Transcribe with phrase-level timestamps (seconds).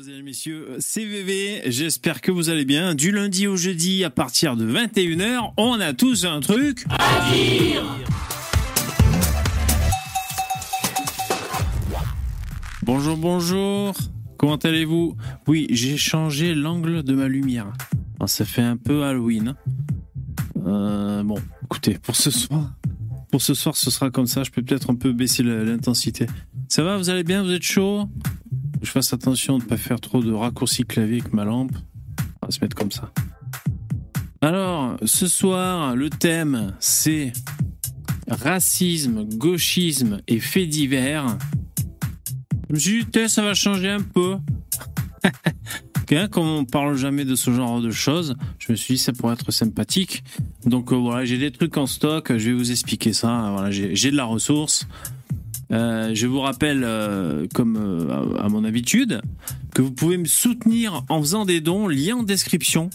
[0.00, 2.94] Mesdemoiselles et messieurs, c'est VV, j'espère que vous allez bien.
[2.94, 7.84] Du lundi au jeudi à partir de 21h, on a tous un truc à dire
[12.82, 13.94] Bonjour, bonjour,
[14.38, 15.16] comment allez-vous?
[15.46, 17.70] Oui, j'ai changé l'angle de ma lumière.
[18.20, 19.54] Ah, ça fait un peu Halloween.
[20.66, 22.72] Euh, bon, écoutez, pour ce soir,
[23.30, 24.44] pour ce soir, ce sera comme ça.
[24.44, 26.26] Je peux peut-être un peu baisser l'intensité.
[26.68, 27.42] Ça va, vous allez bien?
[27.42, 28.08] Vous êtes chaud?
[28.82, 31.72] Je fasse attention de ne pas faire trop de raccourcis clavier avec ma lampe.
[32.42, 33.12] On va se mettre comme ça.
[34.40, 37.32] Alors, ce soir, le thème, c'est
[38.28, 41.36] racisme, gauchisme et faits divers.
[42.68, 44.36] Je me suis dit, ça va changer un peu.
[46.30, 49.34] comme on parle jamais de ce genre de choses, je me suis dit ça pourrait
[49.34, 50.24] être sympathique.
[50.64, 53.50] Donc euh, voilà, j'ai des trucs en stock, je vais vous expliquer ça.
[53.52, 54.86] Voilà, j'ai de la ressource.
[55.72, 57.76] Euh, je vous rappelle, euh, comme
[58.38, 59.22] à mon habitude,
[59.74, 62.90] que vous pouvez me soutenir en faisant des dons, lien en description.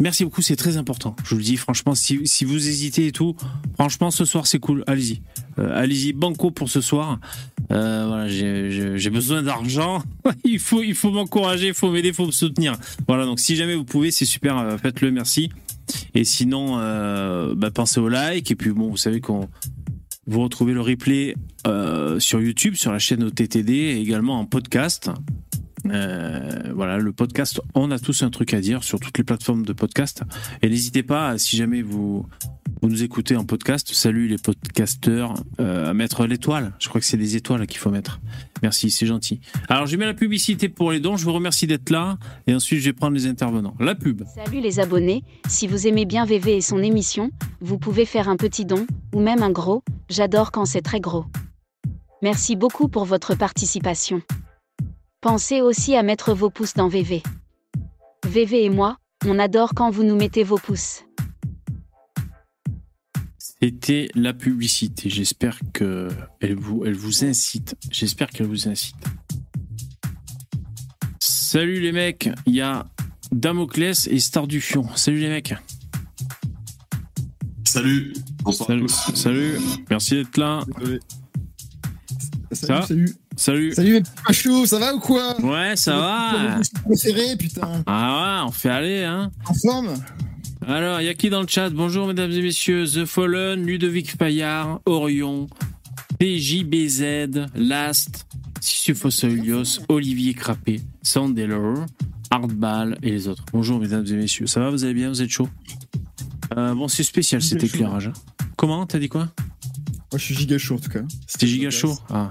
[0.00, 1.14] Merci beaucoup, c'est très important.
[1.24, 3.36] Je vous le dis franchement, si, si vous hésitez et tout,
[3.74, 4.82] franchement, ce soir c'est cool.
[4.88, 5.22] Allez-y,
[5.56, 7.20] allez-y, banco pour ce soir.
[7.70, 10.02] Euh, j'ai besoin d'argent.
[10.44, 12.76] il faut, il faut m'encourager, il faut m'aider, il faut me soutenir.
[13.06, 15.50] Voilà, donc si jamais vous pouvez, c'est super, euh, faites-le, merci.
[16.14, 18.50] Et sinon, euh, bah, pensez au like.
[18.50, 19.48] Et puis bon, vous savez qu'on
[20.26, 21.34] vous retrouvez le replay
[21.66, 25.10] euh, sur YouTube, sur la chaîne OTTD et également en podcast.
[25.90, 29.64] Euh, voilà, le podcast, on a tous un truc à dire sur toutes les plateformes
[29.64, 30.22] de podcast.
[30.62, 32.26] Et n'hésitez pas, si jamais vous,
[32.82, 36.72] vous nous écoutez en podcast, salut les podcasteurs, euh, à mettre l'étoile.
[36.78, 38.20] Je crois que c'est des étoiles qu'il faut mettre.
[38.62, 39.40] Merci, c'est gentil.
[39.68, 41.16] Alors, je mets la publicité pour les dons.
[41.16, 42.18] Je vous remercie d'être là.
[42.46, 43.74] Et ensuite, je vais prendre les intervenants.
[43.78, 44.22] La pub.
[44.34, 45.22] Salut les abonnés.
[45.48, 49.20] Si vous aimez bien VV et son émission, vous pouvez faire un petit don, ou
[49.20, 49.82] même un gros.
[50.08, 51.26] J'adore quand c'est très gros.
[52.22, 54.22] Merci beaucoup pour votre participation.
[55.24, 57.22] Pensez aussi à mettre vos pouces dans VV.
[58.26, 61.04] VV et moi, on adore quand vous nous mettez vos pouces.
[63.38, 65.08] C'était la publicité.
[65.08, 67.74] J'espère que elle vous, elle vous incite.
[67.90, 68.96] J'espère qu'elle vous incite.
[71.20, 72.86] Salut les mecs, il y a
[73.32, 74.86] Damoclès et Star du Fion.
[74.94, 75.54] Salut les mecs.
[77.64, 78.12] Salut.
[78.42, 78.68] Bonsoir.
[78.68, 78.88] Salut.
[78.90, 79.58] Salut.
[79.88, 80.66] Merci d'être là.
[82.52, 83.14] Salut, salut.
[83.36, 83.74] Salut.
[83.74, 86.60] Salut mes ça va ou quoi Ouais, ça va.
[86.84, 87.82] préféré, putain.
[87.86, 89.30] Ah ouais, on fait aller, hein.
[89.46, 89.94] En forme
[90.66, 94.16] Alors, il y a qui dans le chat Bonjour mesdames et messieurs, The Fallen, Ludovic
[94.16, 95.48] Payard, Orion,
[96.20, 98.26] PJBZ, Last,
[98.60, 101.74] Sisyphos Olivier Crappé, Sandeller,
[102.30, 103.44] Hardball et les autres.
[103.52, 105.48] Bonjour mesdames et messieurs, ça va Vous allez bien Vous êtes chaud
[106.56, 108.08] euh, Bon, c'est spécial cet éclairage.
[108.08, 108.12] Hein.
[108.56, 109.28] Comment T'as dit quoi
[110.12, 111.02] Moi, je suis giga chaud en tout cas.
[111.26, 112.30] C'était giga chaud Ah.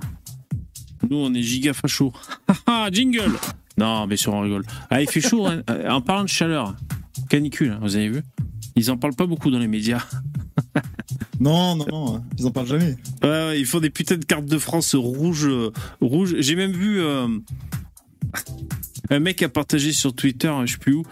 [1.09, 2.13] Nous, on est giga facho.
[2.91, 3.33] Jingle
[3.77, 4.63] Non, mais sûr, on rigole.
[4.89, 5.63] Ah, il fait chaud, hein.
[5.69, 6.75] Euh, en parlant de chaleur.
[7.29, 8.23] Canicule, hein, vous avez vu?
[8.75, 10.03] Ils en parlent pas beaucoup dans les médias.
[11.39, 12.95] non, non, non, ils en parlent jamais.
[13.55, 15.47] Ils font des putains de cartes de France rouges.
[15.47, 15.71] Euh,
[16.01, 16.35] rouge.
[16.39, 17.27] J'ai même vu euh,
[19.09, 21.03] un mec a partagé sur Twitter, je sais plus où,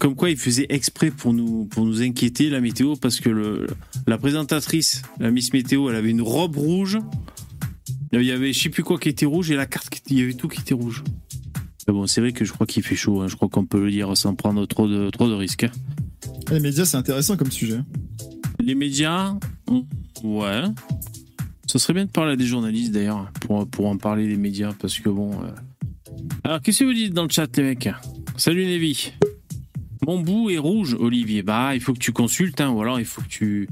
[0.00, 3.66] comme quoi il faisait exprès pour nous, pour nous inquiéter la météo parce que le,
[4.06, 6.98] la présentatrice, la Miss Météo, elle avait une robe rouge
[8.20, 10.22] il y avait je sais plus quoi qui était rouge et la carte, il y
[10.22, 11.02] avait tout qui était rouge.
[11.86, 13.20] Mais bon, c'est vrai que je crois qu'il fait chaud.
[13.22, 13.28] Hein.
[13.28, 15.64] Je crois qu'on peut le dire sans prendre trop de, trop de risques.
[15.64, 15.72] Hein.
[16.50, 17.80] Les médias, c'est intéressant comme sujet.
[18.60, 19.34] Les médias,
[20.22, 20.62] ouais.
[21.66, 24.72] Ce serait bien de parler à des journalistes d'ailleurs pour, pour en parler des médias
[24.78, 25.32] parce que bon.
[25.42, 25.50] Euh.
[26.44, 27.88] Alors, qu'est-ce que vous dites dans le chat, les mecs?
[28.36, 29.12] Salut Nevi.
[30.06, 31.42] Mon bout est rouge, Olivier.
[31.42, 33.68] Bah, il faut que tu consultes, hein, ou alors il faut que tu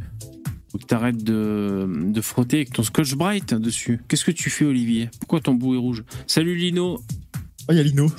[0.80, 4.00] que tu arrêtes de, de, frotter avec ton Scotch Bright dessus.
[4.08, 5.08] Qu'est-ce que tu fais, Olivier?
[5.20, 6.04] Pourquoi ton bout est rouge?
[6.26, 7.02] Salut Lino.
[7.68, 8.10] Oh, il y a Lino.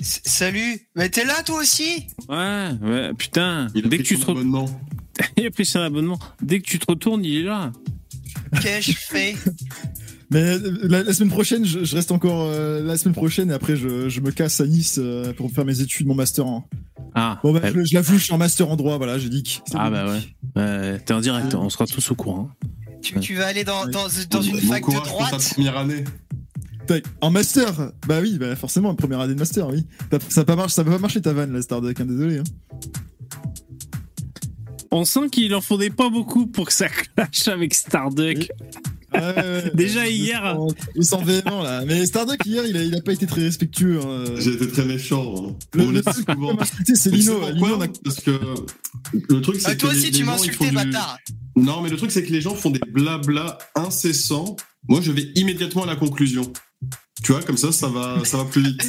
[0.00, 0.80] salut.
[0.94, 2.06] Mais t'es là, toi aussi?
[2.28, 3.68] Ouais, ouais, putain.
[3.74, 4.80] Il a Dès pris que tu son abonnement.
[5.36, 6.18] il a pris son abonnement.
[6.40, 7.72] Dès que tu te retournes, il est là.
[8.62, 9.34] Qu'est-ce que je fais
[10.30, 14.10] Mais euh, la, semaine prochaine, je, reste encore euh, la semaine prochaine et après je,
[14.10, 16.68] je, me casse à Nice euh, pour faire mes études, mon master en.
[17.20, 17.40] Ah.
[17.42, 19.50] Bon bah, je, l'avoue, je suis en master en droit, voilà, j'ai dit que.
[19.74, 21.00] Ah bah ouais.
[21.04, 22.50] T'es en direct, on sera tous au courant.
[23.02, 25.30] Tu, tu vas aller dans, dans, dans une fac de droite.
[25.30, 26.04] Pour ta première année.
[27.20, 29.84] En master Bah oui, bah forcément, première année de master, oui.
[30.28, 32.38] Ça va pas, ça va pas marcher ta vanne, la Starduck, hein, désolé.
[32.38, 32.44] Hein.
[34.90, 38.50] On sent qu'il en faudrait pas beaucoup pour que ça clash avec Starduck.
[39.74, 40.56] Déjà hier.
[40.94, 41.84] Il sent véhément là.
[41.86, 44.00] Mais Starduck hier, il a, il a pas été très respectueux.
[44.02, 44.24] Hein.
[44.38, 45.56] J'ai été très méchant.
[45.74, 46.26] Le, le truc
[46.94, 47.40] c'est Lino.
[47.50, 48.38] Lino Parce que
[49.12, 49.80] le truc, c'est ah, que.
[49.80, 51.18] Toi aussi, tu m'as insulté, bâtard.
[51.56, 54.56] Non, mais le truc, c'est que les gens font des blabla incessants.
[54.88, 56.52] Moi, je vais immédiatement à la conclusion.
[57.22, 58.80] Tu vois, comme ça, ça va, ça va plus vite.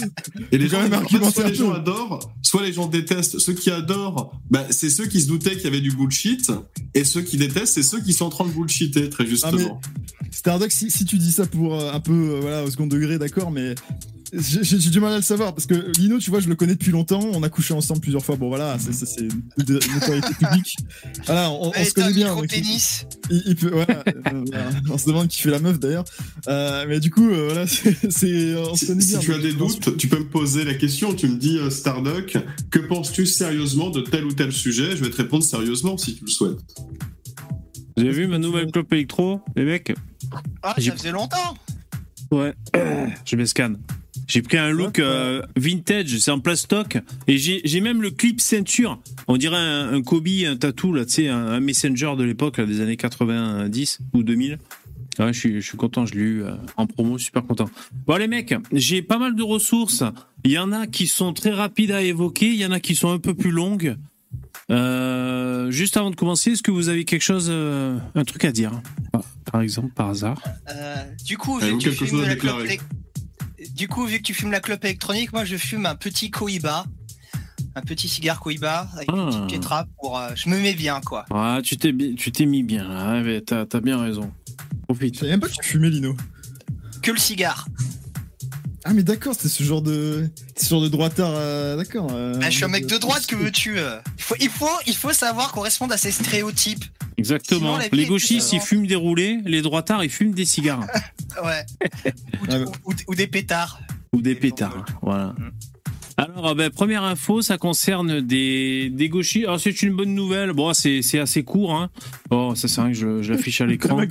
[0.51, 3.39] Et les gens, en fait, soit les gens adorent, soit les gens détestent.
[3.39, 6.51] Ceux qui adorent, bah, c'est ceux qui se doutaient qu'il y avait du bullshit,
[6.93, 9.81] et ceux qui détestent, c'est ceux qui sont en train de bullshiter, très justement.
[10.31, 13.17] Stardock, si, si tu dis ça pour euh, un peu euh, voilà, au second degré,
[13.17, 13.73] d'accord, mais
[14.33, 16.91] j'ai du mal à le savoir parce que Lino, tu vois, je le connais depuis
[16.91, 17.19] longtemps.
[17.33, 18.35] On a couché ensemble plusieurs fois.
[18.35, 19.29] Bon, voilà, c'est une
[19.93, 20.75] notoriété publique.
[21.25, 22.35] Voilà, on, on se connaît bien.
[22.35, 23.05] donc il- pénis.
[23.31, 24.69] il, il peut, voilà, euh, voilà.
[24.89, 26.05] on se demande qui fait la meuf d'ailleurs.
[26.47, 29.19] Euh, mais du coup, euh, voilà, c'est, c'est- on se Si, connaît si bien.
[29.19, 31.13] tu as des doutes, tu peux me poser la question.
[31.13, 32.37] Tu me dis, euh, Stardock,
[32.69, 34.95] que penses-tu sérieusement de tel ou tel sujet?
[34.95, 36.59] Je vais te répondre sérieusement si tu le souhaites.
[37.97, 39.93] Vous avez vu ma nouvelle clope électro, les mecs
[40.61, 41.57] Ah, J'ai- ça faisait longtemps.
[42.31, 42.53] Ouais.
[43.25, 43.79] Je me scanne.
[44.29, 46.97] J'ai pris un look euh, vintage, c'est en plastoc.
[47.27, 48.99] Et j'ai j'ai même le clip ceinture.
[49.27, 52.61] On dirait un, un Kobe, un tatou, là, tu sais, un, un Messenger de l'époque,
[52.61, 54.59] des années 90 ou 2000.
[55.17, 57.69] Ouais, je suis, je suis content, je l'ai eu euh, en promo, super content.
[58.07, 60.03] Bon, les mecs, j'ai pas mal de ressources.
[60.45, 62.95] Il y en a qui sont très rapides à évoquer, il y en a qui
[62.95, 63.97] sont un peu plus longues.
[64.71, 68.51] Euh, juste avant de commencer, est-ce que vous avez quelque chose, euh, un truc à
[68.51, 68.71] dire?
[69.51, 70.39] Par- exemple, par hasard
[70.71, 72.79] Euh, du coup, tu quelque chose à déclarer
[73.75, 76.85] du coup, vu que tu fumes la clope électronique, moi je fume un petit Cohiba,
[77.75, 79.25] un petit cigare Cohiba avec une Ah.
[79.27, 80.17] petite pétra pour.
[80.17, 81.25] euh, je me mets bien quoi.
[81.31, 84.31] Ah, tu t'es tu t'es mis bien là, ouais, mais t'as as bien raison.
[84.89, 85.15] Je Profite.
[85.19, 86.15] savais même pas que tu fumais, Lino.
[87.01, 87.67] Que le cigare.
[88.89, 90.27] Ah, mais d'accord, c'était ce genre de,
[90.57, 92.07] ce genre de droitard, euh, d'accord.
[92.11, 94.65] euh, Ah, je suis un mec de droite, que veux-tu euh il, faut, il, faut,
[94.87, 96.83] il faut savoir correspondre à ces stéréotypes.
[97.19, 97.77] Exactement.
[97.79, 100.85] Sinon, les gauchistes, ils fument des roulés, les droitards, ils fument des cigares.
[101.43, 101.63] Ouais.
[102.41, 103.79] ou, Ah, ou- ou- ou des pétards.
[104.13, 104.83] ou des Des pétards.
[105.03, 105.35] Voilà.
[105.37, 105.51] Mm.
[106.17, 109.45] Alors, euh, ben, première info, ça concerne des, des gauchistes.
[109.45, 110.53] Alors, c'est une bonne nouvelle.
[110.53, 111.75] Bon, c'est c'est assez court.
[111.75, 111.91] Hein.
[112.31, 114.01] Bon, ça, c'est vrai que je, je l'affiche à l'écran.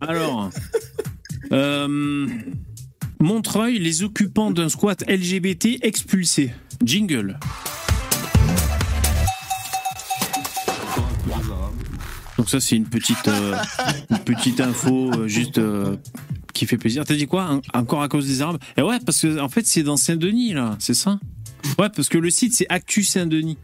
[0.00, 0.50] Alors,
[1.52, 2.28] euh,
[3.20, 6.52] Montreuil, les occupants d'un squat LGBT expulsés.
[6.84, 7.38] Jingle.
[12.36, 13.56] Donc ça, c'est une petite, euh,
[14.26, 15.96] petite info euh, juste euh,
[16.52, 17.04] qui fait plaisir.
[17.06, 17.60] T'as dit quoi?
[17.74, 18.58] En- Encore à cause des Arabes?
[18.76, 21.18] Et ouais, parce que en fait, c'est dans Saint-Denis là, c'est ça?
[21.78, 23.56] Ouais, parce que le site c'est Actu Saint-Denis.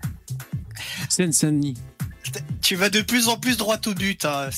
[1.10, 1.74] Seine-Saint-Denis.
[2.60, 4.50] Tu vas de plus en plus droit au but, hein.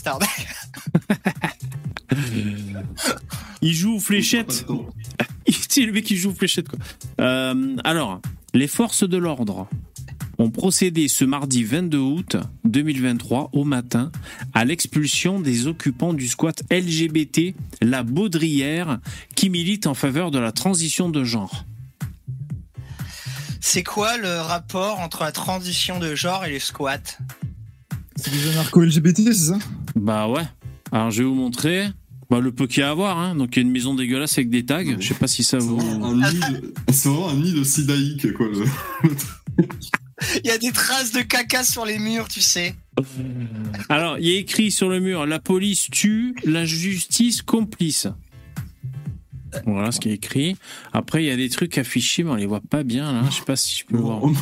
[3.63, 4.67] Il joue aux fléchettes.
[5.69, 6.79] C'est le mec qui joue aux fléchettes, quoi.
[7.21, 8.21] Euh, alors,
[8.53, 9.69] les forces de l'ordre
[10.39, 14.11] ont procédé ce mardi 22 août 2023 au matin
[14.53, 18.99] à l'expulsion des occupants du squat LGBT La Baudrière
[19.35, 21.65] qui milite en faveur de la transition de genre.
[23.61, 26.99] C'est quoi le rapport entre la transition de genre et les squats
[28.25, 29.59] C'est des anarcho-LGBT, c'est ça?
[29.97, 30.45] Bah ouais.
[30.93, 31.89] Alors je vais vous montrer
[32.31, 33.19] bah, le peu qu'il y a à voir.
[33.19, 33.35] Hein.
[33.35, 34.83] Donc il y a une maison dégueulasse avec des tags.
[34.99, 35.79] Je sais pas si ça vous...
[36.91, 38.47] c'est vraiment un nid de sidaïque, quoi.
[40.43, 42.75] Il y a des traces de caca sur les murs, tu sais.
[43.91, 48.07] Alors, il y a écrit sur le mur La police tue, la justice complice.
[49.67, 50.57] Voilà ce qui est écrit.
[50.93, 53.23] Après, il y a des trucs affichés, mais on les voit pas bien là.
[53.31, 54.23] Je sais pas si je peux voir.
[54.25, 54.33] Au,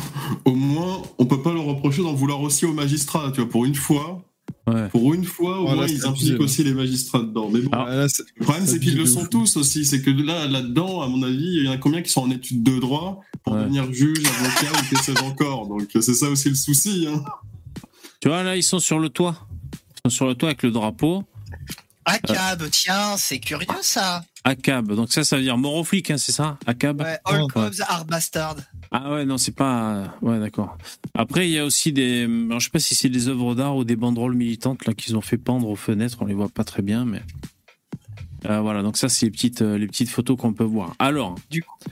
[0.45, 3.49] au moins, on peut pas leur reprocher d'en vouloir aussi aux magistrats, tu vois.
[3.49, 4.21] Pour une fois,
[4.67, 4.87] Ouais.
[4.89, 7.49] pour une fois, au moins, ils impliquent aussi les magistrats dedans.
[7.51, 8.07] Mais bon, Alors, Ah, là,
[8.37, 9.85] le problème, c'est qu'ils le sont tous aussi.
[9.85, 12.31] C'est que là, là-dedans, à mon avis, il y en a combien qui sont en
[12.31, 13.59] études de droit pour Ouais.
[13.61, 15.67] devenir juge, avocat ou que sais-je encore.
[15.67, 17.07] Donc, c'est ça aussi le souci.
[17.09, 17.23] Hein.
[18.21, 19.35] Tu vois, là, ils sont sur le toit.
[20.05, 21.23] Ils sont sur le toit avec le drapeau.
[22.05, 24.23] ACAB, tiens, c'est curieux ça.
[24.43, 24.93] ACAB.
[24.93, 27.47] Donc ça, ça veut dire mort aux flics, hein, c'est ça ACAB Ouais, all Ouais.
[27.53, 28.57] cops are bastard.
[28.91, 30.15] Ah ouais, non, c'est pas...
[30.21, 30.77] Ouais, d'accord.
[31.15, 32.23] Après, il y a aussi des...
[32.25, 35.15] Alors, je sais pas si c'est des œuvres d'art ou des banderoles militantes là qu'ils
[35.17, 36.17] ont fait pendre aux fenêtres.
[36.21, 37.21] On les voit pas très bien, mais...
[38.45, 40.93] Euh, voilà, donc ça, c'est les petites, euh, les petites photos qu'on peut voir.
[40.99, 41.35] Alors,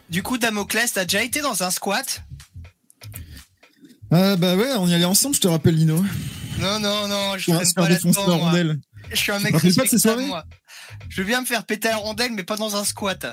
[0.10, 2.24] Du coup, Damoclès, t'as déjà été dans un squat?
[4.12, 6.04] Ah, bah ouais, on y allait ensemble, je te rappelle, Lino.
[6.60, 8.52] Non, non, non, je se pas là-dedans.
[9.12, 10.46] Je suis un mec rappelles pas de ces respectable, soirées moi.
[11.10, 13.26] Je bien me faire péter la rondelle, mais pas dans un squat.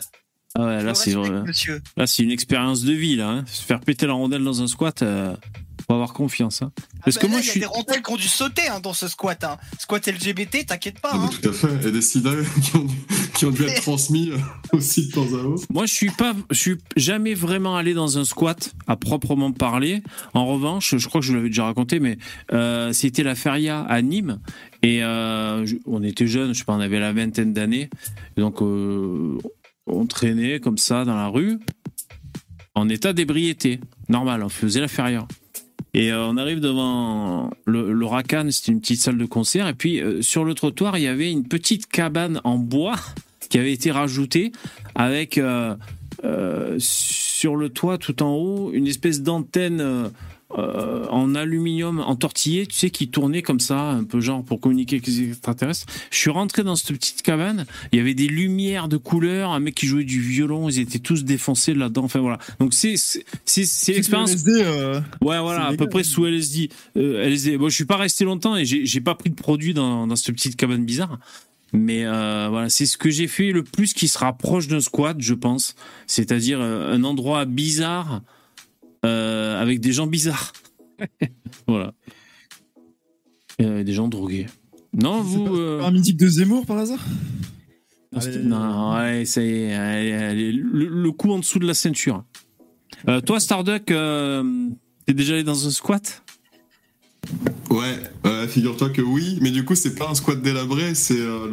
[0.56, 1.82] ah ouais, Je là, c'est monsieur.
[1.97, 3.28] Là, c'est une expérience de vie, là.
[3.28, 3.44] hein.
[3.47, 5.35] Se faire péter la rondelle dans un squat, euh,
[5.87, 6.62] faut avoir confiance.
[6.62, 6.73] Hein.
[7.04, 7.61] Parce Ah que bah moi, là, il y a suis.
[7.61, 9.42] des rondelles qui ont dû sauter hein, dans ce squat.
[9.44, 9.56] Hein.
[9.78, 11.11] Squat LGBT, t'inquiète pas.
[11.12, 11.30] Ah, Hein.
[11.40, 11.88] tout à fait.
[11.88, 12.30] Et des sida
[12.62, 12.97] qui ont, dû-
[13.35, 14.37] qui ont dû être transmis euh,
[14.73, 15.64] aussi de temps à autre.
[15.70, 20.02] Moi, je suis pas, je suis jamais vraiment allé dans un squat à proprement parler.
[20.35, 22.18] En revanche, je crois que je vous l'avais déjà raconté, mais
[22.52, 24.40] euh, c'était la feria à Nîmes
[24.82, 27.90] et euh, on était jeunes, je sais pas, on avait la vingtaine d'années,
[28.37, 29.38] donc euh,
[29.87, 31.58] on traînait comme ça dans la rue
[32.75, 35.26] en état d'ébriété, normal, on faisait la feria.
[35.94, 39.75] Et euh, on arrive devant le, le Racan, c'était une petite salle de concert, et
[39.75, 42.97] puis sur le trottoir, il y avait une petite cabane en bois
[43.49, 44.52] qui avait été rajouté
[44.94, 45.40] avec
[46.78, 50.11] sur le toit tout en haut une espèce d'antenne
[50.57, 54.97] euh, en aluminium entortillé, tu sais, qui tournait comme ça, un peu genre pour communiquer
[54.97, 55.87] avec les extraterrestres.
[56.11, 59.61] Je suis rentré dans cette petite cabane, il y avait des lumières de couleur, un
[59.61, 62.05] mec qui jouait du violon, ils étaient tous défoncés là-dedans.
[62.05, 62.38] Enfin voilà.
[62.61, 64.37] Donc c'est c'est l'expérience.
[64.49, 66.71] Euh, Ouais, voilà, à peu près sous LSD.
[66.97, 67.59] Euh, LSD.
[67.59, 70.17] Bon, je suis pas resté longtemps et j'ai j'ai pas pris de produit dans, dans
[70.17, 71.19] cette petite cabane bizarre.
[71.73, 75.17] Mais euh, voilà, c'est ce que j'ai fait le plus qui se rapproche d'un squat,
[75.21, 75.75] je pense.
[76.07, 78.23] C'est-à-dire euh, un endroit bizarre
[79.05, 80.52] euh, avec des gens bizarres.
[81.67, 81.93] voilà.
[83.61, 84.47] Euh, des gens drogués.
[84.93, 85.45] Non, vous.
[85.45, 87.05] pas- euh, un mythique de Zemmour par hasard?
[88.12, 88.38] Non, Allez.
[88.38, 92.25] non, ouais, ça y est, allez, allez, le, le coup en dessous de la ceinture.
[93.07, 94.69] Euh, toi, Starduck, euh,
[95.05, 96.23] t'es déjà allé dans un squat?
[97.71, 101.47] Ouais, euh, figure-toi que oui, mais du coup, c'est pas un squat délabré, c'est euh,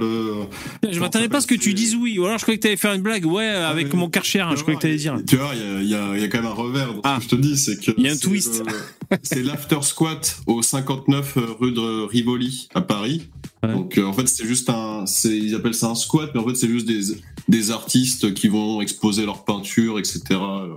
[0.81, 0.89] le.
[0.89, 2.17] Je m'attendais pas à ce que tu dises oui.
[2.17, 3.25] Ou alors je croyais que t'allais faire une blague.
[3.25, 5.17] Ouais, avec mais- mon karcher, hein, je croyais que t'allais dire.
[5.27, 7.17] Tu vois, il y a, y y quand même un revers dans Ah.
[7.21, 7.91] ce que je te dis, c'est que.
[7.97, 8.63] Il y a un twist.
[8.65, 13.27] le- C'est l'after squat au 59 rue de Rivoli à Paris.
[13.61, 13.73] Ouais.
[13.73, 15.05] Donc euh, en fait, c'est juste un.
[15.05, 17.01] c'est- Ils appellent ça un squat, mais en fait, c'est juste des,
[17.49, 20.21] des artistes qui vont exposer leurs peintures, etc.
[20.31, 20.67] euh,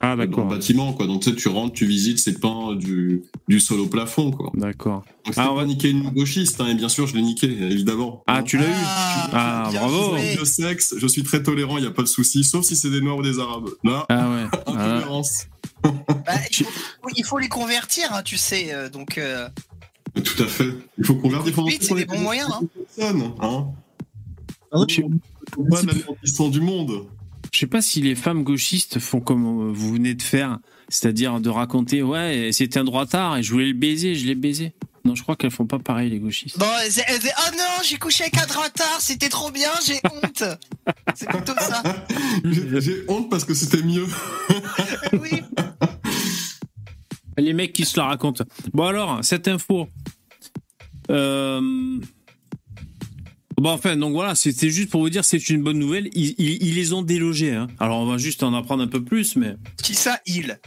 [0.00, 0.46] Ah, dans le d'accord.
[0.48, 1.06] bâtiment, quoi.
[1.06, 4.50] Donc tu sais, tu rentres, tu visites, c'est peint du, du sol au plafond, quoi.
[4.54, 5.04] D'accord.
[5.24, 5.66] Donc Ah, pas ouais.
[5.66, 8.22] niquer une gauchiste, hein, et bien sûr, je l'ai niqué, évidemment.
[8.26, 8.42] Ah, Hein.
[8.42, 10.16] tu l'as eu Ah, Ah, bravo.
[10.16, 12.90] de sexe, je suis très tolérant, il n'y a pas de souci, sauf si c'est
[12.90, 13.68] des noirs ou des arabes.
[13.84, 14.44] Là, Ah ouais.
[14.52, 15.46] Ah, intolérance.
[15.82, 15.92] Bah,
[16.50, 18.74] il, faut, il faut les convertir, hein, tu sais.
[18.74, 19.48] euh, donc, euh,
[20.22, 20.68] Tout à fait.
[20.98, 21.64] Il faut convertir.
[21.66, 22.60] Vite, c'est des bons moyens, hein.
[22.96, 23.66] Personne, hein.
[24.72, 25.02] Ah non, Je-
[25.70, 27.06] Pas l'anéantissement du monde.
[27.54, 30.58] Je sais pas si les femmes gauchistes font comme euh, vous venez de faire,
[30.88, 34.72] c'est-à-dire de raconter ouais c'était un droitard et je voulais le baiser, je l'ai baisé.
[35.04, 36.58] Non, je crois qu'elles font pas pareil les gauchistes.
[36.58, 39.68] Bon, elle disait- elle disait, oh non, j'ai couché avec un droitard, c'était trop bien,
[39.86, 40.42] j'ai honte.
[41.14, 41.80] C'est plutôt ça.
[42.44, 44.06] J'ai j'ai honte parce que c'était mieux.
[45.12, 45.42] Oui.
[47.38, 48.44] Les mecs qui se la racontent.
[48.72, 49.88] Bon alors, cette info.
[51.10, 52.00] Euh...
[53.60, 56.08] Bon enfin, donc voilà, c'était juste pour vous dire c'est une bonne nouvelle.
[56.14, 57.52] Ils, ils- ils les ont délogés.
[57.52, 57.68] Hein.
[57.78, 60.58] Alors on va juste en apprendre un peu plus, mais Qui ça, il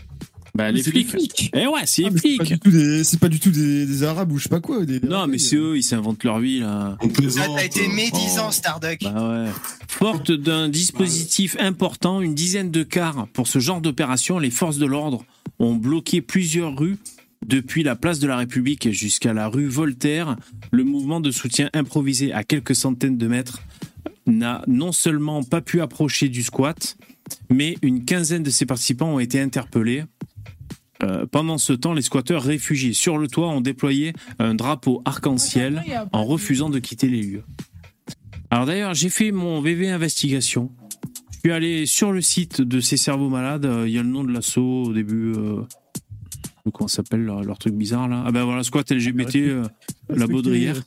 [0.55, 1.09] bah, Mais les flics.
[1.09, 1.51] flics.
[1.53, 2.53] Eh ouais, c'est Ah, les mais c'est pas flics.
[2.53, 4.85] du tout des- C'est pas du tout des, des arabes ou je sais pas quoi.
[4.85, 6.97] Des, Non, mais c'est eux, ils s'inventent leur vie là.
[7.01, 8.51] On Ah, t'as été médisant, Oh.
[8.51, 8.99] Starduck.
[9.03, 9.51] Bah ouais.
[9.87, 14.85] Forte d'un dispositif important, une dizaine de cars pour ce genre d'opération, les forces de
[14.87, 15.23] l'ordre
[15.59, 16.97] ont bloqué plusieurs rues
[17.45, 20.35] depuis la place de la République jusqu'à la rue Voltaire.
[20.71, 23.61] Le mouvement de soutien improvisé à quelques centaines de mètres
[24.25, 26.97] n'a non seulement pas pu approcher du squat,
[27.49, 30.03] mais une quinzaine de ses participants ont été interpellés.
[31.03, 35.83] Euh, pendant ce temps, les squatteurs réfugiés sur le toit ont déployé un drapeau arc-en-ciel
[36.11, 37.43] en refusant de quitter les lieux.
[38.49, 40.71] Alors d'ailleurs, j'ai fait mon VV investigation.
[41.31, 43.65] Je suis allé sur le site de ces cerveaux malades.
[43.65, 45.33] euh, Il y a le nom de l'assaut au début.
[45.33, 45.61] Euh,
[46.71, 49.63] comment ça s'appelle leur, leur truc bizarre là Ah ben voilà, squat LGBT, euh,
[50.09, 50.81] la Baudrière.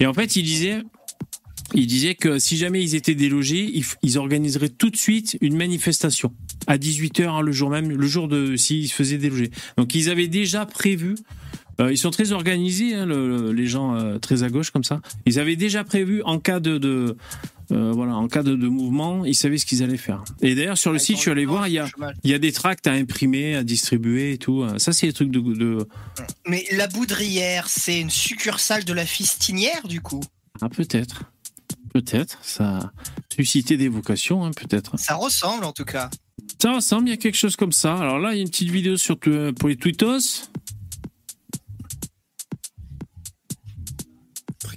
[0.00, 0.82] Et en fait, il disait,
[1.74, 6.32] il disait que si jamais ils étaient délogés, ils, organiseraient tout de suite une manifestation
[6.66, 9.50] à 18h le jour même, le jour de s'ils se faisaient déloger.
[9.76, 11.16] Donc ils avaient déjà prévu.
[11.80, 14.84] Euh, ils sont très organisés, hein, le- le- les gens euh, très à gauche comme
[14.84, 15.00] ça.
[15.26, 17.16] Ils avaient déjà prévu en cas de, de
[17.72, 20.22] euh, voilà, en cas de, de mouvement, ils savaient ce qu'ils allaient faire.
[20.42, 21.88] Et d'ailleurs sur le site, je suis allé voir, il y a,
[22.22, 24.64] il y a des tracts à imprimer, à distribuer et tout.
[24.78, 25.88] Ça, c'est des trucs de, de...
[26.46, 30.20] Mais la Boudrière, c'est une succursale de la Fistinière, du coup?
[30.60, 31.24] ah peut-être,
[31.92, 32.92] peut-être, ça a
[33.34, 34.98] suscité des vocations, hein, peut-être.
[34.98, 36.10] Ça ressemble, en tout cas.
[36.62, 37.96] Ça ressemble, il y a quelque chose comme ça.
[37.96, 40.48] Alors là, il y a une petite vidéo sur, pour les tweetos.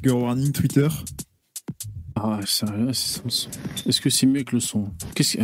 [0.08, 0.88] Trigger warning Twitter.
[2.16, 3.50] Ah, ça, c'est sans son.
[3.86, 4.86] Est-ce que c'est mieux que le son?
[5.14, 5.44] Qu'est-ce que...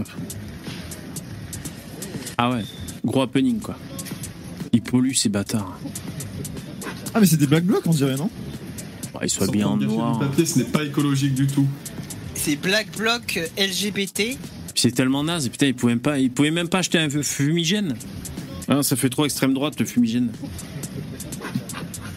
[2.37, 2.63] Ah ouais,
[3.03, 3.77] gros happening quoi.
[4.71, 5.77] Ils polluent ces bâtards.
[7.13, 8.29] Ah, mais c'est des black blocs, on dirait, non?
[9.13, 10.19] Ouais, ils soient bien en noir.
[10.19, 11.67] Papier, ce n'est pas écologique du tout.
[12.33, 14.37] C'est Black Bloc LGBT.
[14.75, 15.49] C'est tellement naze.
[15.49, 17.95] Putain, ils pouvaient, même pas, ils pouvaient même pas acheter un fumigène.
[18.69, 20.31] Ah, ça fait trop extrême droite le fumigène.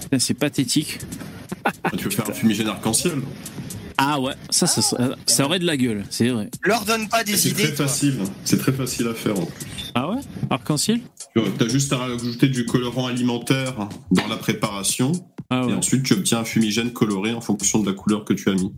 [0.02, 1.00] Putain, C'est pathétique.
[1.96, 3.14] Tu veux faire un fumigène arc-en-ciel
[3.98, 6.50] Ah ouais, ça, ça, ça, ça aurait de la gueule, c'est vrai.
[6.62, 7.64] Leur donne pas des C'est idées.
[7.64, 7.86] très toi.
[7.86, 8.18] facile.
[8.44, 9.38] C'est très facile à faire.
[9.38, 9.66] en plus.
[9.94, 10.20] Ah ouais?
[10.50, 11.00] Arc-en-ciel?
[11.34, 15.12] Tu as juste à rajouter du colorant alimentaire dans la préparation.
[15.50, 18.48] Ah Et ensuite, tu obtiens un fumigène coloré en fonction de la couleur que tu
[18.50, 18.72] as mis.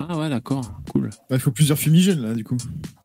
[0.00, 1.10] Ah ouais, d'accord, cool.
[1.30, 2.56] Bah, il faut plusieurs fumigènes là, du coup.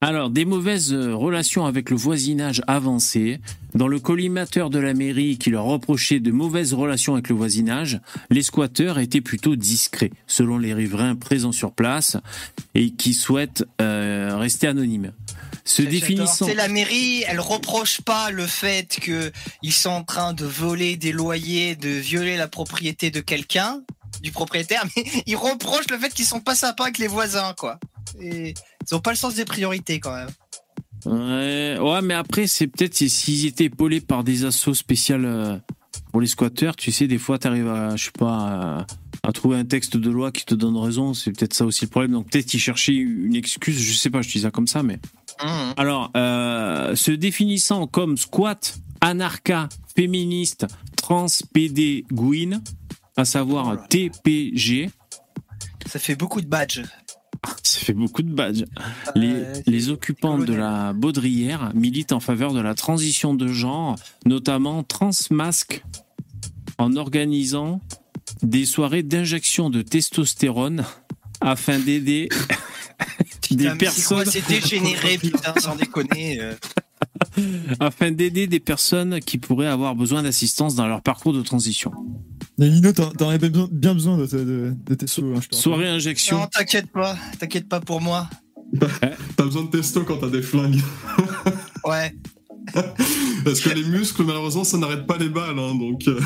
[0.02, 3.40] Alors, des mauvaises euh, relations avec le voisinage avancé.
[3.76, 8.02] Dans le collimateur de la mairie qui leur reprochait de mauvaises relations avec le voisinage,
[8.32, 12.18] les squatteurs étaient plutôt discrets, selon les riverains présents sur place
[12.74, 15.14] et qui souhaitent euh, rester anonymes.
[15.66, 16.48] Se définissant...
[16.48, 19.32] C'est la mairie, elle reproche pas le fait que
[19.62, 23.82] ils sont en train de voler des loyers, de violer la propriété de quelqu'un,
[24.22, 27.80] du propriétaire, mais ils reprochent le fait qu'ils sont pas sympas avec les voisins, quoi.
[28.20, 28.54] Et
[28.90, 30.30] ils ont pas le sens des priorités quand même.
[31.06, 35.58] Ouais, ouais, mais après, c'est peut-être s'ils étaient épaulés par des assos spéciales euh,
[36.12, 38.88] pour les squatteurs, tu sais, des fois, tu arrives à, je sais pas, à,
[39.24, 41.90] à trouver un texte de loi qui te donne raison, c'est peut-être ça aussi le
[41.90, 42.12] problème.
[42.12, 45.00] Donc peut-être qu'ils cherchaient une excuse, je sais pas, je dis ça comme ça, mais.
[45.42, 45.74] Mmh.
[45.78, 50.66] Alors, euh, se définissant comme squat, anarcha, féministe,
[50.98, 52.62] trans, PD, gouine,
[53.20, 53.88] à savoir.
[53.88, 54.90] TPG,
[55.86, 56.84] Ça fait beaucoup de badges.
[57.64, 58.66] ça fait beaucoup de badges.
[59.16, 63.96] Les, Euh, les occupants de la Baudrière militent en faveur de la transition de genre,
[64.26, 65.84] notamment transmasque,
[66.78, 67.82] en organisant
[68.42, 70.86] des soirées d'injection de testostérone
[71.42, 72.30] afin d'aider
[73.42, 76.40] Putain, des personnes C'est dégénéré, putain, sans déconner.
[77.80, 81.92] afin d'aider des personnes qui pourraient avoir besoin d'assistance dans leur parcours de transition.
[82.58, 85.06] Mais Lino, t'en bien, bien besoin de, de, de tes.
[85.06, 85.40] Hein.
[85.52, 86.40] Soirée injection.
[86.40, 88.30] Non, t'inquiète pas, t'inquiète pas pour moi.
[89.36, 90.82] T'as besoin de testo quand t'as des flingues.
[91.86, 92.14] Ouais.
[93.46, 95.58] Parce que les muscles, malheureusement, ça n'arrête pas les balles.
[95.58, 96.20] Hein, donc, euh,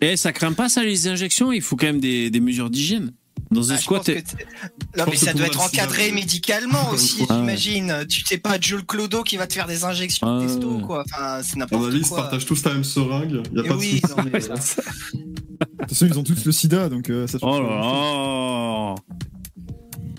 [0.00, 3.12] Et ça craint pas ça les injections, il faut quand même des, des mesures d'hygiène.
[3.52, 4.12] Dans un Ah, squat, que
[4.98, 7.38] non, mais ça doit être encadré médicalement aussi, Ah ouais.
[7.40, 8.06] j'imagine.
[8.08, 11.04] Tu sais pas Jules Clodo qui va te faire des injections Ah de testo, quoi.
[11.06, 12.18] Enfin, c'est n'importe avis, ils se quoi.
[12.22, 13.42] partagent tous la même seringue.
[13.52, 14.14] Y a Et pas de oui, souci.
[14.16, 14.30] non, mais-
[15.82, 18.94] De toute façon, ils ont tous le sida, donc euh, ça Oh là là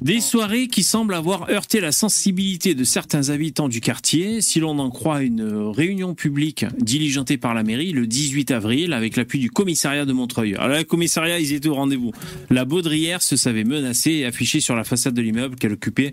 [0.03, 4.77] Des soirées qui semblent avoir heurté la sensibilité de certains habitants du quartier, si l'on
[4.79, 9.49] en croit une réunion publique diligentée par la mairie le 18 avril avec l'appui du
[9.49, 10.55] commissariat de Montreuil.
[10.55, 12.11] Alors le commissariat, ils étaient au rendez-vous.
[12.49, 16.11] La Baudrière se savait menacée et affichait sur la façade de l'immeuble qu'elle occupait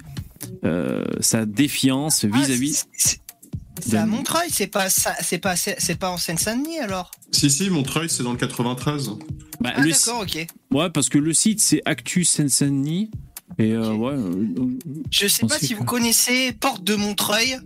[0.64, 2.85] euh, sa défiance Ah, vis-à-vis.
[2.97, 3.20] c'est-
[3.97, 7.11] à de- Montreuil, c'est pas, ça- c'est pas, c'est pas en Seine-Saint-Denis alors?
[7.33, 9.11] Si, si, Montreuil, c'est dans le 93.
[9.61, 10.46] Bah, Ah le- d'accord, ok.
[10.70, 13.11] ouais, parce que le site c'est Actu Seine-Saint-Denis.
[13.58, 14.78] Et euh, ouais, euh,
[15.10, 17.56] Je sais pas si que- vous connaissez Porte de Montreuil.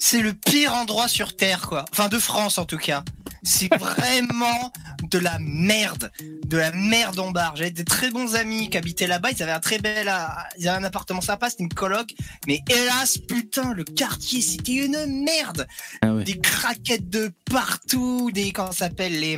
[0.00, 1.84] C'est le pire endroit sur Terre, quoi.
[1.90, 3.02] Enfin, de France en tout cas.
[3.42, 4.72] C'est vraiment
[5.10, 6.12] de la merde.
[6.46, 7.56] De la merde en barre.
[7.56, 9.30] J'avais des très bons amis qui habitaient là-bas.
[9.32, 11.50] Ils avaient un très bel, a- ils avaient un appartement sympa.
[11.50, 12.14] C'était une coloc.
[12.46, 15.66] Mais hélas, putain, le quartier, c'était une merde.
[16.02, 16.22] ah ouais.
[16.24, 18.30] Des craquettes de partout.
[18.32, 19.36] Des, comment ça s'appelle, les,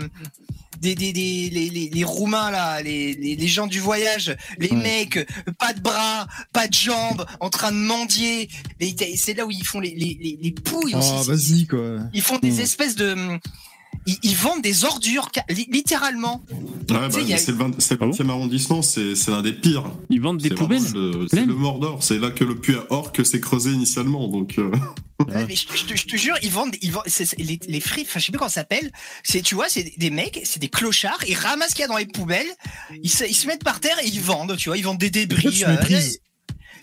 [0.81, 4.71] des, des, des, les, les, les Roumains, là, les, les, les gens du voyage, les
[4.73, 5.19] mecs,
[5.59, 8.49] pas de bras, pas de jambes, en train de mendier.
[8.81, 10.95] Et C'est là où ils font les, les, les, les pouilles.
[10.97, 11.99] Oh, vas-y, quoi.
[12.13, 12.61] Ils font des Mm.
[12.61, 13.39] espèces de.
[14.07, 15.29] Ils, ils vendent des ordures,
[15.69, 16.43] littéralement.
[16.51, 16.57] Ouais,
[16.89, 19.85] bah, a- c'est le 20 c'est le Ah bon 20e arrondissement, c'est l'un des pires.
[20.09, 20.81] Ils vendent des poubelles.
[21.31, 24.27] C'est le Mordor, c'est là que le puits à orque s'est creusé initialement.
[24.29, 24.71] Donc, euh,
[25.29, 25.45] Ouais.
[25.47, 27.05] Mais je, je te- je te jure, ils vendent, ils vendent
[27.37, 28.91] les, les frites, enfin, je sais plus comment ça s'appelle.
[29.23, 31.89] C'est, tu vois, c'est des- mecs, c'est des clochards, ils ramassent ce qu'il y a
[31.89, 32.47] dans les poubelles,
[33.03, 35.11] ils se, ils se mettent par terre et ils vendent, tu vois, ils vendent des
[35.11, 35.63] débris.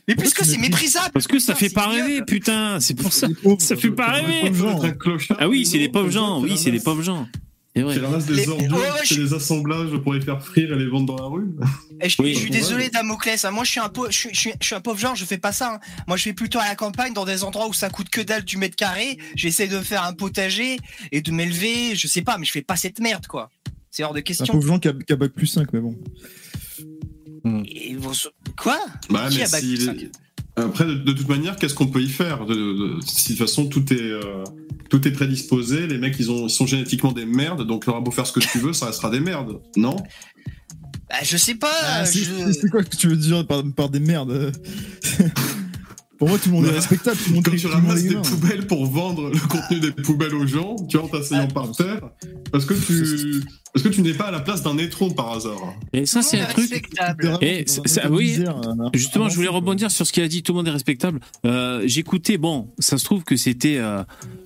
[0.07, 1.11] Mais puisque c'est méprisable.
[1.13, 3.27] Parce que ça fait pas rêver, putain, c'est pour ça.
[3.59, 4.41] Ça fait pas rêver.
[4.49, 7.27] un clochard, Ah oui, c'est les non, pauvres gens, oui, c'est les ramasses- pauvres gens.
[7.75, 10.79] Tu ramasses des Les- ordures, tu fais je- des assemblages pour les faire frire et
[10.79, 11.45] les vendre dans la rue.
[12.01, 12.33] Et je, Oui.
[12.33, 13.51] je suis désolé Damoclès, hein.
[13.51, 15.23] moi je suis un pauvre, je suis, je suis- je suis un pauvre genre, je
[15.25, 15.75] fais pas ça.
[15.75, 15.79] hein.
[16.07, 18.43] Moi je vais plutôt à la campagne, dans des endroits où ça coûte que dalle
[18.43, 19.19] du mètre carré.
[19.35, 20.77] J'essaie de faire un potager
[21.11, 23.51] et de m'élever, je sais pas, mais je fais pas cette merde quoi.
[23.91, 24.47] C'est hors de Un question.
[24.55, 25.95] pauvre gens qui a, qui a bac plus 5, mais bon.
[27.65, 28.11] Et vos-
[28.61, 30.09] Quoi Bah, Qui mais a bac si-
[30.55, 33.47] Après, de, de toute manière, qu'est-ce qu'on peut y faire de, de- Si de toute
[33.47, 34.43] façon tout est euh,
[34.89, 38.11] tout est prédisposé, les mecs ils ont ils sont génétiquement des merdes, donc leur beau
[38.11, 39.95] faire ce que tu veux, ça restera des merdes, non?
[41.09, 41.71] Bah, Je sais pas.
[41.83, 44.51] Ah, c'est je- c'est quoi que tu veux dire par, par des merdes?
[46.17, 47.17] Pour moi, tout le monde est Bah, respectable.
[47.17, 50.33] Tout le monde Quand est- tu ramasses des poubelles pour vendre le contenu des poubelles
[50.35, 52.01] aux gens, tu vois, en t'asseyant Ah, par terre,
[52.51, 55.75] parce que tu parce que tu n'es pas à la place d'un étron par hasard.
[55.93, 56.99] Et ça, c'est Tout un le monde est truc.
[56.99, 57.37] respectable.
[57.43, 60.41] Et ça- oui, euh, Justement, je voulais rebondir sur ce qu'il a dit.
[60.41, 61.19] Tout le monde est respectable.
[61.45, 62.37] Euh, J'écoutais.
[62.39, 64.01] Bon, ça se trouve que c'était euh,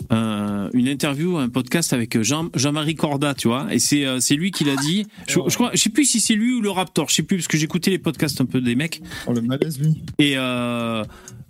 [0.09, 3.67] un- une interview, un podcast avec Jean Jean-Marie Corda, tu vois.
[3.73, 5.05] Et c'est euh, c'est lui qui l'a dit.
[5.29, 7.07] Je, je crois, je sais plus si c'est lui ou le Raptor.
[7.07, 9.01] Je sais plus parce que j'écoutais les podcasts un peu des mecs.
[9.27, 10.03] Oh, le malaise, lui.
[10.19, 10.35] Et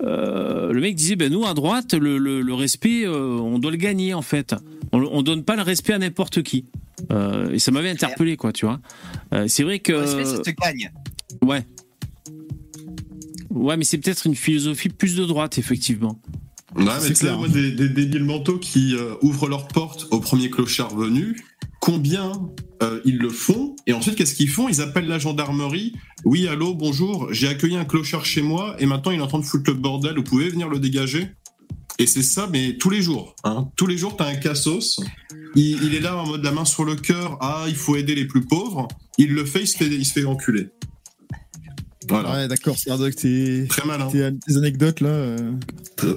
[0.03, 3.71] euh, le mec disait, ben nous à droite, le, le, le respect, euh, on doit
[3.71, 4.55] le gagner en fait.
[4.91, 6.65] On, on donne pas le respect à n'importe qui.
[7.11, 8.79] Euh, et ça m'avait interpellé, quoi, tu vois.
[9.33, 10.91] Euh, c'est vrai que, Le respect, ça te gagne.
[11.43, 11.65] ouais.
[13.49, 16.19] Ouais, mais c'est peut-être une philosophie plus de droite, effectivement.
[16.75, 20.07] Ouais, mais C'est tu sais, moi, des, des débiles mentaux qui euh, ouvrent leurs portes
[20.11, 21.37] au premier clochard venu,
[21.81, 22.31] combien
[22.81, 24.69] euh, ils le font Et ensuite, qu'est-ce qu'ils font?
[24.69, 25.93] Ils appellent la gendarmerie.
[26.23, 29.39] Oui, allô, bonjour, j'ai accueilli un clochard chez moi et maintenant il est en train
[29.39, 30.15] de foutre le bordel.
[30.15, 31.27] Vous pouvez venir le dégager?
[31.99, 33.35] Et c'est ça, mais tous les jours.
[33.43, 33.67] Hein.
[33.75, 35.01] Tous les jours, t'as un cassos.
[35.55, 37.37] Il, est là en mode la main sur le cœur.
[37.41, 38.87] Ah, il faut aider les plus pauvres.
[39.17, 40.69] Il le fait, il fait, il se fait enculer.
[42.09, 42.31] Voilà.
[42.31, 44.07] Ouais, d'accord, Sardoc, tes, Très malin.
[44.07, 45.09] tes, tes anecdotes là.
[45.09, 45.37] euh,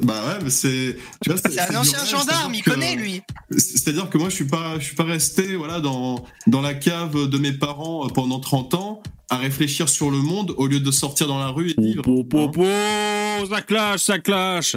[0.02, 0.96] Bah ouais, mais c'est.
[1.22, 3.20] tu vois, C'est un ancien gendarme, il que- connaît lui.
[3.56, 7.28] C'est-à-dire que moi, je suis pas, je suis pas resté, voilà, dans dans la cave
[7.28, 11.26] de mes parents pendant 30 ans à réfléchir sur le monde au lieu de sortir
[11.26, 12.02] dans la rue et vivre.
[12.02, 12.50] Po, po, hein.
[12.52, 14.76] po, ça clash, ça clash.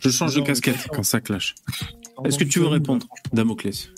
[0.00, 1.54] Je change de casquette quand ça clash.
[2.26, 3.88] Est-ce que tu veux répondre, Damoclès?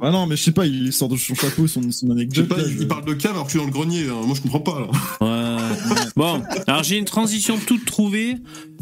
[0.00, 2.10] Ah non, mais je sais pas, il sort de son chapeau son, son Je sais
[2.12, 2.48] anecdote.
[2.48, 4.06] pas, là, il, je- il parle de cave alors que je suis dans le grenier.
[4.08, 4.22] hein.
[4.24, 4.80] Moi, je comprends pas.
[4.80, 4.86] Là.
[5.20, 5.39] Ouais.
[6.16, 8.36] Bon, alors j'ai une transition toute trouvée.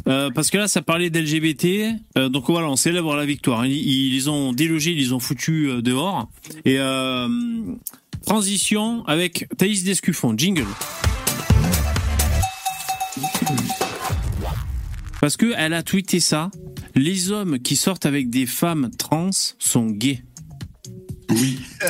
[0.07, 3.67] euh, parce que là, ça parlait d'LGBT, euh, donc voilà, on célèbre la victoire.
[3.67, 6.29] Ils, ils ont délogés, ils ont foutus euh, dehors.
[6.65, 7.29] Et euh,
[8.27, 10.67] transition avec Thaïs Descuffon, jingle.
[15.21, 16.51] Parce que elle a tweeté ça.
[16.95, 20.23] Les hommes qui sortent avec des femmes trans sont gays.
[21.31, 21.59] Oui.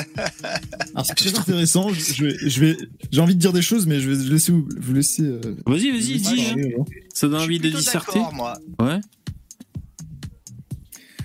[0.95, 1.93] Alors c'est très intéressant.
[1.93, 2.77] Je, je vais, je vais,
[3.13, 5.23] j'ai envie de dire des choses, mais je vais laisser vous, vous laisser.
[5.23, 6.23] euh, Vas-y, vas-y, dis.
[6.27, 6.31] hein.
[6.49, 6.87] parler, alors.
[7.15, 8.21] Ça donne envie de disserter.
[8.35, 8.59] moi.
[8.81, 9.01] Ouais.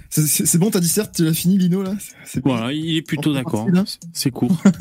[0.09, 1.95] C'est- C'est c'est bon, ta disserte, tu l'as fini, Lino là?
[2.25, 2.51] C'est bon.
[2.55, 3.67] Voilà, il est plutôt d'accord.
[4.13, 4.55] C'est court.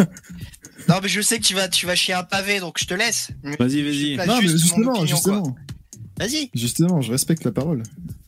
[0.88, 2.94] Non, mais je sais que tu vas, tu vas chier un pavé, donc je te
[2.94, 3.28] laisse.
[3.44, 4.16] Vas-y, vas-y.
[4.26, 5.54] Non, mais juste mon justement, opinion, justement, quoi.
[6.22, 7.82] Vas-y, justement, je respecte la parole.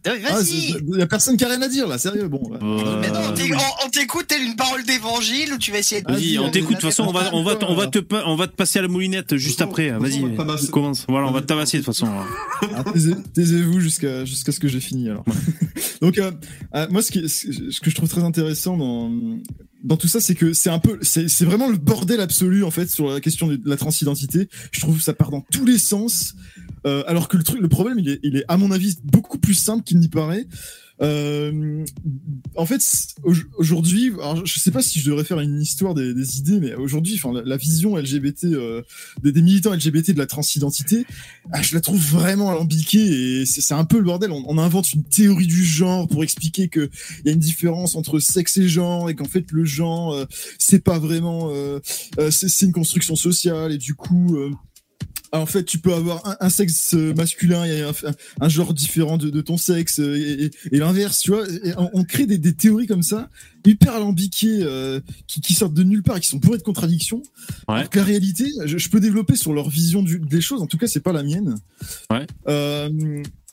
[0.06, 0.74] Ah, vas-y.
[0.92, 2.28] il y a personne qui a rien à dire là, sérieux.
[2.28, 2.42] Bon.
[2.52, 5.78] Euh, Mais non, on t'éc- on- on t'écoute telle une parole d'évangile où tu vas
[5.78, 6.12] essayer de.
[6.12, 6.76] Vas-y, on t'écoute.
[6.76, 8.82] De toute façon, on va, on va, on va te, on va te passer à
[8.82, 9.88] la moulinette juste après.
[9.90, 10.68] façon, Vas-y, on va tabasser.
[10.70, 11.04] commence.
[11.08, 12.08] Voilà, on va te tabasser de toute façon.
[12.74, 15.24] Ah, taisez- Taisez-vous jusqu'à jusqu'à ce que j'ai fini alors.
[16.02, 16.32] Donc euh,
[16.74, 19.10] euh, moi ce, qui, ce que je trouve très intéressant dans
[19.84, 22.70] dans tout ça c'est que c'est un peu c'est c'est vraiment le bordel absolu en
[22.70, 24.48] fait sur la question de la transidentité.
[24.70, 26.34] Je trouve que ça part dans tous les sens.
[26.86, 29.38] Euh, alors que le truc le problème il est il est à mon avis beaucoup
[29.38, 30.46] plus simple qu'il n'y paraît.
[31.02, 31.84] Euh,
[32.54, 32.80] en fait,
[33.58, 34.12] aujourd'hui,
[34.44, 37.56] je sais pas si je devrais faire une histoire des, idées, mais aujourd'hui, enfin, la,
[37.56, 38.82] vision LGBT euh,
[39.22, 41.04] des, militants LGBT de la transidentité,
[41.52, 44.30] ah, je la trouve vraiment alambiquée et c'est un peu le bordel.
[44.30, 46.88] On, invente une théorie du genre pour expliquer que
[47.20, 50.26] il y a une différence entre sexe et genre et qu'en fait le genre euh,
[50.58, 51.80] c'est pas vraiment, euh,
[52.18, 54.36] euh, c'est c'est une construction sociale et du coup.
[55.38, 57.92] En fait, tu peux avoir un, un sexe euh, masculin et un,
[58.40, 61.48] un- genre différent de, de ton sexe euh, et, et- et l'inverse, tu vois.
[61.48, 63.30] Et on, on crée des, des théories comme ça,
[63.66, 67.22] hyper alambiquées, euh, qui, qui sortent de nulle part et qui sont bourrées de contradictions.
[67.68, 67.74] Ouais.
[67.76, 70.62] Alors que la réalité, je, je peux développer sur leur vision du- des choses.
[70.62, 71.56] En tout cas, c'est pas la mienne.
[72.10, 72.26] Ouais.
[72.48, 72.88] Euh,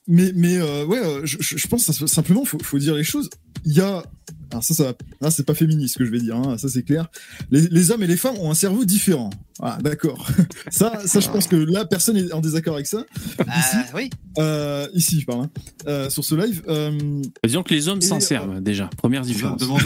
[0.08, 3.30] mais mais euh, ouais, je, pense simplement, faut, faut dire les choses.
[3.66, 4.04] Il y a
[4.52, 6.84] alors ça, ça, là, c'est pas féministe ce que je vais dire, hein, ça c'est
[6.84, 7.08] clair.
[7.52, 9.30] Les, les hommes et les femmes ont un cerveau différent.
[9.62, 10.28] Ah, d'accord.
[10.72, 13.06] ça, ça, je pense que là, personne est en désaccord avec ça.
[13.40, 14.10] Ici, Ah, oui.
[14.40, 15.50] euh, ici, je parle, hein,
[15.88, 16.62] euh, sur ce live.
[16.68, 18.90] Euh, Disons que les hommes s'en Et, servent déjà.
[18.98, 19.62] Première différence.
[19.62, 19.78] de Bon,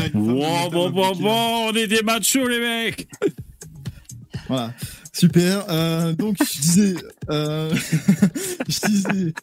[0.71, 3.07] bon, bon, on est des machos les mecs.
[4.47, 4.73] Voilà,
[5.15, 5.65] super.
[5.69, 6.95] Euh, donc, je disais,
[7.29, 7.73] euh,
[8.67, 9.33] je disais,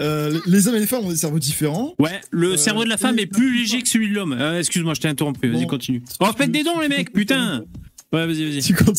[0.00, 1.94] euh, les hommes et les femmes ont des cerveaux différents.
[1.98, 4.32] Ouais, le Euh, cerveau de la femme est plus léger que celui de l'homme.
[4.32, 5.48] Euh, Excuse-moi, je t'ai interrompu.
[5.50, 5.68] Vas-y, Bon.
[5.68, 6.02] continue.
[6.20, 7.64] On se pète des dents les mecs, putain.
[8.12, 8.62] Ouais, vas-y, vas-y.
[8.62, 8.98] Tu comptes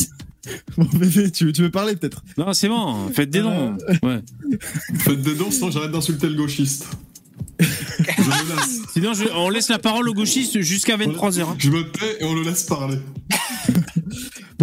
[0.78, 2.22] Bon, bébé, tu veux, tu veux parler peut-être?
[2.38, 3.08] Non, c'est bon.
[3.14, 3.78] Faites des dents.
[4.04, 4.20] Ouais.
[5.00, 6.86] Faites des dons, sinon j'arrête d'insulter le gauchiste.
[7.60, 7.66] je.
[8.94, 11.56] Sinon, je- on laisse la parole au gauchiste jusqu'à 23h.
[11.60, 12.98] Je me tais et on le laisse parler.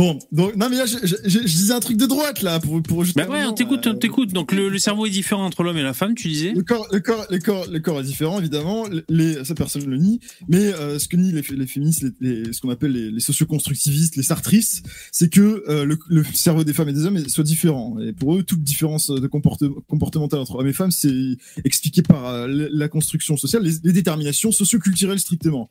[0.01, 2.59] Bon, donc, non, mais là, je, je- je- je disais un truc de droite, là,
[2.59, 3.19] pour, pour juste.
[3.19, 4.33] Bah ouais, on t'écoute, on t'écoute.
[4.33, 6.87] Donc le, le cerveau est différent entre l'homme et la femme, tu disais Le corps,
[6.91, 8.87] le, corps, le, corps, le corps est différent, évidemment.
[9.11, 10.19] Les, ça, personne ne le nie.
[10.49, 13.21] Mais euh, ce que nient les, les féministes, les, les- ce qu'on appelle les, les
[13.21, 17.45] socioconstructivistes, les sartristes, c'est que euh, le, le cerveau des femmes et des hommes soit
[17.45, 17.99] différent.
[18.01, 22.25] Et pour eux, toute différence de comporte, comportementale entre hommes et femmes, c'est expliqué par
[22.27, 25.69] euh, la construction sociale, les, déterminations socioculturelles strictement.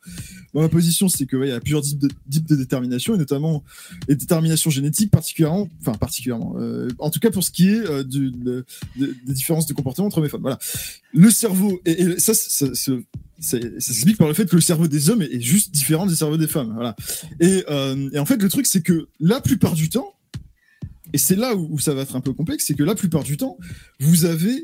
[0.54, 3.16] Bon, ma position, c'est que ouais, il y a plusieurs types de, types de détermination,
[3.16, 3.64] et notamment
[4.20, 8.32] déterminations génétiques, particulièrement, enfin particulièrement, euh, en tout cas pour ce qui est euh, du,
[8.32, 8.66] de-
[8.98, 10.42] de- des différences de comportement entre hommes et femmes.
[10.42, 10.60] Voilà
[11.14, 12.68] le cerveau et, et ça, ça,
[13.40, 16.38] s'explique par le fait que le cerveau des hommes est, est juste différent du cerveau
[16.38, 16.72] des femmes.
[16.74, 16.96] Voilà.
[17.40, 20.14] Et, euh, et en fait, le truc, c'est que la plupart du temps,
[21.14, 23.24] et c'est là où, où ça va être un peu complexe, c'est que la plupart
[23.24, 23.58] du temps,
[24.00, 24.64] vous avez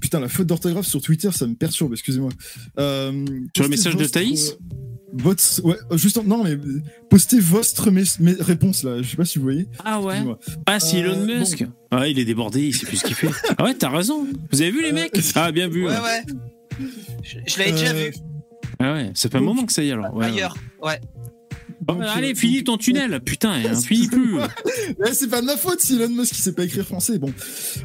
[0.00, 2.30] Putain, la faute d'orthographe sur Twitter, ça me perturbe, excusez-moi.
[3.54, 4.56] Sur le message de Thaïs
[5.12, 6.56] votre, ouais, juste en- non mais
[7.10, 9.02] postez votre mes, mes réponses là.
[9.02, 9.66] Je sais pas si vous voyez.
[9.84, 10.16] Ah ouais.
[10.66, 11.64] Ah, c'est Elon Euh, Musk.
[11.90, 13.28] Ah, il est débordé, il sait plus ce qu'il fait.
[13.58, 14.26] Ah ouais, t'as raison.
[14.50, 15.86] Vous avez vu les Euh, mecs Ah, bien vu.
[15.86, 16.22] Ouais, ouais.
[17.22, 18.14] Je, je l'avais déjà Euh, vu
[18.78, 20.14] Ah ouais, ça fait un moment que ça y est alors.
[20.14, 20.56] Ouais, ailleurs.
[20.82, 20.98] Ouais.
[21.82, 23.20] Bon, Donc, allez, euh, finis donc- ton tunnel.
[23.24, 24.36] Putain, il en finit plus.
[24.36, 27.18] Ouais, c'est pas de ma faute si Elon Musk il sait pas écrire français.
[27.18, 27.32] Bon,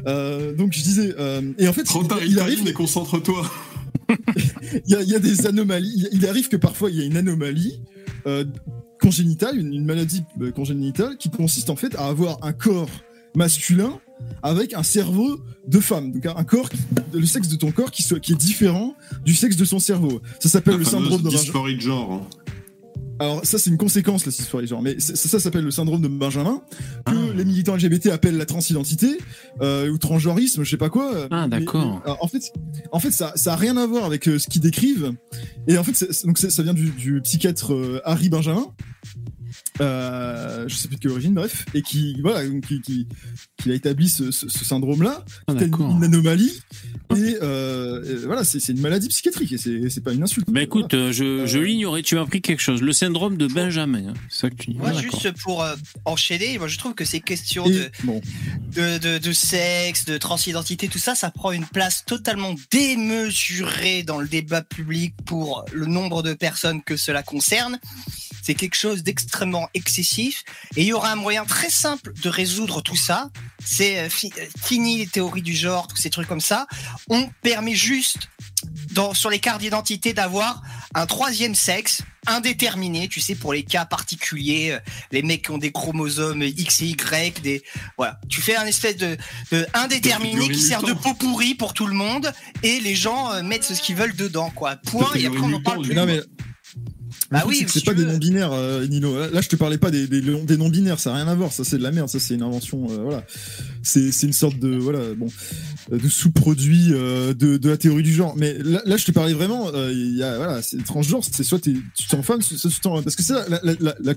[0.06, 3.50] Euh, donc je disais, euh, et en fait, Trop il arrive, mais concentre-toi.
[4.08, 6.06] Il y, a, il y a des anomalies.
[6.12, 7.80] Il, arrive que parfois il y a une anomalie
[8.26, 8.44] euh,
[9.00, 12.90] congénitale, une, une maladie euh, congénitale qui consiste en fait à avoir un corps
[13.34, 14.00] masculin
[14.42, 16.12] avec un cerveau de femme.
[16.12, 16.68] Donc un corps,
[17.12, 18.94] le sexe de ton corps qui, soit, qui est différent
[19.24, 20.20] du sexe de son cerveau.
[20.40, 22.12] Ça s'appelle le syndrome de dysphorie de genre.
[22.12, 22.26] hein.
[23.20, 26.08] Alors ça c'est une conséquence la dysphorie genre, mais ça, ça s'appelle le syndrome de
[26.08, 26.62] Benjamin
[27.04, 27.34] que Ah.
[27.34, 29.18] les militants LGBT appellent la transidentité
[29.60, 31.26] euh, ou transgenrisme, je sais pas quoi.
[31.30, 32.02] Ah, d'accord.
[32.20, 32.52] en fait,
[32.92, 35.12] en fait ça, ça a rien à voir avec euh, ce qu'ils décrivent.
[35.66, 38.66] Et en fait donc ça vient du, du psychiatre euh, Harry Benjamin.
[39.80, 43.06] Euh, je sais plus de quelle origine, bref, et qui voilà, qui, qui,
[43.62, 46.52] qui a établi ce, ce- ce syndrome-là, Ah, qui une, anomalie,
[47.16, 49.58] et euh, voilà, c'est une maladie psychiatrique, et
[49.90, 50.50] c'est pas une insulte.
[50.50, 52.82] Bah écoute, je, je Euh, l'ignorais, tu m'as appris quelque chose.
[52.82, 54.14] Le syndrome de Benjamin, hein.
[54.30, 54.76] c'est ça que tu dis.
[54.78, 58.20] Moi, Ah, juste pour euh, enchaîner, moi je trouve que ces questions Et, de, bon,
[58.74, 64.18] de, de, de sexe, de transidentité, tout ça, ça prend une place totalement démesurée dans
[64.18, 67.78] le débat public pour le nombre de personnes que cela concerne.
[68.42, 69.37] C'est quelque chose d'extrêmement
[69.74, 70.44] excessif.
[70.76, 73.30] Et il y aura un moyen très simple de résoudre tout ça.
[73.64, 76.66] C'est euh, euh, fini les théories du genre, tous ces trucs comme ça.
[77.08, 78.28] On permet juste,
[78.92, 80.62] dans, sur les cartes d'identité, d'avoir
[80.94, 84.80] un troisième sexe indéterminé, tu sais, pour les cas particuliers, euh,
[85.12, 87.62] les mecs qui ont des chromosomes X et Y, des,
[87.96, 88.20] voilà.
[88.28, 89.16] Tu fais un espèce de,
[89.52, 93.64] de indéterminé qui sert de pot pourri pour tout le monde et les gens mettent
[93.64, 94.76] ce qu'ils veulent dedans, quoi.
[94.76, 95.10] Point.
[95.14, 95.94] Et après, on en parle Catégorie plus.
[95.94, 96.20] non mais
[97.30, 99.14] Bah oui, c'est si pas des non-binaires, euh, Nino.
[99.30, 101.52] Là, je te parlais pas des, des, des non-binaires, ça n'a rien à voir.
[101.52, 102.08] Ça, c'est de la merde.
[102.08, 102.86] Ça, c'est une invention.
[102.90, 103.24] euh, voilà.
[103.82, 105.26] C'est une sorte de voilà, bon,
[105.92, 108.34] euh, de sous-produit euh, de, de la théorie du genre.
[108.36, 109.70] Mais là, là je te parlais vraiment.
[109.90, 111.22] Il y a voilà, c'est transgenre.
[111.30, 113.94] C'est soit tu t'en fans, soit tu t'en parce que c'est ça, la, la, la,
[114.00, 114.14] la,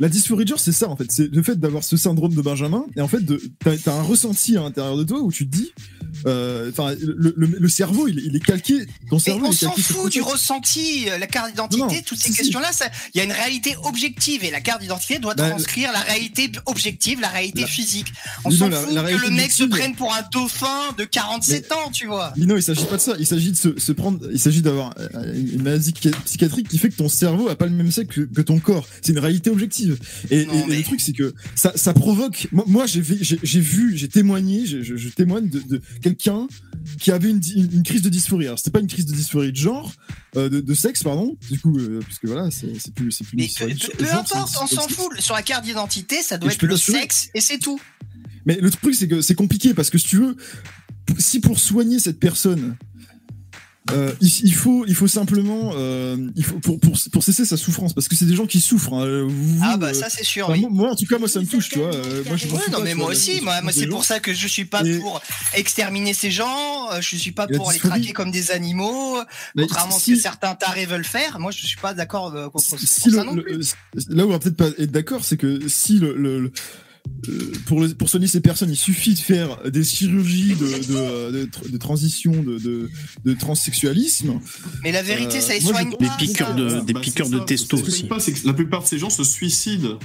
[0.00, 1.10] la dysphorie de genre, c'est ça en fait.
[1.10, 3.20] C'est le fait d'avoir ce syndrome de Benjamin et en fait,
[3.60, 5.72] t'as as un ressenti à l'intérieur de toi où tu te dis,
[6.68, 8.86] enfin, le, le, le cerveau, il, est- il est calqué.
[9.08, 11.96] Ton Mais cerveau, on il est s'en fout du ressenti, euh, la carte Non, d'identité,
[11.96, 12.70] non, toutes ces questions-là,
[13.14, 16.50] il y a une réalité objective et la carte d'identité doit Bah, transcrire la réalité
[16.66, 18.12] objective, la réalité La- physique.
[18.44, 21.04] On s'en la- fout la que réalité le mec se prenne pour un dauphin de
[21.04, 22.32] 47 ans, tu vois.
[22.36, 23.14] Lino, il s'agit pas de ça.
[23.18, 24.20] Il s'agit de se, se prendre.
[24.32, 27.66] Il s'agit d'avoir euh, une maladie psy- psychiatrique qui fait que ton cerveau a pas
[27.66, 28.86] le même sexe que, que ton corps.
[29.02, 29.98] C'est une réalité objective.
[30.30, 32.48] Et, Non, et- et mais- le truc, c'est que ça, ça provoque.
[32.52, 36.46] Moi, j'ai vu, j'ai témoigné, je, je- je témoigne de, de quelqu'un
[37.00, 38.46] qui avait une, crise de dysphorie.
[38.46, 39.92] Alors, c'était pas une crise de dysphorie de genre,
[40.36, 41.36] euh, de, de sexe, pardon.
[41.50, 43.36] Du coup, euh, parce que voilà, c'est plus, c'est plus.
[43.36, 45.20] Mais une dysphorie de peu, genre, importe, on s'en fout.
[45.20, 47.80] Sur la carte d'identité, ça doit être le sexe et c'est tout.
[48.44, 50.36] Mais le truc, c'est que c'est compliqué parce que si tu veux,
[51.18, 52.76] si pour soigner cette personne,
[53.90, 57.56] euh, il, il faut, il faut simplement, euh, il faut pour, pour, pour cesser sa
[57.56, 58.92] souffrance parce que c'est des gens qui souffrent.
[58.94, 59.26] hein.
[59.28, 60.48] Vous, Ah bah euh, ça c'est sûr.
[60.50, 60.64] oui.
[60.70, 61.90] moi, en tout cas, moi, ça me touche, tu vois.
[61.90, 64.02] moi, je Ouais, non pas, mais moi vois, aussi, moi, c'est pour gens.
[64.04, 65.20] ça que je suis pas Et- pour
[65.54, 69.18] exterminer ces gens, je suis pas pour les traquer comme des animaux,
[69.56, 71.38] Mais contrairement à ce si- que certains tarés veulent faire.
[71.40, 73.60] Moi je suis pas d'accord contre si le- ça non le-
[74.08, 76.52] là où on va peut-être pas être d'accord, c'est que si le, le- le-
[77.66, 81.44] pour, le- pour soigner ces personnes, il suffit de faire des chirurgies de, de, de,
[81.46, 82.90] tr- de transition, de, de,
[83.24, 84.40] de transsexualisme.
[84.82, 85.96] Mais la vérité euh, ça les soigne pas.
[86.18, 86.52] Des piqûres ça.
[86.54, 88.04] de- des bah, piqûres c'est de testo aussi.
[88.04, 89.98] pas, que la plupart de ces gens se suicident.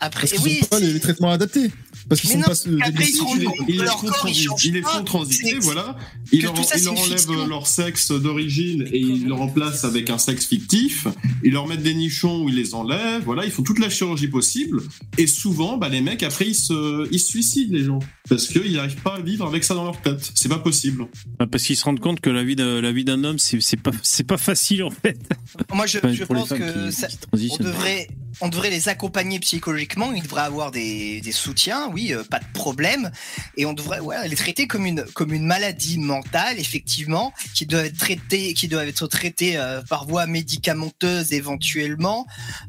[0.00, 1.70] Après Parce qu'ils oui, n'ont pas les traitements adaptés.
[2.12, 4.72] Parce qu'ils Mais sont non, pas euh, après, des- ils les- ils font transi- ils
[4.74, 5.96] les transiter, voilà.
[6.30, 7.46] Ils leur, ça, enlèvent fiction.
[7.46, 11.06] leur sexe d'origine et ils le remplacent avec un sexe fictif.
[11.42, 13.22] Ils leur mettent des nichons où ils les enlèvent.
[13.24, 14.82] Voilà, ils font toute la chirurgie possible.
[15.16, 17.98] Et souvent, bah, les mecs, après, ils se, ils se suicident, les gens.
[18.28, 20.30] Parce qu'ils n'arrivent pas à vivre avec ça dans leur tête.
[20.34, 21.06] C'est pas possible.
[21.38, 23.60] Ah, Parce qu'ils se rendent compte que la vie de- la vie d'un homme, c'est
[23.60, 25.18] c'est pas, c'est pas facile en fait.
[25.74, 28.08] Moi je, Enfin, je pour les pense que qui- ça- qui on devrait,
[28.40, 30.12] on devrait les accompagner psychologiquement.
[30.12, 33.10] Ils devraient avoir des, des soutiens, oui, euh, pas de problème.
[33.56, 37.84] Et on devrait ouais, les traiter comme une, comme une maladie mentale, effectivement, qui doit
[37.86, 42.26] être traitée, qui doit être traitée euh, par voie médicamenteuse éventuellement,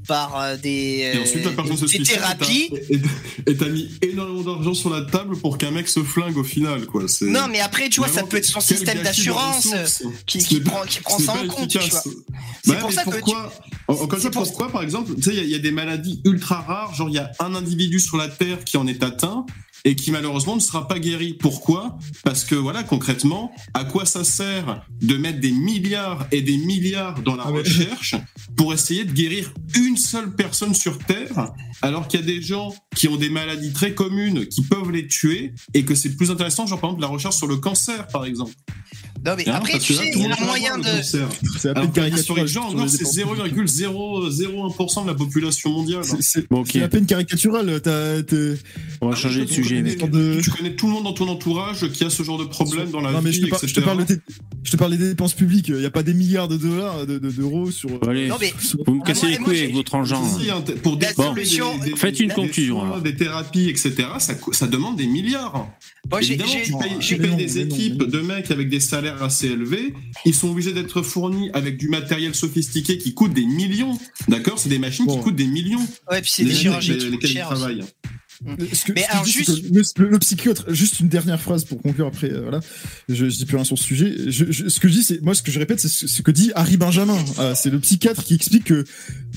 [0.07, 2.69] par euh, des, Et ensuite, thérapies.
[3.47, 6.85] Et t'as- mis énormément d'argent sur la table pour qu'un mec se flingue au final,
[6.85, 7.07] quoi.
[7.07, 9.69] C'est- Non, mais après, tu vois, ça peut être son système d'assurance
[10.27, 11.79] qui, prend, qui prend ça en compte, tu.
[12.63, 13.51] C'est Ouais, pour ça que tu- pourquoi,
[13.87, 15.59] En- Encore une fois, pourquoi, par exemple, tu sais, il y a- il y, a
[15.59, 18.87] des maladies ultra rares, genre il y a un individu sur la Terre qui en
[18.87, 19.22] est atteint
[19.85, 21.33] et qui malheureusement ne sera pas guéri.
[21.33, 21.97] Pourquoi?
[22.23, 27.21] Parce que voilà, concrètement, à quoi ça sert de mettre des milliards et des milliards
[27.21, 28.15] dans la Ah recherche
[28.55, 32.73] pour essayer de guérir une seule personne sur Terre, alors qu'il y a des gens
[32.95, 36.65] qui ont des maladies très communes qui peuvent les tuer et que c'est plus intéressant,
[36.65, 38.53] genre par exemple la recherche sur le cancer, par exemple?
[39.25, 41.01] Non, mais Hein, après, tu sais, il y a monde moyen de.
[41.01, 41.93] C'est à peine encore,
[42.85, 46.03] les c'est dépenses 0,001% de la population mondiale.
[46.03, 47.81] C'est- C'est à peine caricatural.
[49.01, 49.81] On va Ah, changer de sujet,
[50.41, 53.01] Tu connais tout le monde dans ton entourage qui a ce genre de problème dans
[53.01, 54.17] la Non, mais vie, je te, parle des,
[54.63, 55.67] je te parle des dépenses publiques.
[55.69, 57.89] Il n'y a pas des milliards de dollars, de- de- d'euros sur.
[58.07, 60.17] Allez, Non, mais sur- vous me cassez les couilles avec votre engin.
[60.17, 63.93] Hein, pour La développer solution- des, des- Faites une des conclusion, des thérapies, etc.
[64.19, 64.35] Ça,
[64.67, 65.67] demande des milliards.
[66.09, 66.33] moi, j'ai.
[66.33, 68.07] Évidemment, tu payes, tu j'ai- mais payes non, des équipes non.
[68.07, 69.93] de mecs avec des salaires assez élevés.
[70.25, 73.97] Ils sont obligés d'être fournis avec du matériel sophistiqué qui coûte des millions.
[74.27, 74.57] D'accord?
[74.59, 75.17] C'est des machines Bon.
[75.17, 75.85] qui coûtent des millions.
[76.09, 77.53] Ouais, puis c'est des chirurgies qui coûtent cher.
[78.73, 82.07] Ce que- Mais alors, juste- que le, le psychiatre, juste une dernière phrase pour conclure
[82.07, 82.59] après, euh, voilà,
[83.07, 84.13] je, je dis plus rien sur ce sujet.
[84.31, 86.21] Je, je- ce que je dis, c'est, moi, ce que je répète, c'est ce, ce
[86.21, 87.17] que dit Harry Benjamin.
[87.39, 88.83] Euh, c'est le psychiatre qui explique que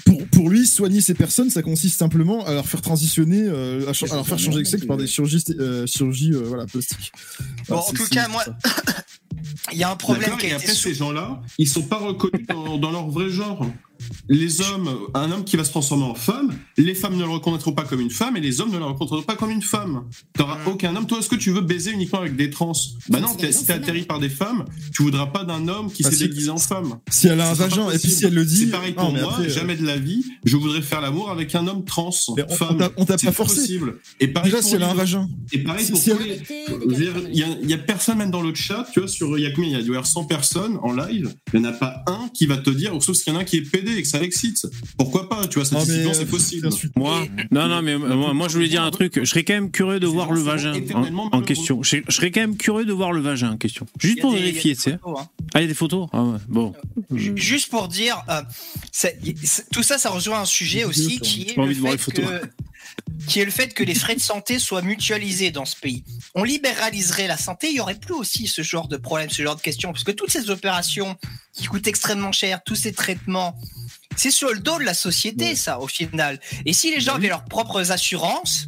[0.06, 3.92] pour, pour lui, soigner ces personnes, ça consiste simplement à leur faire transitionner, euh, à,
[4.14, 7.12] leur faire changer de sexe par des chirurgies, euh, chirurgies euh, voilà, plastiques.
[7.68, 8.44] Bon, en tout cas, moi.
[9.72, 11.98] il y a un problème qui Et a été après, ces gens-là, ils sont pas
[11.98, 13.66] reconnus dans, dans leur vrai genre.
[14.28, 17.72] Les hommes, un homme qui va se transformer en femme, les femmes ne le reconnaîtront
[17.72, 20.04] pas comme une femme et les hommes ne le reconnaîtront pas comme une femme.
[20.36, 20.68] T'auras Mm.
[20.68, 21.06] aucun homme.
[21.06, 22.72] Toi, est-ce que tu veux baiser uniquement avec des trans?
[23.08, 26.02] Bah non, t'es- si t'es atterri par des femmes, tu voudras pas d'un homme qui
[26.02, 26.98] Bah, s'est si- déguisé en femme.
[27.10, 28.56] Si elle a un vagin, et puis si elle le dit.
[28.66, 31.54] C'est pareil pour moi, après, euh, jamais de la vie, je voudrais faire l'amour avec
[31.54, 32.76] un homme trans, mais on- femme.
[32.78, 33.56] t'a- on t'a C'est pas forcé.
[33.60, 33.98] possible.
[34.20, 35.28] Et pareil Déjà, pour si elle a un vagin.
[35.52, 36.40] Et pareil Si- pour si les-
[36.88, 39.42] Il y, a- il y a personne même dans le chat, tu vois, sur il
[39.42, 39.70] y a combien?
[39.70, 41.34] Il y a dû y avoir 100 personnes en live.
[41.52, 43.38] Il n'y en a pas un qui va te dire, ou sauf s'il y en
[43.38, 44.66] a un qui est pédé et que ça l'excite.
[44.96, 46.68] Pourquoi pas Tu vois, euh, c'est possible.
[46.96, 49.20] Moi, non, non, mais moi, moi, je voulais dire un truc.
[49.20, 50.72] Je serais quand même curieux de voir le vagin
[51.32, 51.82] en, question.
[51.82, 53.86] Je, je serais quand même curieux de voir le vagin en question.
[53.98, 54.92] Juste pour vérifier, tu sais.
[54.92, 55.28] hein.
[55.54, 56.74] Ah, il y a des photos Ah ouais, bon.
[57.14, 58.42] Juste pour dire, euh,
[59.72, 62.22] tout ça, ça rejoint un sujet aussi qui est, le envie de voir fait les
[62.22, 62.40] photos.
[62.40, 62.46] que,
[63.28, 66.04] qui est le fait que les frais de santé soient mutualisés dans ce pays.
[66.34, 69.56] On libéraliserait la santé, il y aurait plus aussi ce genre de problème, ce genre
[69.56, 71.16] de questions, parce que toutes ces opérations
[71.54, 73.58] qui coûtent extrêmement cher, tous ces traitements,
[74.16, 76.40] c'est sur le dos de la société, ça, au final.
[76.64, 78.66] Et si les gens avaient leurs propres assurances,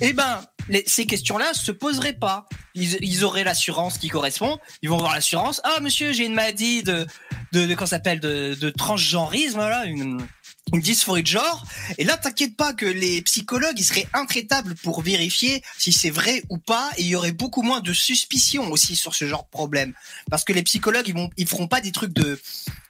[0.00, 2.46] eh ben, les- ces questions-là se poseraient pas.
[2.74, 4.58] Ils, ils auraient l'assurance qui correspond.
[4.82, 5.60] Ils vont voir l'assurance.
[5.64, 7.06] Ah, monsieur, j'ai une maladie de,
[7.52, 10.24] de, de s'appelle, de, de transgenrisme, là, une,
[10.72, 11.64] une dysphorie de genre.
[11.98, 16.42] Et là, t'inquiète pas que les psychologues, ils seraient intraitables pour vérifier si c'est vrai
[16.48, 16.90] ou pas.
[16.96, 19.94] Et il y aurait beaucoup moins de suspicion aussi sur ce genre de problème.
[20.30, 22.40] Parce que les psychologues, ils vont, ils feront pas des trucs de,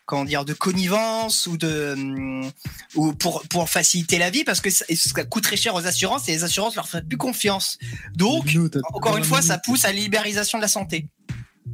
[0.07, 1.95] comment dire, de connivence ou de,
[2.95, 6.29] ou pour, pour faciliter la vie parce que ça, ça coûte très cher aux assurances
[6.29, 7.79] et les assurances leur feraient plus confiance.
[8.14, 8.47] Donc,
[8.93, 11.07] encore une fois, ça pousse à la libéralisation de la santé.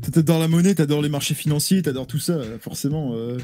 [0.02, 3.14] T'adores la monnaie, t'adores les marchés financiers, t'adores tout ça, forcément.
[3.14, 3.38] euh,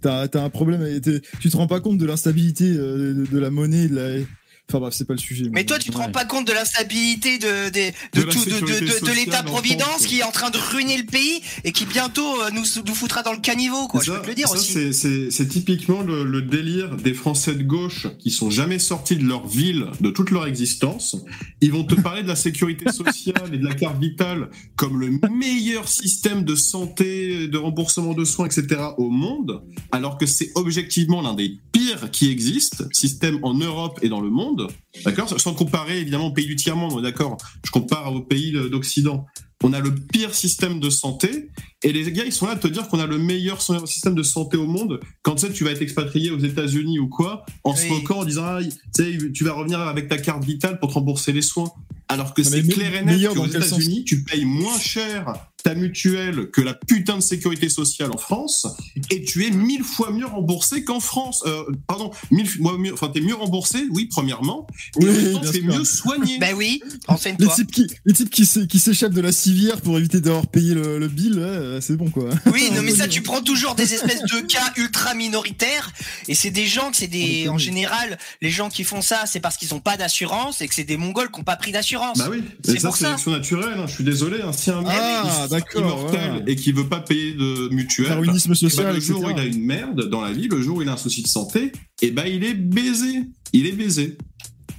[0.00, 1.00] t'as un problème.
[1.40, 4.24] Tu te rends pas compte de l'instabilité euh, de, de la monnaie, de la...
[4.68, 5.44] Enfin bref, c'est pas le sujet.
[5.52, 6.10] Mais toi, tu te rends Ouais.
[6.12, 9.16] pas compte de l'instabilité de, de, de, De tout, de, de, sécurité de- de sociale
[9.16, 10.06] l'État en providence France.
[10.06, 13.22] qui est en train de ruiner le pays et qui bientôt euh, nous, nous foutra
[13.22, 14.00] dans le caniveau, quoi.
[14.02, 14.72] Et Je ça- peux te le dire ça, aussi.
[14.72, 19.14] c'est- C'est c'est typiquement le, le délire des Français de gauche qui sont jamais sortis
[19.14, 21.14] de leur ville, de toute leur existence.
[21.60, 25.20] Ils vont te parler de la sécurité sociale et de la carte vitale comme le
[25.30, 28.80] meilleur système de santé, de remboursement de soins, etc.
[28.98, 34.08] au monde, alors que c'est objectivement l'un des pires qui existent, système en Europe et
[34.08, 34.55] dans le monde.
[35.04, 35.40] D'accord?
[35.40, 39.26] Sans comparer évidemment aux pays du tiers-monde, on est d'accord Je compare aux pays d'Occident.
[39.64, 41.48] On a le pire système de santé
[41.82, 44.22] et les gars, ils sont là à te dire qu'on a le meilleur système de
[44.22, 45.00] santé au monde.
[45.22, 48.24] Quand tu sais, tu vas être expatrié aux États-Unis ou quoi, en se moquant, en
[48.24, 48.58] disant, ah,
[48.94, 51.70] tu vas revenir avec ta carte vitale pour te rembourser les soins.
[52.08, 55.34] Alors que c'est clair et net qu'aux États-Unis, tu payes moins cher
[55.66, 58.68] ta mutuelle que la putain de sécurité sociale en France
[59.10, 61.42] et tu es mille fois mieux remboursé qu'en France.
[61.44, 64.68] Euh, pardon, mille fois mieux, enfin, t'es mieux remboursé, oui, premièrement,
[65.00, 65.78] et Oui, en même temps, bien tu es sûr.
[65.78, 66.38] mieux soigné.
[66.38, 67.52] Ben oui, Les renseigne-toi.
[67.54, 70.72] types qui, les types qui s'é- qui s'échappent de la civière pour éviter d'avoir payé
[70.72, 72.30] le, le bill, ouais, euh, c'est bon quoi.
[72.52, 75.90] Oui, non, mais ça, tu prends toujours des espèces de cas ultra minoritaires,
[76.28, 79.40] et c'est des gens que c'est des, en général, les gens qui font ça, c'est
[79.40, 82.18] parce qu'ils ont pas d'assurance et que c'est des Mongols qui ont pas pris d'assurance.
[82.18, 85.46] Bah oui, C'est ça c'est naturelle, hein, je suis désolé, hein, si un mec Ah,
[85.74, 89.12] immortel et qui veut pas payer de mutuelle, Darwinisme bah, social, le etc.
[89.12, 90.96] jour où il a une merde dans la vie, le jour où il a un
[90.96, 94.16] souci de santé, et ben il est baisé, il est baisé.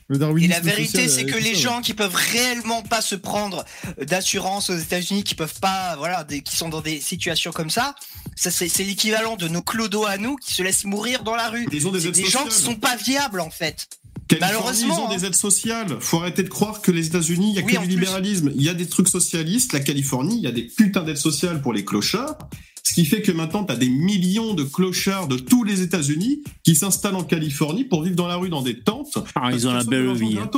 [0.10, 3.66] Le Et la vérité, c'est que les ça, gens qui peuvent réellement pas se prendre
[4.02, 7.94] d'assurance aux États-Unis, qui peuvent pas, voilà, des- qui sont dans des situations comme ça,
[8.38, 11.68] ça c'est l'équivalent de nos clodos à nous qui se laissent mourir dans la rue.
[11.74, 13.90] Ils ont des des gens qui sont pas viables en fait.
[14.28, 15.16] Californie, Malheureusement, ils ont hein.
[15.18, 15.98] des aides sociales.
[16.00, 17.96] Faut arrêter de croire que les États-Unis, il y a Oui, que du plus.
[17.96, 18.52] libéralisme.
[18.56, 19.74] Il y a des trucs socialistes.
[19.74, 22.38] La Californie, il y a des putains d'aides sociales pour les clochards.
[22.84, 26.42] Ce qui fait que maintenant, tu as des millions de clochards de tous les États-Unis
[26.64, 29.18] qui s'installent en Californie pour vivre dans la rue dans des tentes.
[29.36, 30.38] Ah, ils ont la belle vie.
[30.42, 30.50] hein.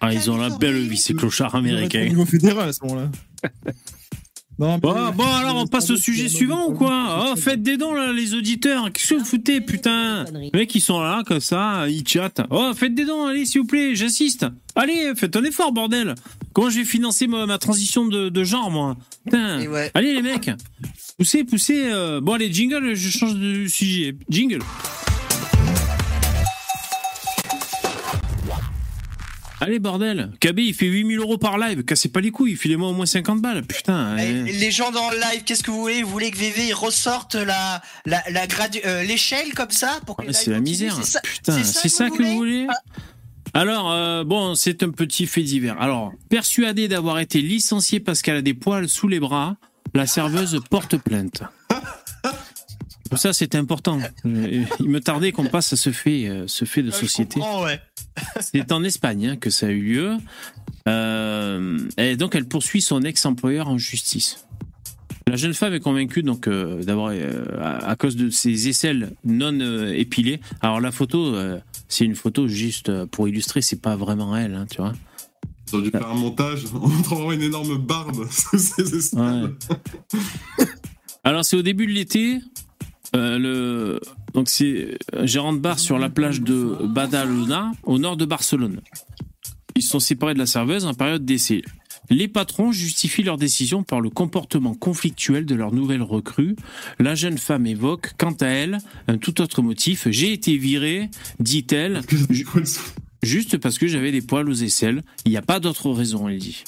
[0.00, 2.06] Ah, ils ont la belle vie, ces clochards Au américains.
[2.06, 3.10] niveau fédéral à ce moment-là.
[4.58, 7.76] Non, mais- Bon, bon, alors on passe au sujet suivant ou quoi Oh, faites des
[7.76, 8.90] dons là, les auditeurs.
[8.92, 12.40] Qu'est-ce que vous foutez, putain Les mecs, ils sont là, comme ça, ils chattent.
[12.50, 14.46] Oh, faites des dons, allez, s'il vous plaît, j'assiste.
[14.74, 16.14] Allez, faites un effort, bordel.
[16.52, 19.64] Comment je vais financer ma, ma transition de, de genre, moi Putain.
[19.66, 19.90] Ouais.
[19.94, 20.50] Allez, les mecs.
[21.18, 21.84] Poussez, poussez.
[21.86, 24.16] euh, Bon, allez, jingle, je change de sujet.
[24.28, 24.58] Jingle.
[29.60, 30.30] Allez, bordel.
[30.40, 31.82] KB, il fait 8000 euros par live.
[31.84, 32.54] Cassez pas les couilles.
[32.56, 33.64] Filez-moi au moins 50 balles.
[33.64, 34.16] Putain.
[34.18, 34.52] Eh.
[34.52, 36.02] Les gens dans le live, qu'est-ce que vous voulez?
[36.02, 40.16] Vous voulez que VV il ressorte la la, la gradu- euh, l'échelle comme ça pour
[40.16, 40.94] que le c'est la misère.
[40.96, 42.66] C'est ça- Putain, c'est ça, que vous voulez?
[43.54, 45.80] Alors, euh, bon, c'est un petit fait divers.
[45.80, 49.56] Alors, persuadée d'avoir été licenciée parce qu'elle a des poils sous les bras,
[49.94, 51.42] la serveuse porte plainte.
[53.08, 53.98] Pour ça, c'est important.
[54.24, 57.40] Il me tardait qu'on passe à ce fait, euh, ce fait de je société.
[57.40, 57.80] ouais.
[58.40, 60.16] C'est en Espagne hein, que ça a eu lieu.
[60.88, 64.44] Euh, et donc, elle poursuit son ex-employeur en justice.
[65.28, 69.12] La jeune femme est convaincue donc euh, d'avoir, euh, à, à cause de ses aisselles
[69.24, 70.40] non euh, épilées.
[70.62, 74.66] Alors la photo, euh, c'est une photo juste pour illustrer, c'est pas vraiment elle, hein,
[74.70, 74.94] tu vois.
[75.70, 76.64] Ils ont dû faire un montage
[77.10, 79.50] en une énorme barbe sous ses aisselles.
[81.24, 82.40] Alors c'est au début de l'été.
[83.16, 84.00] Euh, le
[84.34, 88.80] donc c'est un gérant de bar sur la plage de Badalona, au nord de Barcelone.
[89.76, 91.62] Ils sont séparés de la serveuse en période d'essai.
[92.10, 96.56] Les patrons justifient leur décision par le comportement conflictuel de leur nouvelle recrue.
[96.98, 98.78] La jeune femme évoque, quant à elle,
[99.08, 100.08] un tout autre motif.
[100.10, 102.00] J'ai été virée, dit-elle,
[102.30, 102.46] ju-
[103.22, 105.02] juste parce que j'avais des poils aux aisselles.
[105.26, 106.64] Il n'y a pas d'autre raison, elle dit.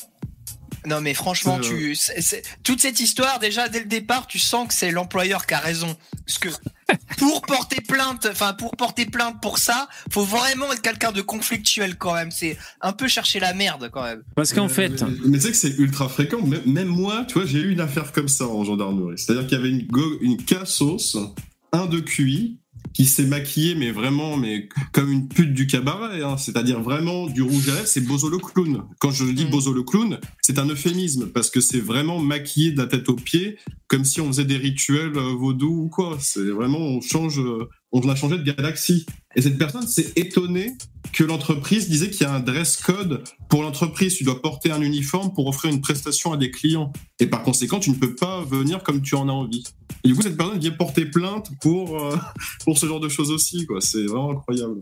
[0.87, 4.69] Non mais franchement, tu c'est- c'est- toute cette histoire déjà dès le départ, tu sens
[4.69, 5.97] que c'est l'employeur qui a raison.
[6.27, 6.49] Parce que
[7.19, 11.97] pour porter plainte, enfin pour porter plainte pour ça, faut vraiment être quelqu'un de conflictuel
[11.97, 12.31] quand même.
[12.31, 14.23] C'est un peu chercher la merde quand même.
[14.37, 16.41] Parce qu'en fait, Mais, mais tu sais que c'est ultra fréquent.
[16.43, 19.19] Même, même moi, tu vois, j'ai eu une affaire comme ça en gendarmerie.
[19.19, 21.17] C'est-à-dire qu'il y avait une, go- une cassos,
[21.73, 22.59] un de QI,
[22.93, 26.23] qui s'est maquillé, mais vraiment, mais comme une pute du cabaret.
[26.23, 26.37] hein.
[26.37, 27.87] C'est-à-dire vraiment du rouge à lèvres.
[27.87, 28.83] C'est Bozo le clown.
[28.99, 29.51] Quand je dis Mm.
[29.51, 33.15] Bozo le clown, c'est un euphémisme parce que c'est vraiment maquillé de la tête aux
[33.17, 36.17] pieds, comme si on faisait des rituels euh, vaudous ou quoi.
[36.21, 39.07] C'est vraiment, on change, euh, on a changé de galaxie.
[39.37, 40.73] Et cette personne s'est étonnée
[41.13, 44.17] que l'entreprise disait qu'il y a un dress code pour l'entreprise.
[44.17, 46.93] Tu dois porter un uniforme pour offrir une prestation à des clients.
[47.21, 49.65] Et par conséquent, tu ne peux pas venir comme tu en as envie.
[50.03, 52.17] Et du coup, cette personne vient porter plainte pour, euh,
[52.65, 53.67] pour ce genre de choses aussi.
[53.81, 54.81] C'est vraiment incroyable.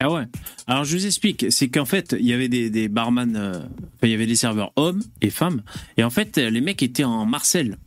[0.00, 0.24] Ah ouais.
[0.66, 3.60] Alors je vous explique, c'est qu'en fait il y avait des, des barman, euh,
[4.02, 5.62] il y avait des serveurs hommes et femmes,
[5.96, 7.78] et en fait les mecs étaient en Marcel.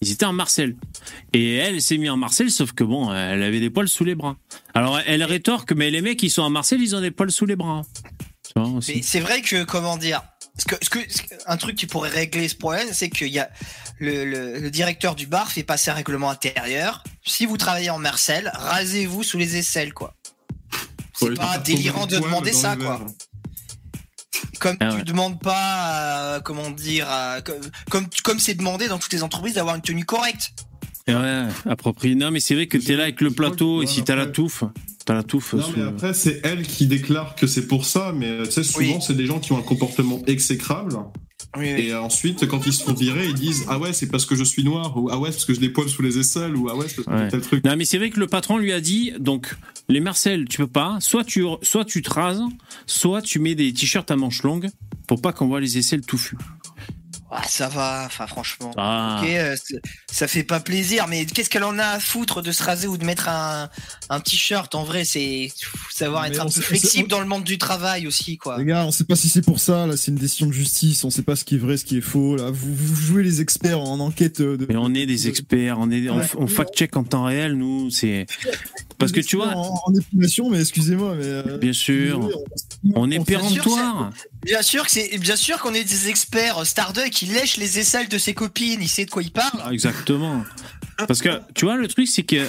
[0.00, 0.76] Ils étaient en Marcel.
[1.32, 4.14] Et elle s'est mise en Marcel, sauf que bon, elle avait des poils sous les
[4.14, 4.36] bras.
[4.74, 7.46] Alors elle rétorque, mais les mecs qui sont en Marcel, ils ont des poils sous
[7.46, 7.82] les bras.
[8.84, 10.22] Tu c'est vrai que comment dire,
[10.58, 10.98] ce que, ce que,
[11.46, 13.50] un truc qui pourrait régler ce problème, c'est qu'il y a
[13.98, 17.04] le, le, le directeur du bar fait passer un règlement intérieur.
[17.24, 20.14] Si vous travaillez en Marcel, rasez-vous sous les aisselles quoi.
[21.12, 23.04] C'est Ouais, pas délirant de demander ça quoi.
[24.60, 25.02] Comme Ah tu ouais.
[25.04, 29.54] demandes pas, à- comment dire, à- comme comme comme c'est demandé dans toutes les entreprises
[29.54, 30.50] d'avoir une tenue correcte.
[31.08, 32.14] Ouais, approprié.
[32.14, 34.14] Non, mais c'est vrai que t'es là avec le Je plateau, que, et si t'as
[34.16, 34.64] la touffe,
[35.04, 35.54] t'as la touffe.
[35.54, 38.62] Non, sous- mais après, c'est elle qui déclare que c'est pour ça, mais tu sais,
[38.62, 39.02] souvent, Oui.
[39.06, 40.96] c'est des gens qui ont un comportement exécrable.
[41.56, 41.86] Oui, oui.
[41.86, 44.44] Et ensuite, quand ils se font virer, ils disent Ah ouais, c'est parce que je
[44.44, 46.68] suis noir, ou Ah ouais, c'est parce que j'ai des poils sous les aisselles, ou
[46.68, 47.64] Ah ouais, c'est parce que tel truc.
[47.64, 49.56] Non, mais c'est vrai que le patron lui a dit donc
[49.88, 50.98] les Marcel, tu peux pas.
[51.00, 52.42] Soit tu, soit tu te rases,
[52.86, 54.68] soit tu mets des t-shirts à manches longues
[55.06, 56.36] pour pas qu'on voit les aisselles touffus.
[57.30, 58.70] Ah, ça va, enfin franchement.
[58.78, 59.20] Ah.
[59.22, 59.54] Ok, euh,
[60.10, 62.96] ça fait pas plaisir, mais qu'est-ce qu'elle en a à foutre de se raser ou
[62.96, 63.68] de mettre un,
[64.08, 64.74] un t-shirt?
[64.74, 65.52] En vrai, c'est
[65.90, 68.56] savoir Mais être un peu flexible dans le monde du travail aussi, quoi.
[68.58, 71.04] Les gars, on sait pas si c'est pour ça, là, c'est une décision de justice,
[71.04, 72.50] on sait pas ce qui est vrai, ce qui est faux, là.
[72.50, 74.64] Vous, vous jouez les experts en enquête euh, de.
[74.66, 77.90] Mais on est des experts, on est, on, on fact-check en temps réel, nous.
[77.90, 78.26] C'est
[78.98, 81.24] parce que tu vois, En, en épilation, mais excusez-moi, mais.
[81.26, 82.26] euh, bien sûr,
[82.94, 84.10] on est on- péremptoire.
[84.44, 86.64] Bien sûr que c'est bien sûr qu'on est des experts.
[86.64, 89.60] Starduck qui lèche les aisselles de ses copines, il sait de quoi il parle.
[89.64, 90.44] Ah, Exactement.
[91.08, 92.44] Parce que tu vois, le truc, c'est que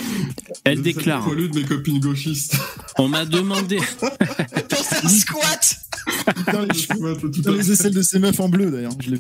[0.63, 1.27] elle déclare.
[1.29, 2.55] de mes copines gauchistes.
[2.97, 3.77] On m'a demandé.
[4.01, 5.75] Dans un squat
[6.51, 8.91] Dans les, dans aisselles de ces meufs en bleu d'ailleurs.
[8.99, 9.15] Je.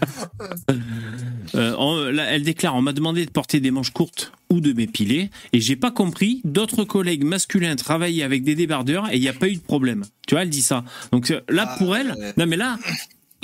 [1.55, 4.73] Euh, on- là, elle déclare on m'a demandé de porter des manches courtes ou de
[4.73, 6.41] m'épiler et j'ai pas compris.
[6.43, 10.05] D'autres collègues masculins travaillaient avec des débardeurs et il n'y a pas eu de problème.
[10.27, 10.83] Tu vois, elle dit ça.
[11.11, 12.33] Donc euh, là, Ah, pour elle, ouais.
[12.37, 12.77] non mais là,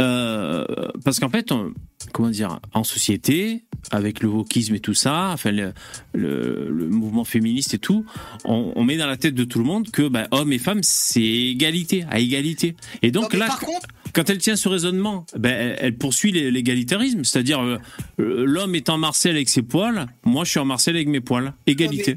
[0.01, 0.65] euh,
[1.03, 1.73] parce qu'en fait, on-
[2.11, 5.73] comment dire, en société, avec le wokisme et tout ça, enfin le,
[6.13, 8.05] le- le mouvement féministe et tout,
[8.43, 10.81] on, on met dans la tête de tout le monde que bah, hommes et femmes
[10.83, 12.75] c'est égalité, à égalité.
[13.01, 16.49] Et donc là, Par contre, quand elle tient ce raisonnement, ben, elle, elle poursuit l'é-
[16.49, 17.77] l'égalitarisme, c'est-à-dire euh,
[18.19, 21.21] euh, l'homme est en Marcel avec ses poils, moi je suis en Marcel avec mes
[21.21, 22.15] poils, égalité.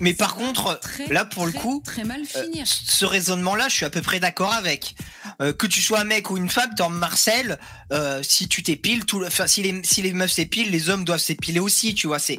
[0.00, 3.84] mais- par contre, Très, là pour le coup, Très mal euh, ce raisonnement-là, je suis
[3.86, 4.94] à peu près d'accord avec.
[5.40, 7.58] Euh, que tu sois un mec ou une femme, t'es en Marcel,
[7.92, 11.04] euh, si tu t'épiles, tout le- enfin, si les, si les meufs s'épilent, les hommes
[11.04, 12.18] doivent s'épiler aussi, tu vois.
[12.18, 12.38] C'est,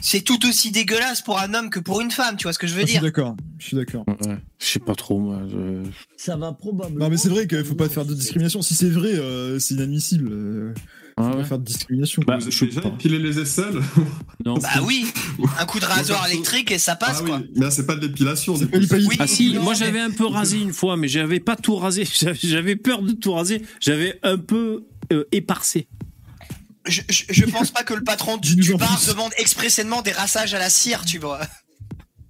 [0.00, 2.66] c'est tout aussi dégueulasse pour un homme que pour une femme, tu vois ce que
[2.66, 3.02] je veux Ah, je suis dire.
[3.02, 3.36] d'accord.
[3.58, 4.04] Je suis d'accord.
[4.06, 5.42] Ouais, Je sais pas trop moi.
[5.50, 7.04] je- Ça va probablement.
[7.04, 8.62] Non mais c'est vrai qu'il faut pas faire de discrimination.
[8.62, 10.28] Si c'est vrai, euh, c'est inadmissible.
[10.32, 10.74] Euh,
[11.16, 12.22] Ah faut pas faire de discrimination.
[12.26, 13.80] Bah, je déjà épilé les aisselles
[14.44, 14.54] Non.
[14.54, 15.04] Bah oui,
[15.58, 17.36] un coup de rasoir électrique et ça passe Ah quoi.
[17.38, 18.56] oui, mais là, c'est pas de l'épilation.
[18.56, 19.16] C'est pas Oui.
[19.18, 22.04] Ah si, non, moi j'avais un peu rasé une fois, mais j'avais pas tout rasé.
[22.10, 23.62] J'avais- J'avais peur de tout raser.
[23.80, 25.88] J'avais un peu euh, éparcé.
[26.90, 30.58] Je, je, je pense pas que le patron du, bar demande expressément des rassages à
[30.58, 31.40] la cire, tu vois.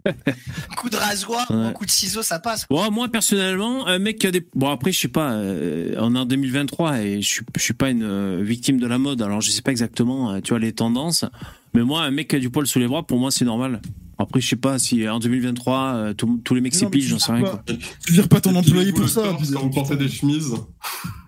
[0.06, 0.12] Un
[0.76, 1.72] coup de rasoir Ouais.
[1.74, 2.64] coup de ciseau, ça passe.
[2.70, 6.14] Bon, moi personnellement, un mec qui a des bon après je sais pas, euh, on
[6.14, 9.20] est en 2023 et je suis je suis pas une euh, victime de la mode,
[9.20, 11.26] alors je sais pas exactement, euh, tu vois les tendances,
[11.74, 13.82] mais moi un mec qui a du poil sous les bras, pour moi c'est normal.
[14.16, 17.32] Après je sais pas si en 2023 euh, tous- tous les mecs s'épilent, j'en sais
[17.32, 17.42] rien.
[17.42, 17.62] Quoi.
[18.04, 19.22] Tu vires pas ton employé pour ça.
[19.52, 20.54] Quand vous portez des chemises?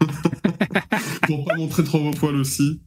[1.26, 2.80] pour pas montrer trop vos poils aussi.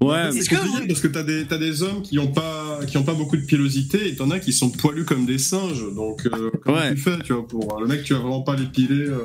[0.00, 2.96] Ouais, C'est que vous- parce que t'as des, t'as des hommes qui ont pas, qui
[2.96, 5.84] ont pas beaucoup de pilosité et t'en as qui sont poilus comme des singes.
[5.94, 6.94] Donc, euh, comment Ouais.
[6.94, 9.06] tu fais, tu vois, pour le mec, tu vas vraiment pas l'épiler.
[9.08, 9.18] euh,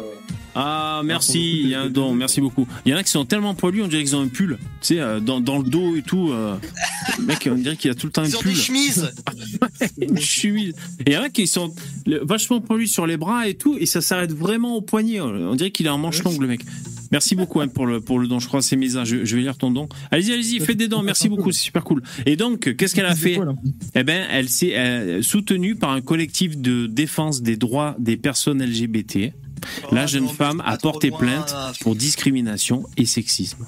[0.56, 2.68] Ah, merci, il y a un don, merci beaucoup.
[2.86, 4.96] Il y en a qui sont tellement poilus, on dirait qu'ils ont un pull, tu
[4.96, 6.32] sais, euh, dans, dans le dos et tout.
[6.32, 6.56] euh,
[7.18, 8.52] le mec, on dirait qu'il a tout le temps un Ils ont pull.
[8.54, 9.12] des chemises.
[10.02, 10.74] Une chemise.
[11.06, 11.74] Et il y en a qui sont
[12.24, 15.22] vachement poilus sur les bras et tout, et ça s'arrête vraiment au poignet.
[15.22, 16.62] On dirait qu'il est en manche longue, le mec.
[17.14, 19.08] Merci beaucoup hein, pour, le, pour le don, je crois que c'est mes âges.
[19.08, 19.88] Je, je vais lire ton don.
[20.12, 22.02] Allez-y, allez-y, faites des dons, merci beaucoup, c'est super cool.
[22.26, 23.40] Et donc, qu'est-ce qu'elle a fait.
[23.96, 28.62] Eh ben, elle s'est euh, soutenue par un collectif de défense des droits des personnes
[28.64, 29.32] LGBT.
[29.92, 31.72] La Oh, jeune non, femme a porté loin, plainte là.
[31.82, 33.66] pour discrimination et sexisme.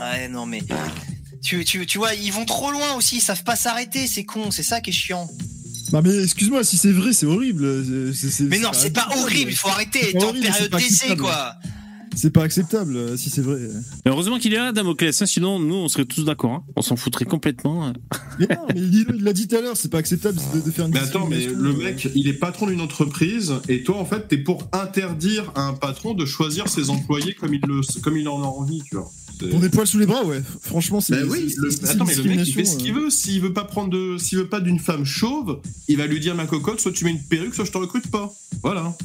[0.00, 0.62] Ouais, non, mais.
[1.42, 4.50] Tu, tu, tu vois, ils vont trop loin aussi, ils savent pas s'arrêter, c'est con,
[4.50, 5.28] c'est ça qui est chiant.
[5.92, 7.84] Non mais excuse-moi, si c'est vrai, c'est horrible.
[8.40, 11.54] Mais non, c'est pas horrible, il faut arrêter, t'es en période d'essai, quoi.
[12.20, 13.58] C'est pas acceptable euh, si c'est vrai.
[14.04, 16.50] Mais heureusement qu'il est là, Damoclès, hein, sinon nous on serait tous d'accord.
[16.52, 16.64] hein.
[16.74, 17.86] On s'en foutrait complètement.
[17.86, 17.92] hein.
[18.40, 20.86] Mais non, mais il l'a dit tout à l'heure, c'est pas acceptable de, de faire
[20.86, 24.26] une Mais attends, mais le mec, il est patron d'une entreprise et toi, en fait,
[24.26, 28.28] t'es pour interdire à un patron de choisir ses employés comme il, le, comme il
[28.28, 29.08] en a envie, tu vois.
[29.50, 30.42] Pour des poils sous les bras, ouais.
[30.62, 31.14] Franchement, c'est.
[31.14, 33.02] Ben oui, le- attends, mais le mec, il fait ce qu'il euh.
[33.02, 33.10] veut.
[33.10, 36.34] S'il veut pas prendre de, s'il veut pas d'une femme chauve, il va lui dire
[36.34, 38.34] ma cocotte, soit tu mets une perruque, soit je te recrute pas.
[38.64, 38.96] Voilà.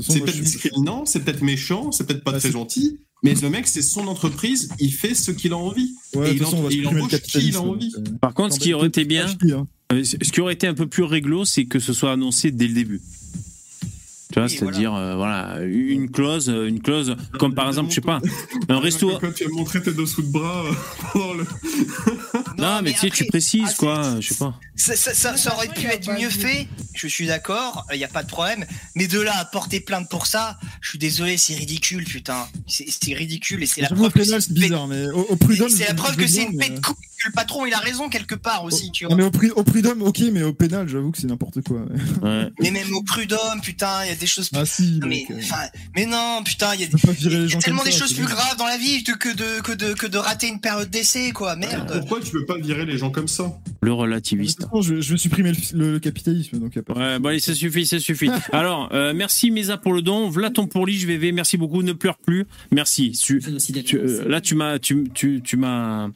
[0.00, 3.66] C'est peut-être discriminant, c'est peut-être méchant, c'est peut-être pas Bah, très gentil, mais le mec,
[3.66, 5.94] c'est son entreprise, il fait ce qu'il a envie.
[6.14, 7.92] Ouais, et il façon, en- il embauche qui il a envie.
[8.20, 9.66] Par contre, ce qui aurait été bien, hein.
[9.92, 12.68] euh, ce qui aurait été un peu plus réglo, c'est que ce soit annoncé dès
[12.68, 13.00] le début.
[14.32, 17.96] Tu vois, Oui, c'est-à-dire, euh, voilà, une clause, euh, une clause, comme par exemple, je
[17.96, 18.20] sais pas,
[18.68, 19.18] un resto.
[19.36, 20.72] Tu vas me montrer tes dessous de bras euh,
[21.12, 21.46] pendant le.
[22.58, 24.54] Non, mais tu sais, tu précises, ah, quoi, c'est- je sais pas.
[24.76, 28.08] Ça, ça- ça- ça aurait pu être mieux fait, je suis d'accord, il n'y a
[28.08, 28.64] pas de problème.
[28.94, 32.46] Mais de là à porter plainte pour ça, je suis désolé, c'est ridicule, putain.
[32.66, 35.68] C'est c'est ridicule et c'est la preuve que c'est bizarre, mais au, au prud'homme.
[35.68, 38.34] C'est la preuve que c'est une pète couille, que le patron il a raison quelque
[38.34, 39.16] part aussi, tu Non, vois.
[39.18, 41.82] mais au, pri- au prud'homme, ok, mais au pénal, j'avoue que c'est n'importe quoi.
[42.22, 42.48] ouais.
[42.60, 44.58] Mais même au prud'homme, putain, il y a des choses plus.
[44.58, 45.56] Ah si, Non, mais, mec, euh,
[45.96, 48.34] mais non, putain, il y a, y tellement des ça, choses plus bien.
[48.34, 51.56] graves dans la vie que de, que de, que de rater une période d'essai, quoi.
[51.56, 51.98] Merde.
[52.00, 53.52] Pourquoi tu veux pas virer les gens comme ça
[53.82, 54.62] Le relativiste.
[54.64, 56.94] façon, je, je vais supprimer le, le capitalisme, donc y a pas.
[56.94, 58.30] Ouais, bon, allez, ça suffit, ça suffit.
[58.52, 60.28] Alors, euh, merci Mesa pour le don.
[60.30, 61.32] V'là ton pourli, je vais.
[61.32, 61.82] Merci beaucoup.
[61.82, 62.46] Ne pleure plus.
[62.72, 63.10] Merci.
[63.12, 63.40] Tu,
[63.84, 66.08] tu- euh, là, tu m'as, tu, tu, tu m'as,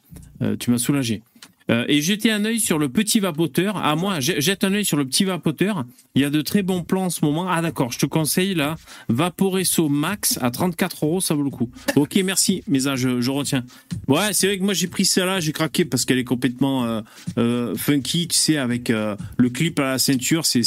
[0.59, 1.23] tu m'as soulagé.
[1.71, 3.79] Euh, et jetez un œil sur le petit vapoteur.
[3.83, 5.85] Ah moi, jette un œil sur le petit vapoteur.
[6.13, 7.47] Il y a de très bons plans en ce moment.
[7.49, 8.75] Ah d'accord, je te conseille là,
[9.09, 11.69] Vaporesso Max à 34 euros, ça vaut le coup.
[11.95, 12.63] Ok, merci.
[12.67, 13.63] Mais ça, je, je retiens.
[14.07, 17.01] Ouais, c'est vrai que moi j'ai pris celle-là, j'ai craqué parce qu'elle est complètement euh,
[17.37, 20.61] euh, funky, tu sais, avec le clip à la ceinture, c'est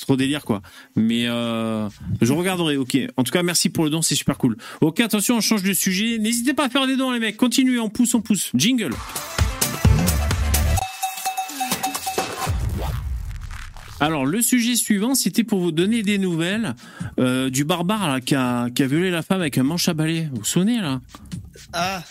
[0.00, 0.62] trop délire quoi.
[0.96, 2.76] Mais je regarderai.
[2.76, 2.98] Ok.
[3.16, 4.56] En tout cas, merci pour le don, c'est super cool.
[4.80, 6.18] Ok, attention, on change de sujet.
[6.18, 7.36] N'hésitez pas à faire des dons les mecs.
[7.36, 8.50] Continuez, on pousse, on pousse.
[8.54, 8.92] Jingle.
[13.98, 16.74] Alors, le sujet suivant, c'était pour vous donner des nouvelles
[17.18, 20.28] euh, du barbare là, qui, a, violé la femme avec un manche à balai.
[20.30, 21.00] Vous vous souvenez, là?
[21.72, 22.02] Ah,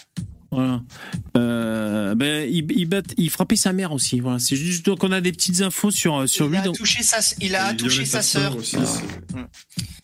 [0.56, 0.82] Voilà.
[1.38, 4.20] Euh, ben, il, il, bat- il frappait sa mère aussi.
[4.20, 4.40] Voilà.
[4.40, 6.58] C'est juste qu'on a des petites infos sur, sur il lui.
[6.58, 8.56] a donc- touché sa, il a Il touché sa sœur.
[8.58, 8.78] aussi.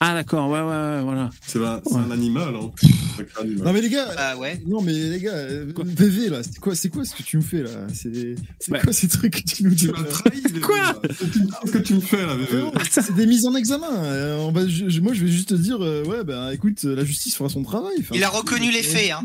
[0.04, 1.30] Ah, d'accord, ouais, ouais, ouais, voilà.
[1.45, 2.02] C'est un, c'est Ouais.
[2.08, 2.56] un animal.
[2.56, 2.72] Hein.
[3.18, 3.66] C'est un animal.
[3.66, 4.60] Non mais les gars, Ah ouais.
[4.68, 7.38] non mais les gars, euh, Quoi VV là, c'est quoi, c'est quoi ce que tu
[7.38, 7.70] me fais là?
[7.93, 8.36] C'est
[8.70, 8.80] Ouais.
[8.84, 10.41] quoi ces trucs que tu nous dis trahi.
[10.62, 10.99] Quoi?
[11.04, 12.36] Qu'est-ce que tu me fais là,
[12.89, 13.93] C'est des mises en examen.
[14.04, 16.80] euh, on va, je- je- moi, je vais juste te dire, euh, ouais, bah écoute,
[16.86, 17.93] euh, la justice fera son travail.
[18.14, 19.24] Il a reconnu les faits, hein.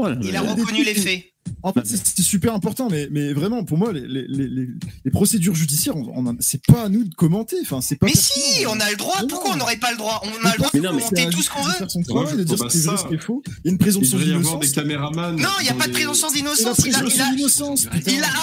[0.00, 0.18] Voilà.
[0.22, 1.24] Il a reconnu les faits.
[1.62, 4.68] En fait, c'est- super important, mais, mais vraiment, pour moi, les, les, les, les-
[5.04, 7.56] les procédures judiciaires, on, on en- c'est pas à nous de commenter.
[7.62, 8.06] Enfin, c'est pas.
[8.06, 9.20] Mais si, on a le droit.
[9.28, 10.22] Pourquoi on n'aurait pas le droit?
[10.24, 11.72] On a le droit de commenter tout ce qu'on veut.
[11.72, 13.42] faire son travail, de dire ce qui est vrai, ce qui est faux.
[13.46, 14.72] Il y a une Il présomption devrait y avoir des d'innocence.
[14.74, 15.36] caméramans.
[15.36, 16.78] Non, il n'y a pas de présomption d'innocence.
[16.86, 17.86] Il a, d'innocence,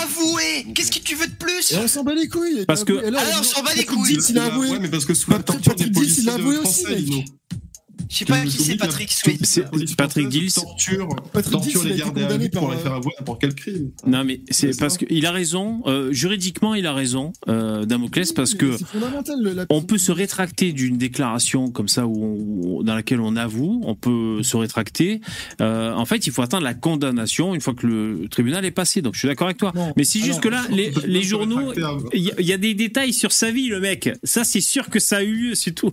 [0.04, 0.68] avoué.
[0.76, 1.72] Qu'est-ce que tu veux de plus?
[1.72, 2.66] Et on s'en bat les couilles.
[2.68, 4.18] Parce que- Ah, on s'en bat les couilles.
[4.30, 4.80] Il a avoué.
[4.80, 7.04] Mais parce que sous la torture des policiers avoué de aussi, français.
[8.12, 9.16] Je sais pas qui c'est Patrick la-
[9.47, 9.95] Swayze.
[9.95, 10.51] Patrick Dills.
[10.53, 13.91] Torture, Patrick torture les gardes à vue pour les faire avouer n'importe quel crime.
[14.05, 15.82] Non, mais c'est parce qu'il a raison.
[15.86, 18.76] euh, juridiquement, il a raison, euh, Damoclès, parce que
[19.70, 23.95] on peut se rétracter d'une déclaration comme ça où on- dans laquelle on avoue, on
[23.95, 25.22] peut se rétracter.
[25.62, 29.01] Euh, en fait, il faut attendre la condamnation une fois que le tribunal est passé.
[29.01, 29.72] Donc, je suis d'accord avec toi.
[29.76, 29.93] Non.
[29.95, 31.72] Mais c'est juste Alors, que là, les, journaux,
[32.14, 34.09] il y, a- il y a des détails sur sa vie, le mec.
[34.24, 35.91] Ça, c'est sûr que ça a eu lieu, c'est tout.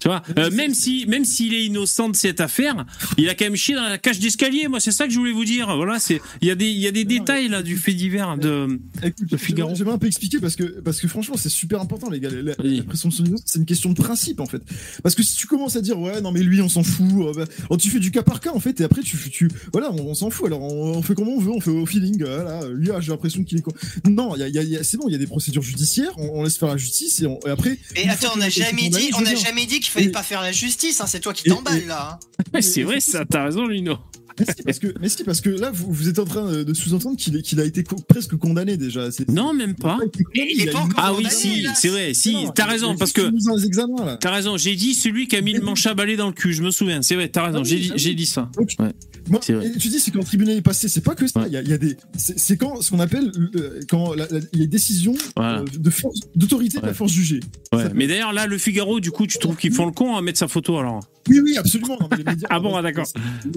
[0.00, 2.86] Tu vois, Euh, même si, même s'il est innocent de cette affaire,
[3.18, 4.68] il a quand même chié dans la cage d'escalier.
[4.68, 5.74] Moi, c'est ça que je voulais vous dire.
[5.76, 8.36] Voilà, c'est, il y a des, il y a des détails là du fait divers
[8.38, 8.78] de.
[9.02, 9.74] Écoute, Le Figaro.
[9.74, 12.30] j'aimerais- un peu expliquer parce que, parce que franchement, c'est super important, les gars.
[12.30, 12.78] La, la- Oui.
[12.78, 14.62] la présomption d'innocence, c'est une question de principe, en fait.
[15.02, 17.32] Parce que si tu commences à dire, ouais, non, mais lui, on s'en fout, euh,
[17.36, 19.92] bah, alors tu fais du cas par cas, en fait, et après, tu, tu voilà,
[19.92, 20.46] on, on s'en fout.
[20.46, 22.22] Alors, on, on fait comme on veut, on fait au feeling.
[22.22, 23.62] euh, Voilà, lui, ah, j'ai l'impression qu'il est.
[23.62, 23.72] con.
[24.08, 25.18] Non, il y a, il y a- il y a- c'est bon, il y a
[25.18, 27.78] des procédures judiciaires, on, on laisse faire la justice, et, on- et après.
[27.96, 30.40] Et attends, on n'a jamais dit, on n'a jamais dit qu'il fallait Et- pas faire
[30.40, 31.00] la justice.
[31.00, 32.18] hein, C'est toi qui Et- t'emballes là.
[32.22, 32.42] hein.
[32.54, 33.24] Ouais, c'est vrai, ça.
[33.24, 33.98] T'as raison, Lino.
[34.38, 36.74] Mais si, parce que, mais si, parce que là, vous, vous êtes en train de
[36.74, 39.08] sous-entendre qu'il qu'il a été co- presque condamné déjà.
[39.28, 39.98] Non, même pas.
[40.34, 42.14] Il est pas a eu- encore Ah oui, si, c'est vrai.
[42.14, 44.16] Si, t'as il- raison, il- parce il que.
[44.20, 46.52] T'as raison, j'ai dit celui qui a mis le manche à balai dans le cul,
[46.52, 48.50] je me souviens, c'est vrai, t'as raison, Ah oui, j'ai dit, ah j'ai dit ça.
[48.78, 48.92] Ouais.
[49.28, 51.40] Moi, tu dis c'est quand le tribunal est passé, c'est pas que ça.
[51.40, 51.46] Ouais.
[51.48, 54.26] Il y, a, il y a des, c'est quand ce qu'on appelle euh, quand la-
[54.28, 55.60] la- les décisions Voilà.
[55.60, 55.90] euh, de
[56.34, 56.94] d'autorité de la Ouais.
[56.94, 57.38] force jugée.
[57.72, 57.84] Ouais.
[57.94, 60.38] Mais d'ailleurs, là, le Figaro, du coup, tu trouves qu'ils font le con à mettre
[60.40, 61.00] sa photo alors?
[61.28, 61.96] Oui, oui, absolument.
[62.00, 63.06] Non, mais les médias- Ah bon, ah, d'accord.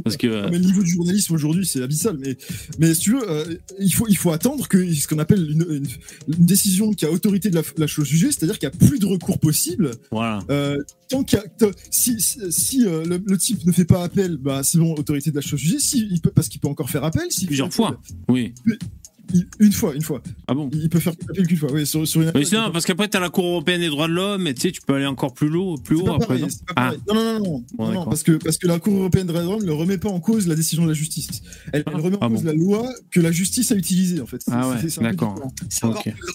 [0.04, 0.28] Parce que.
[0.66, 2.18] Niveau du journalisme aujourd'hui, c'est abyssal.
[2.20, 2.38] Mais,
[2.80, 5.66] mais si tu veux, euh, il, faut, il faut attendre que ce qu'on appelle une,
[5.70, 5.88] une-
[6.38, 9.00] une décision qui a autorité de la, la chose jugée, c'est-à-dire qu'il n'y a plus
[9.00, 9.92] de recours possible.
[10.12, 10.40] Voilà.
[10.50, 10.78] Euh,
[11.10, 11.40] tant qu'il
[11.92, 15.30] si si, si, euh, le, le type ne fait pas appel, bah, c'est bon, autorité
[15.32, 15.80] de la chose jugée.
[15.80, 17.28] Si, il peut, parce qu'il peut encore faire appel.
[17.48, 18.02] Plusieurs appel, fois.
[18.30, 18.54] Oui.
[19.34, 20.22] Il- une fois, une fois.
[20.48, 21.72] Ah bon Il peut faire appel qu'une fois.
[21.72, 24.14] Oui, sur, sur une Mais sinon, parce qu'après, t'as la Cour européenne des droits de
[24.14, 26.38] l'homme, et tu sais, tu peux aller encore plus haut, plus haut après.
[26.40, 26.92] pareil, non ah.
[27.08, 29.44] Non, non, non, non, Bon, non, parce que, parce que la Cour européenne des droits
[29.44, 31.30] de l'homme ne remet pas en cause la décision de la justice.
[31.74, 32.48] Elle, elle Ah, remet en ah cause bon.
[32.48, 34.42] la loi que la justice a utilisée, en fait.
[34.52, 35.34] Ah ouais, d'accord.
[35.36, 35.54] différent.
[35.70, 36.14] C'est encore Ok.
[36.14, 36.34] plus long.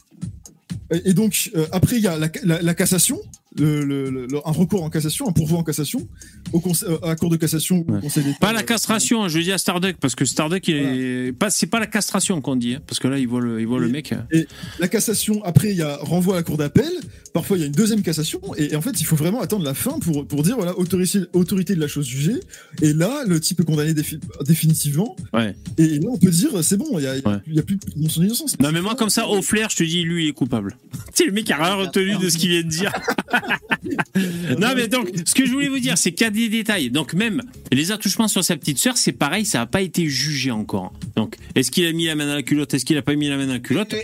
[0.92, 3.20] Et, et donc, euh, après, il y a la, la- la cassation,
[3.56, 6.08] le, le- le- un recours en cassation, un pourvoi en cassation,
[6.52, 7.98] au conseil, euh, à la Cour de cassation ou Ouais.
[7.98, 8.38] au Conseil d'État.
[8.40, 11.32] Pas la castration, hein, je dis à Starduck, parce que Starduck, il est.
[11.32, 13.66] Pas, c'est pas la castration qu'on dit, hein, parce que là, il voit le, il
[13.66, 14.14] voit le Et- mec.
[14.78, 16.90] La cassation, après, il y a renvoi à la Cour d'appel.
[17.32, 18.40] Parfois, il y a une deuxième cassation.
[18.56, 21.20] Et, et en fait, il faut vraiment attendre la fin pour, pour dire, voilà, autorité,
[21.32, 22.40] autorité de la chose jugée.
[22.82, 25.14] Et là, le type est condamné défi- définitivement.
[25.32, 25.54] Ouais.
[25.78, 27.38] Et, là, on peut dire, c'est bon, il y a, il y a- Ouais.
[27.46, 28.58] il y a plus de son innocence.
[28.58, 30.76] Non, mais moi, comme ça, au flair, je te dis, lui, il est coupable.
[31.14, 32.92] Tu sais, le mec a rien retenu de ce qu'il vient de dire.
[34.58, 36.90] non, mais donc, ce que je voulais vous dire, c'est qu'il y a des détails.
[36.90, 40.50] Donc, même les attouchements sur sa petite sœur, c'est pareil, ça n'a pas été jugé
[40.50, 40.92] encore.
[41.16, 42.74] Donc, est-ce qu'il a mis la main dans la culotte?
[42.74, 43.92] Est-ce qu'il a pas mis la main dans la culotte?
[43.92, 43.98] Le,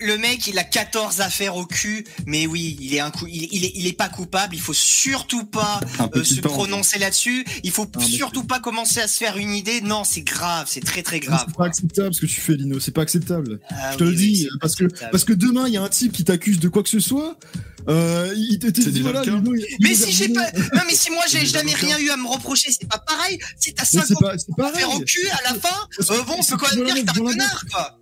[0.00, 3.26] le- le mec, il a 14 affaires au cul, mais oui, il est un coup,
[3.28, 4.54] il, il est, il est pas coupable.
[4.54, 5.80] Il faut surtout pas
[6.16, 6.48] euh, se temps.
[6.50, 7.44] prononcer là-dessus.
[7.64, 9.80] Il faut surtout pas commencer à se faire une idée.
[9.80, 11.44] Non, c'est grave, c'est très très grave.
[11.48, 12.80] C'est pas acceptable ce que tu fais, Lino.
[12.80, 13.60] C'est pas acceptable.
[13.70, 14.48] Ah Je te oui, le dis.
[14.60, 16.88] parce, que, parce que demain, il y a un type qui t'accuse de quoi que
[16.88, 17.38] ce soit.
[17.88, 19.22] Euh, il dit, voilà.
[19.24, 22.16] Lino, Mais si j'ai pas, non mais si moi j'ai Mais jamais rien eu à
[22.16, 23.38] me reprocher, c'est pas pareil.
[23.58, 24.72] Si t'as Mais 50 c'est pas, c'est pareil.
[24.74, 25.68] affaires au cul à la fin,
[26.10, 27.99] euh, bon, on peut quand même dire que t'es un connard, quoi.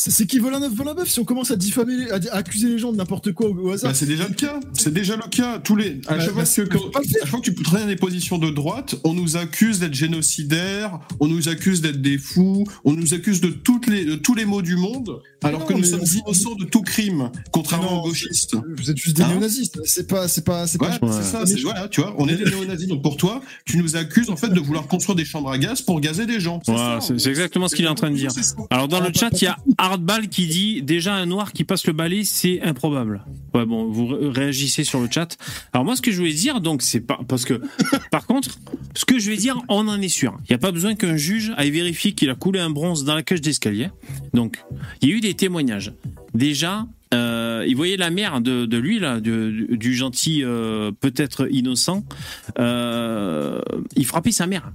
[0.00, 1.08] C'est qui vole un œuf, vole un bœuf.
[1.10, 3.70] Si on commence à diffamer, à, à accuser les gens de n'importe quoi au, au
[3.72, 3.90] hasard.
[3.90, 4.60] Bah, c'est déjà le cas.
[4.72, 5.58] C'est déjà le cas.
[5.58, 7.88] Tous les, à Bah, chaque fois bah, que, quand- à chaque fois que tu traînes
[7.88, 12.64] des positions de droite, on nous accuse d'être génocidaires, on nous accuse d'être des fous,
[12.84, 15.72] on nous accuse de toutes les, de tous les maux du monde, alors Non, que
[15.72, 18.56] nous mais- sommes innocents de tout crime, contrairement Non, aux gauchistes.
[18.76, 19.80] Vous êtes juste des Hein néonazistes.
[19.84, 21.10] C'est pas, c'est pas, c'est Ouais, pas.
[21.22, 24.30] c'est ça, voilà, tu vois, on est des néo-nazis, donc pour toi, tu nous accuses
[24.30, 26.60] en fait de vouloir construire des chambres à gaz pour gazer des gens.
[27.00, 28.30] C'est exactement ce qu'il est en train de dire.
[28.70, 29.56] Alors, dans le chat, il y a
[29.88, 33.24] Hardball qui dit déjà un noir qui passe le balai, c'est improbable.
[33.54, 35.36] Ouais, bon, vous ré- réagissez sur le chat.
[35.72, 37.60] Alors moi, ce que je voulais dire, donc, c'est pas parce que,
[38.10, 38.58] par contre,
[38.94, 40.36] ce que je vais dire, on en est sûr.
[40.42, 43.14] Il n'y a pas besoin qu'un juge aille vérifier qu'il a coulé un bronze dans
[43.14, 43.88] la cage d'escalier.
[44.34, 44.62] Donc,
[45.00, 45.92] il y a eu des témoignages.
[46.34, 52.04] Déjà, euh, il voyait la mère de, lui là, du gentil euh, peut-être innocent.
[52.58, 53.60] Euh,
[53.96, 54.70] il frappait sa mère.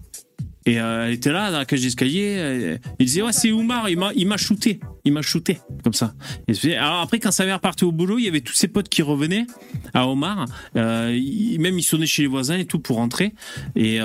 [0.65, 2.35] Et euh, elle était là dans la cage d'escalier.
[2.37, 5.93] euh, Il disait ouais c'est Oumar, il m'a il m'a shooté, il m'a shooté comme
[5.93, 6.13] ça.
[6.47, 8.87] Et alors après quand sa mère partait au boulot, il y avait tous ses potes
[8.89, 9.45] qui revenaient
[9.93, 10.45] à Omar.
[10.77, 13.33] Euh, il- même il sonnait chez les voisins et tout pour rentrer.
[13.75, 13.99] Et,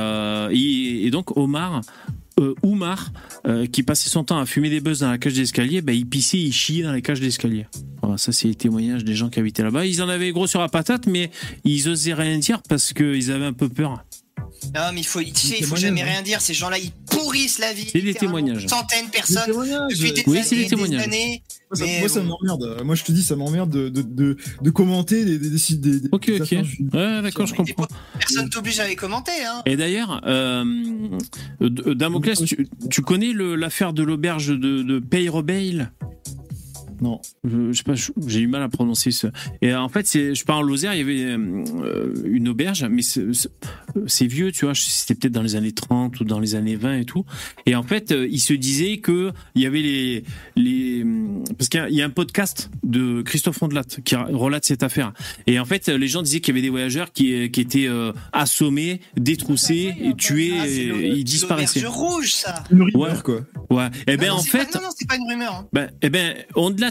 [1.10, 1.80] donc Omar.
[2.62, 3.10] Oumar,
[3.72, 6.38] qui passait son temps à fumer des buzz dans la cage d'escalier, ben, il pissait,
[6.38, 7.66] il chiait dans les cages d'escalier.
[8.00, 9.86] Voilà, ça c'est les témoignages des gens qui habitaient là-bas.
[9.86, 11.32] Ils en avaient gros sur la patate, mais
[11.64, 14.04] ils osaient rien dire parce qu'ils avaient un peu peur.
[14.74, 16.06] Non, mais il faut, tu sais, il faut jamais hein.
[16.06, 16.40] rien dire.
[16.40, 17.88] Ces gens-là, ils pourrissent la vie.
[17.90, 18.66] C'est des témoignages.
[18.66, 19.46] Centaines de personnes
[19.90, 21.02] depuis des Oui, années, c'est des des témoignages.
[21.04, 21.42] années.
[22.00, 22.82] Moi, ça, m'emmerde.
[22.84, 26.00] Moi, je te dis, ça m'emmerde de, de, de, de commenter des, des, des, des,
[26.00, 26.50] des Ok, des ok.
[26.94, 27.86] Ouais, d'accord, je comprends.
[28.18, 29.32] Personne t'oblige à les commenter.
[29.46, 29.62] Hein.
[29.66, 30.64] Et d'ailleurs, euh,
[31.60, 35.88] Damoclès, tu, tu connais le- l'affaire de l'auberge de, de Peyrebeil
[37.00, 37.20] Non.
[37.44, 37.94] je, je sais pas,
[38.26, 39.26] j'ai eu mal à prononcer ce.
[39.62, 43.02] Et en fait, c'est, je pars en Lozère, il y avait euh, une auberge, mais
[43.02, 43.48] c'est, c'est-
[44.06, 46.98] c'est vieux, tu vois, c'était peut-être dans les années 30 ou dans les années 20
[46.98, 47.24] et tout.
[47.66, 50.24] Et en fait, euh, il se disait que il y avait les,
[50.56, 51.04] les,
[51.56, 54.82] parce qu'il y a- il y a un podcast de Christophe Rondelat qui relate cette
[54.82, 55.12] affaire.
[55.46, 58.12] Et en fait, les gens disaient qu'il y avait des voyageurs qui, qui étaient euh,
[58.32, 61.80] assommés, détroussés, et tués, Ah, c'est et ils disparaissaient.
[61.80, 62.64] l'auberge rouge, ça.
[62.70, 63.22] Une rumeur, Ouais.
[63.22, 63.40] quoi.
[63.70, 63.88] Ouais.
[64.06, 65.52] Et ben Non, non, en c'est pas- fait, non, non, c'est pas une rumeur.
[65.54, 65.68] hein.
[65.72, 66.34] ben, eh ben,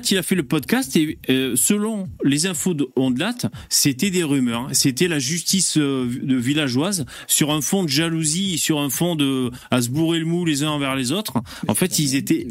[0.10, 3.36] Il a fait le podcast et euh, selon les infos de Ondelat,
[3.70, 4.70] c'était des rumeurs.
[4.72, 9.52] C'était la justice euh, de villageoise sur un fond de jalousie, sur un fond de
[9.72, 11.41] à se bourrer le mou les uns envers les autres.
[11.68, 12.48] En fait, ils étaient,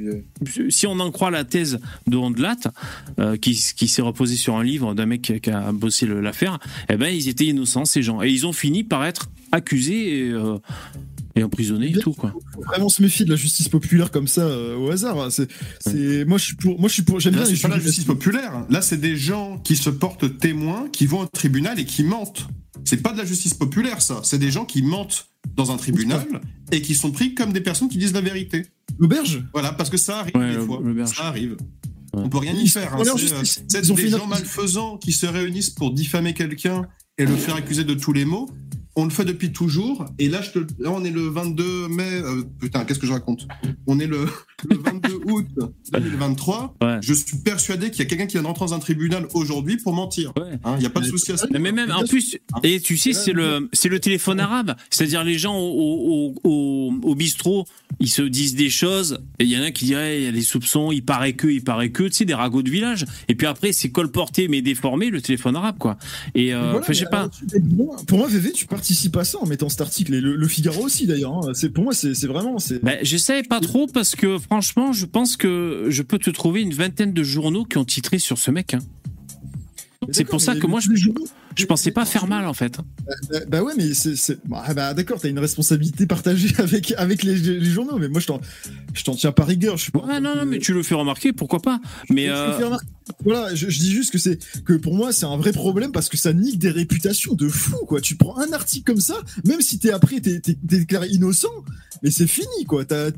[0.69, 2.57] si on en croit la thèse de Ondelat,
[3.19, 7.09] euh, qui, s'est reposée sur un livre d'un mec qui a bossé l'affaire, eh ben,
[7.09, 10.33] ils étaient innocents ces gens et ils ont fini par être accusés
[11.37, 12.33] et emprisonnés et tout quoi.
[12.55, 15.31] Faut vraiment se méfier de la justice populaire comme ça euh, au hasard.
[15.31, 15.49] C'est,
[15.81, 17.75] c'est, moi, je suis pour, moi, je suis pour, j'aime Là, bien les c'est pas
[17.77, 18.65] la justice populaire.
[18.71, 22.49] Là, c'est des gens qui se portent témoins, qui vont au tribunal et qui mentent.
[22.85, 24.21] C'est pas de la justice populaire, ça.
[24.25, 26.27] C'est des gens qui mentent dans un tribunal
[26.73, 28.67] et qui sont pris comme des personnes qui disent la vérité.
[28.99, 29.43] L'auberge.
[29.53, 30.81] Voilà, parce que ça arrive Ouais, des le- fois.
[30.83, 31.15] l'auberge.
[31.17, 31.53] Ça arrive.
[32.15, 32.23] Ouais.
[32.25, 32.91] On peut rien y Ils faire.
[33.05, 33.43] sont hein.
[33.45, 36.87] C'est, euh, c'est des gens malfaisants qui se réunissent pour diffamer quelqu'un
[37.19, 38.49] et le faire accuser de tous les maux.
[38.99, 40.07] On le fait depuis toujours.
[40.19, 42.05] Et là, je te- là on est le 22 mai.
[42.23, 43.47] euh, putain, qu'est-ce que je raconte?
[43.87, 44.27] On est le,
[44.71, 45.47] le 22 août
[45.93, 46.77] 2023.
[46.83, 46.99] Ouais.
[47.03, 49.77] Je suis persuadé qu'il y a quelqu'un qui vient de rentrer dans un tribunal aujourd'hui
[49.77, 50.33] pour mentir.
[50.37, 50.59] Ouais.
[50.65, 51.47] Hein, Il n'y a pas de souci à ça.
[51.51, 55.39] Mais même en plus, et tu sais, c'est le c'est le téléphone arabe, c'est-à-dire les
[55.39, 57.67] gens au, au, au, au bistrot,
[58.01, 60.33] ils se disent des choses, et il y en a qui diraient il y a
[60.33, 63.35] des soupçons, il paraît que, il paraît que, tu sais, des ragots de village, et
[63.35, 65.97] puis après c'est colporté mais déformé le téléphone arabe quoi.
[66.35, 67.31] Et euh, Voilà, je sais pas.
[67.79, 70.49] alors, Pour moi, VV, tu participes à ça en mettant cet article et le, le
[70.49, 71.33] Figaro aussi d'ailleurs.
[71.49, 71.53] hein.
[71.55, 72.83] C'est pour moi, c'est c'est vraiment, c'est.
[72.85, 76.61] Ben, je savais pas trop parce que franchement, je pense que je peux te trouver
[76.63, 78.75] une vingtaine de journaux qui ont titré sur ce mec.
[78.75, 78.81] hein.
[80.11, 81.27] c'est pour ça que moi, journaux-
[81.59, 82.79] Je pensais pas faire mal en fait.
[82.79, 84.15] Bah, bah ouais, mais c'est.
[84.17, 88.21] c'est- Bah, bah, d'accord, t'as une responsabilité partagée avec, avec les, les journaux, mais moi
[88.21, 88.41] je t'en,
[88.95, 89.77] je t'en tiens pas rigueur.
[89.77, 90.01] Je suis pas.
[90.01, 91.81] Ouais, non, non, mais tu le fais remarquer, pourquoi pas.
[92.11, 92.77] Mais euh.
[93.25, 96.09] Voilà, je, je dis juste que c'est que pour moi c'est un vrai problème parce
[96.09, 98.01] que ça nique des réputations de fou quoi.
[98.01, 101.53] Tu prends un article comme ça, même si t'es après t'es, déclaré innocent,
[102.03, 102.85] mais c'est fini quoi.
[102.85, 103.13] T'es,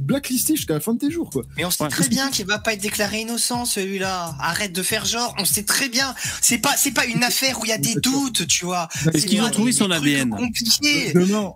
[0.00, 1.42] blacklisté jusqu'à la fin de tes jours quoi.
[1.56, 1.88] Mais on sait Ouais.
[1.88, 4.36] très bien qu'il va pas être déclaré innocent celui-là.
[4.38, 5.34] Arrête de faire genre.
[5.38, 6.14] On sait très bien.
[6.40, 8.88] C'est pas c'est pas une affaire où il y a des doutes, tu vois.
[9.12, 11.12] Est-ce qu'ils ont trouvé son ADN compliqués.
[11.12, 11.52] Demain,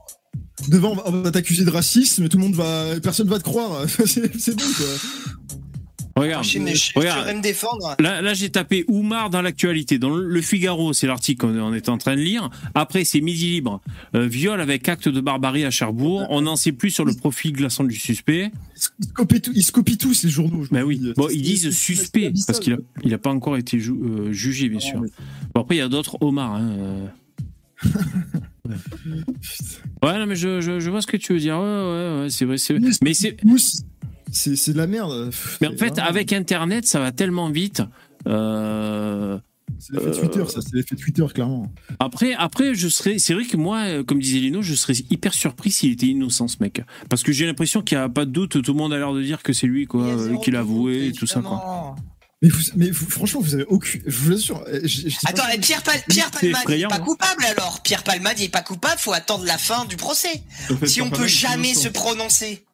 [0.68, 3.88] devant on va, t'accuser de racisme, tout le monde va, personne va te croire.
[4.06, 4.86] c'est, c'est bon quoi.
[6.20, 7.20] Regarde, Je, je, je regarde.
[7.20, 7.94] saurais me défendre.
[7.98, 9.98] Là, là j'ai tapé Oumar dans l'actualité.
[9.98, 12.48] Dans le Figaro, c'est l'article qu'on on est en train de lire.
[12.74, 13.80] Après, c'est Midi Libre.
[14.14, 16.26] Euh, viol avec acte de barbarie à Cherbourg.
[16.30, 18.50] On n'en sait plus sur le profil glaçant du suspect.
[18.76, 20.64] Ils se- copient, tout- ils se copient tous les journaux.
[20.64, 20.98] je vous oui.
[20.98, 21.12] dis.
[21.16, 22.84] Bon, C'est- ils disent suspect parce qu'il a, quoi.
[23.04, 25.00] il a pas encore été ju- euh, jugé, bien sûr.
[25.54, 26.54] Bon, après, il y a d'autres Omar.
[26.54, 26.70] Hein.
[26.78, 27.06] euh.
[30.02, 31.56] Ouais, non, mais je, je, je vois ce que tu veux dire.
[31.56, 32.58] Ouais, ouais, ouais, c'est vrai.
[32.58, 32.90] c'est vrai.
[33.02, 33.36] Mais c'est,
[34.32, 35.30] C'est, c'est de la merde.
[35.60, 37.82] mais en fait, vraiment- avec Internet, ça va tellement vite.
[38.26, 39.38] Euh,
[39.78, 41.70] C'est l'effet Twitter, ça, c'est l'effet Twitter, clairement.
[41.98, 45.34] Après, après, je serais, c'est vrai que moi, euh, comme disait Lino, je serais hyper
[45.34, 46.82] surpris s'il était innocent, ce mec.
[47.08, 49.12] Parce que j'ai l'impression qu'il n'y a pas de doute, tout le monde a l'air
[49.12, 51.40] de dire que c'est lui, quoi, euh, zéro qu'il a doute, avoué et tout ça,
[51.40, 51.94] quoi.
[52.42, 54.02] Mais, vous, mais vous- franchement, vous avez aucune.
[54.06, 54.62] Je vous assure.
[54.70, 57.00] je- je dis pas- Attends, Pierre, Pal- Pierre Palmade il est effrayant, pas hein.
[57.00, 60.42] coupable alors Pierre Palmade il est pas coupable, faut attendre la fin du procès.
[60.70, 62.64] En fait, Si on peut jamais se prononcer.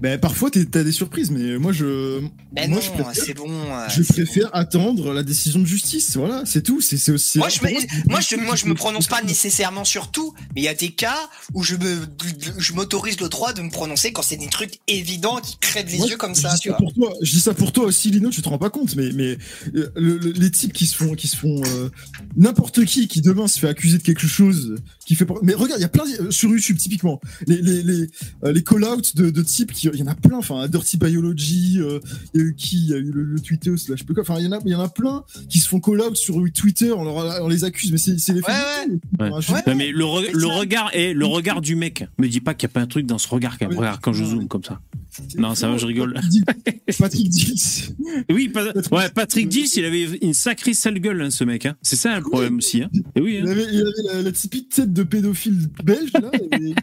[0.00, 2.20] Ben, parfois, t'as des surprises, mais moi, je,
[2.54, 3.48] Mais moi, non, je préfère, c'est bon.
[3.50, 6.16] euh, je préfère attendre la décision de justice.
[6.16, 6.80] Voilà, c'est tout.
[6.80, 7.38] C'est c'est aussi.
[7.38, 7.70] Moi je, me,
[8.10, 10.90] moi, je, moi, je me prononce pas nécessairement sur tout, mais il y a des
[10.90, 11.18] cas
[11.54, 12.06] où je me,
[12.58, 15.98] je m'autorise le droit de me prononcer quand c'est des trucs évidents qui crèvent les
[15.98, 16.78] Moi, yeux comme ça, dis tu vois.
[16.78, 19.10] Pour toi, je dis ça pour toi aussi, Lino, tu te rends pas compte, mais,
[19.12, 19.38] mais
[19.74, 21.88] euh, le- le- les types qui se font, qui se font euh,
[22.36, 24.76] n'importe qui qui demain se fait accuser de quelque chose,
[25.06, 25.26] qui fait.
[25.42, 28.10] Mais regarde, il y a plein euh, sur YouTube typiquement les les les,
[28.44, 30.36] euh, les call-outs de, de types qui, il y en a plein.
[30.38, 32.00] Enfin, Dirty Biology, euh,
[32.34, 34.22] il y a eu qui, il y a eu le, le Twitter slash peu quoi.
[34.22, 36.36] Enfin, il y en a, il y en a plein qui se font call-out sur
[36.52, 39.30] Twitter, on, leur- on les accuse, mais c'est c'est les Ouais.
[39.32, 42.04] Enfin, mais le, re- le regard est le regard du mec.
[42.18, 44.12] Me dis pas qu'il n'y a pas un truc dans ce regard quand Regarde quand
[44.12, 44.80] je zoome comme ça.
[45.38, 46.20] Non, ça va, je rigole.
[46.98, 47.92] Patrick Dix.
[48.30, 51.66] Oui, pas- ouais, Patrick Dills, il avait une sacrée sale gueule, hein, ce mec.
[51.66, 51.74] hein.
[51.82, 52.82] C'est ça le problème aussi.
[52.82, 52.90] Hein.
[53.14, 53.38] Et oui.
[53.42, 53.50] Il hein.
[53.50, 56.30] avait, il avait la, la typique tête de pédophile belge, là.
[56.60, 56.74] et-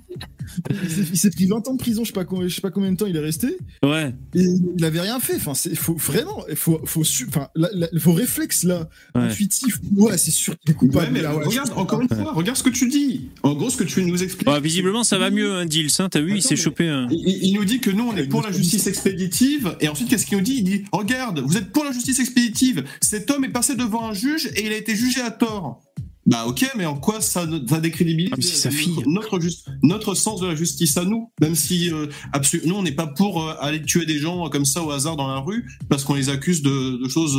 [1.11, 2.91] il s'est- pris 20 ans de prison, je sais pas, combien- je sais pas combien
[2.91, 3.57] de temps il est resté.
[3.83, 4.13] Ouais.
[4.35, 4.45] Et
[4.77, 5.35] il avait rien fait.
[5.35, 9.21] Enfin, c'est faut vraiment, il faut, faut, su- enfin, la- la- vos réflexes là, Ouais.
[9.23, 9.79] intuitifs.
[9.95, 11.11] Ouais, c'est sûr qu'il est Ouais, coupable.
[11.11, 13.29] mais là, ouais, regarde, encore une fois, regarde ce que tu dis.
[13.41, 14.47] En gros, ce que tu nous expliques.
[14.49, 15.89] Ouais, visiblement, ça va mieux, hein, Dills.
[15.99, 16.09] hein.
[16.09, 17.07] T'as vu, il s'est chopé un.
[17.09, 20.25] Il, il- nous dit que nous, on est pour la justice expéditive, et ensuite, qu'est-ce
[20.25, 20.55] qu'il nous dit?
[20.57, 22.83] Il dit Regarde, vous êtes pour la justice expéditive.
[23.01, 25.81] Cet homme est passé devant un juge et il a été jugé à tort.
[26.25, 28.95] Bah ok, mais en quoi ça, ça décrédibilise Ah, sa notre- fille.
[29.07, 31.29] Notre, juste- notre sens de la justice à nous.
[31.41, 34.63] Même si euh, absolu- nous, on n'est pas pour euh, aller tuer des gens comme
[34.65, 37.37] ça au hasard dans la rue parce qu'on les accuse de, de choses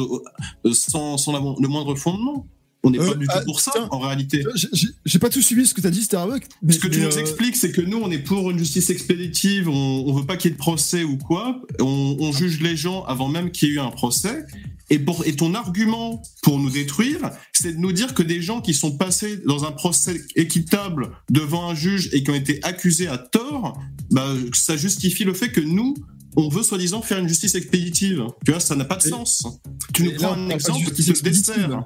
[0.67, 2.47] euh, sans, sans la- le moindre fondement.
[2.87, 3.89] On n'est Euh, pas du ah, tout pour ça, tiens.
[3.91, 4.45] en réalité.
[4.55, 6.43] J'ai- J'ai j'ai pas tout suivi ce que t'as dit, Starbuck.
[6.63, 8.91] Mais, Ce que tu nous euh, expliques, c'est que nous, on est pour une justice
[8.91, 12.61] expéditive, on, on veut pas qu'il y ait de procès ou quoi, on, on juge
[12.61, 14.45] les gens avant même qu'il y ait eu un procès.
[14.91, 18.61] Et, pour, et ton argument pour nous détruire, c'est de nous dire que des gens
[18.61, 23.09] qui sont passés dans un procès équitable devant un juge et qui ont été accusés
[23.09, 23.81] à tort,
[24.11, 25.95] bah, ça justifie le fait que nous,
[26.37, 28.25] on veut soi-disant faire une justice expéditive.
[28.45, 29.47] Tu vois, ça n'a pas de Et- sens.
[29.95, 31.85] Tu nous là, prends on un exemple qui se expéditive, dessert.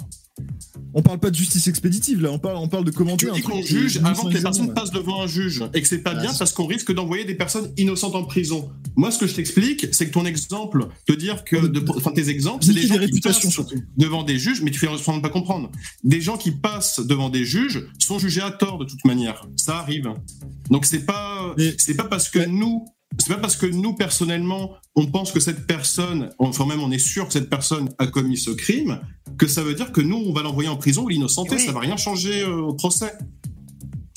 [0.95, 3.35] On parle pas de justice expéditive là, on parle, on parle de Tu commenter un
[3.35, 6.15] dis qu'on juge avant que les personnes passent devant un juge et que c'est pas
[6.17, 8.71] Ah, bien parce qu'on risque d'envoyer des personnes innocentes en prison.
[8.97, 12.29] Moi, ce que je t'explique, c'est que ton exemple, te dire que, de- enfin tes
[12.31, 13.77] exemples, c'est des gens qui passent surtout.
[13.97, 15.71] devant des juges, mais tu fais de pas comprendre.
[16.05, 19.47] Des gens qui passent devant des juges sont jugés à tort de toute manière.
[19.57, 20.09] Ça arrive.
[20.71, 22.47] Donc c'est pas, c'est pas parce que Ouais.
[22.47, 22.87] nous,
[23.19, 26.99] c'est pas parce que nous personnellement, on pense que cette personne, enfin même on est
[26.99, 29.01] sûr que cette personne a commis ce crime,
[29.39, 31.57] que ça veut dire que nous on va l'envoyer en prison ou l'innocenter.
[31.57, 31.63] Oui.
[31.65, 33.13] Ça va rien changer euh, au procès.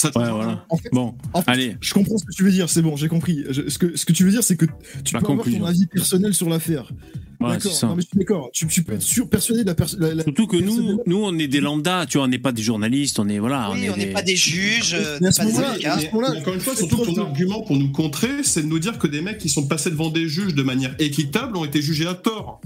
[0.02, 0.66] Ça Ouais, voilà.
[0.70, 1.78] En fait, Bon, En fait, allez.
[1.80, 3.44] Je comprends ce que tu veux dire, c'est bon, j'ai compris.
[3.52, 4.66] Je- ce, que, ce que tu veux dire, c'est que
[5.06, 5.60] tu La peux conclusion.
[5.60, 6.92] avoir ton avis personnel sur l'affaire.
[7.40, 8.50] Ouais, d'accord, je suis d'accord.
[8.52, 10.22] Tu, tu peux être sûr, persuadé de la personne.
[10.24, 13.20] Surtout que nous, nous, on est des lambda, tu vois, on n'est pas des journalistes,
[13.20, 15.42] on est voilà, Oui, on n'est des- pas des juges, euh, Mais à on ce
[15.44, 18.68] n'est pas des moment-là, encore une fois, surtout ton argument pour nous contrer, c'est de
[18.68, 21.66] nous dire que des mecs qui sont passés devant des juges de manière équitable ont
[21.66, 22.60] été jugés à tort.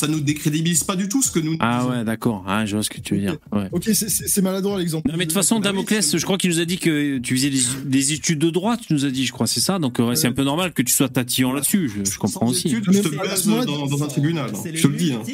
[0.00, 1.56] Ça nous décrédibilise pas du tout ce que nous.
[1.60, 1.90] Ah disons.
[1.92, 2.42] ouais, d'accord.
[2.46, 3.36] Ah, je vois ce que tu veux dire.
[3.52, 3.68] Ouais.
[3.72, 5.10] Ok, c'est- maladroit l'exemple.
[5.10, 7.50] Non mais de toute façon, Damoclès, je crois qu'il nous a dit que tu faisais
[7.50, 9.78] des, des études de droit, tu nous as dit, je crois, c'est ça?
[9.78, 11.90] Donc ouais, c'est un peu normal que tu sois tatillon là-dessus.
[11.94, 12.68] Je, je comprends aussi.
[12.68, 14.50] études, je te baise dans, dans un tribunal.
[14.62, 15.12] C'est Je te le dis.
[15.12, 15.22] hein.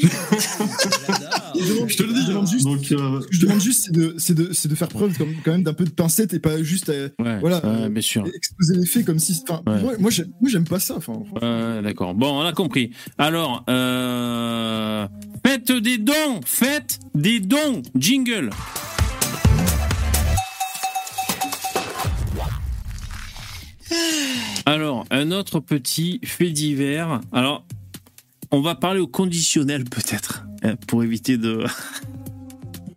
[1.89, 2.23] Je te le dis.
[2.23, 2.51] Je demande hein.
[2.51, 5.73] juste- Donc, euh, Ce que je demande juste, c'est de, faire preuve quand même d'un
[5.73, 6.93] peu de pincette et pas juste à
[7.23, 8.27] Ouais, Voilà, ouais, euh, bien sûr.
[8.35, 9.41] exposer les faits comme si.
[9.67, 10.97] Moi, moi, j'aime, pas ça.
[10.97, 11.15] Enfin,
[11.83, 12.15] d'accord.
[12.15, 12.91] Bon, on a compris.
[13.19, 14.56] Alors, euh,
[15.45, 17.83] faites des dons, faites des dons.
[17.97, 18.51] Jingle.
[24.65, 27.21] Alors, un autre petit fait divers.
[27.33, 27.65] Alors,
[28.51, 31.65] on va parler au conditionnel peut-être, hein, pour éviter de...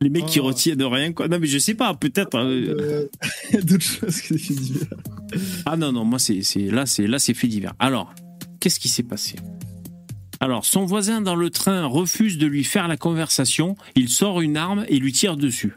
[0.02, 0.46] Les mecs qui Oh.
[0.46, 1.28] retiennent rien, quoi.
[1.28, 2.38] Non, mais je sais pas, peut-être.
[2.38, 3.10] euh,
[3.54, 4.88] euh, d'autres choses que des faits divers.
[5.66, 7.74] Ah non, non, moi, c'est c'est- là, c'est là, c'est fait divers.
[7.80, 8.14] Alors,
[8.62, 9.36] qu'est-ce qui s'est passé?
[10.40, 13.76] Alors, son voisin dans le train refuse de lui faire la conversation.
[13.96, 15.74] Il sort une arme et lui tire dessus.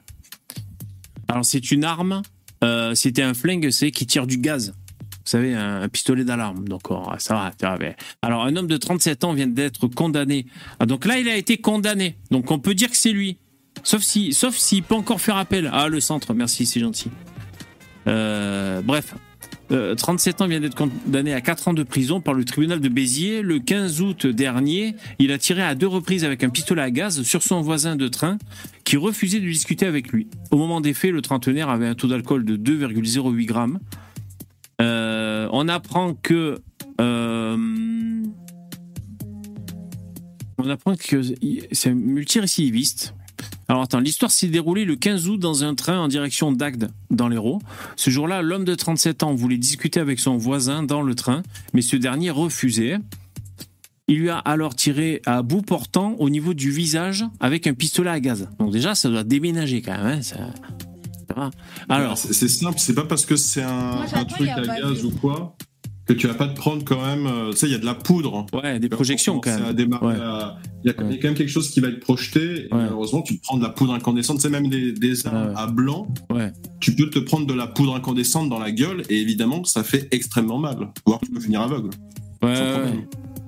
[1.29, 2.23] Alors, c'est une arme,
[2.63, 4.75] euh, c'était un flingue, c'est qui tire du gaz.
[5.25, 6.69] Vous savez, un, pistolet d'alarme.
[6.69, 7.79] Donc, oh, ça va.
[8.23, 10.47] Alors, un homme de 37 ans vient d'être condamné.
[10.79, 12.17] Ah, donc là, il a été condamné.
[12.31, 13.39] Donc, on peut dire que c'est lui.
[13.85, 15.71] Sauf si, sauf s'il peut encore faire appel.
[15.73, 17.11] Ah, le centre, merci, c'est gentil.
[18.09, 19.15] Euh, bref,
[19.73, 22.89] euh, 37 ans vient d'être condamné à 4 ans de prison par le tribunal de
[22.89, 23.43] Béziers.
[23.43, 27.23] Le 15 août dernier, il a tiré à deux reprises avec un pistolet à gaz
[27.23, 28.39] sur son voisin de train
[28.85, 30.29] qui refusait de discuter avec lui.
[30.51, 33.79] Au moment des faits, le trentenaire avait un taux d'alcool de 2,08 grammes.
[34.81, 36.61] Euh, on apprend que...
[37.01, 37.57] euh,
[40.59, 41.23] on apprend que
[41.73, 43.15] c'est un multirécidiviste.
[43.73, 47.27] Alors attends, l'histoire s'est déroulée le 15 août dans un train en direction d'Agde, dans
[47.27, 47.59] l'Hérault.
[47.97, 51.43] Ce jour-là, l'homme de 37 ans voulait discuter avec son voisin dans le train,
[51.73, 52.99] mais ce dernier refusait.
[54.09, 58.11] Il lui a alors tiré à bout portant au niveau du visage avec un pistolet
[58.11, 58.47] à gaz.
[58.59, 60.19] Donc déjà, ça doit déménager quand même.
[60.19, 60.51] hein, ça-
[61.29, 61.51] ça va.
[61.89, 65.57] Alors, c'est simple, c'est pas parce que c'est un, truc à gaz de- ou quoi
[66.15, 67.27] que tu vas pas te prendre quand même.
[67.27, 68.47] euh, Tu sais, il y a de la poudre.
[68.53, 69.73] ouais, des projections quand même.
[69.75, 70.15] démarrer Ouais.
[70.21, 72.41] à- Il y a quand même quelque chose qui va être projeté.
[72.41, 72.83] Et Ouais.
[72.83, 74.41] malheureusement, tu te prends de la poudre incandescente.
[74.41, 76.09] C'est même des, des armes à blanc.
[76.81, 80.09] Tu peux te prendre de la poudre incandescente dans la gueule et évidemment, ça fait
[80.11, 80.89] extrêmement mal.
[81.07, 81.91] Voire tu peux finir aveugle.
[82.43, 82.55] Ouais,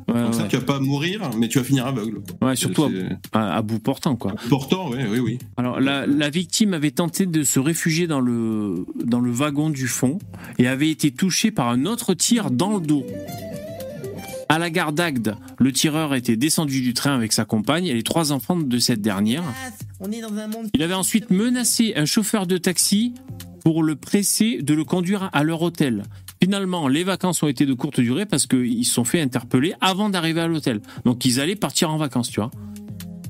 [0.09, 0.25] ouais, problème.
[0.25, 2.21] ouais, Donc ça, tu vas pas mourir, mais tu vas finir aveugle.
[2.39, 2.49] quoi.
[2.49, 2.89] Ouais, surtout
[3.33, 4.33] à, bout portant, quoi.
[4.33, 5.39] important, oui, oui, oui.
[5.57, 9.87] Alors, la, la victime avait tenté de se réfugier dans le, dans le wagon du
[9.87, 10.19] fond
[10.59, 13.05] et avait été touchée par un autre tir dans le dos.
[14.49, 18.03] À la gare d'Agde, le tireur était descendu du train avec sa compagne et les
[18.03, 19.43] trois enfants de cette dernière.
[20.75, 23.15] Il avait ensuite menacé un chauffeur de taxi
[23.65, 26.03] pour le presser de le conduire à leur hôtel.
[26.45, 30.11] Finalement, les vacances ont été de courte durée parce qu'ils se sont fait interpeller avant
[30.11, 30.83] d'arriver à l'hôtel.
[31.07, 32.51] Donc ils allaient partir en vacances, tu vois.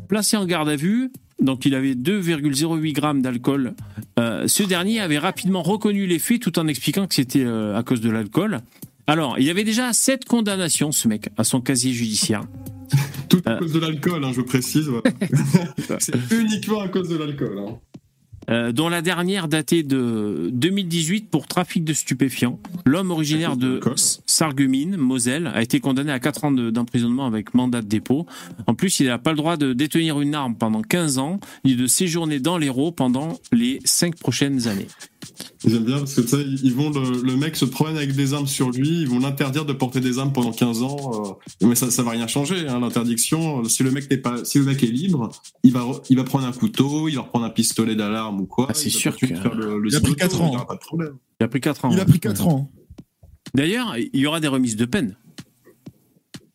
[0.09, 3.75] Placé en garde à vue, donc il avait 2,08 grammes d'alcool.
[4.19, 7.85] Euh, ce dernier avait rapidement reconnu les faits tout en expliquant que c'était euh, à
[7.85, 8.59] cause de l'alcool.
[9.07, 12.43] Alors, il y avait déjà sept condamnations, ce mec, à son casier judiciaire.
[13.29, 13.59] Tout à Euh.
[13.61, 14.91] cause de l'alcool, hein, je précise.
[16.01, 17.59] c'est uniquement à cause de l'alcool.
[17.61, 17.79] hein.
[18.51, 22.59] Euh, dont la dernière datait de 2018 pour trafic de stupéfiants.
[22.85, 23.79] L'homme originaire de.
[24.27, 28.27] Sarreguemines, Moselle, a été condamné à 4 ans de- d'emprisonnement avec mandat de dépôt.
[28.67, 31.77] En plus, il n'a pas le droit de détenir une arme pendant 15 ans, ni
[31.77, 34.89] de séjourner dans l'Hérault pendant les 5 prochaines années.
[35.67, 38.35] J'aime bien parce que tu sais, ils vont le, le mec se promène avec des
[38.35, 41.37] armes sur lui, ils vont l'interdire de porter des armes pendant 15 ans.
[41.63, 43.65] euh, mais ça, ça va rien changer, hein, l'interdiction.
[43.65, 45.31] Si le mec n'est pas, si le mec est libre,
[45.63, 48.47] il va, re- il va prendre un couteau, il va reprendre un pistolet d'alarme ou
[48.47, 48.67] quoi.
[48.71, 50.51] Ah, c'est sûr que- le, le Il a pris zigoto, quatre ans.
[50.53, 51.15] Il aura pas de problème.
[51.41, 51.91] Il a pris 4 ans.
[51.91, 52.07] Il a ouais.
[52.07, 52.71] pris 4 ans.
[53.55, 55.17] D'ailleurs, il y aura des remises de peine.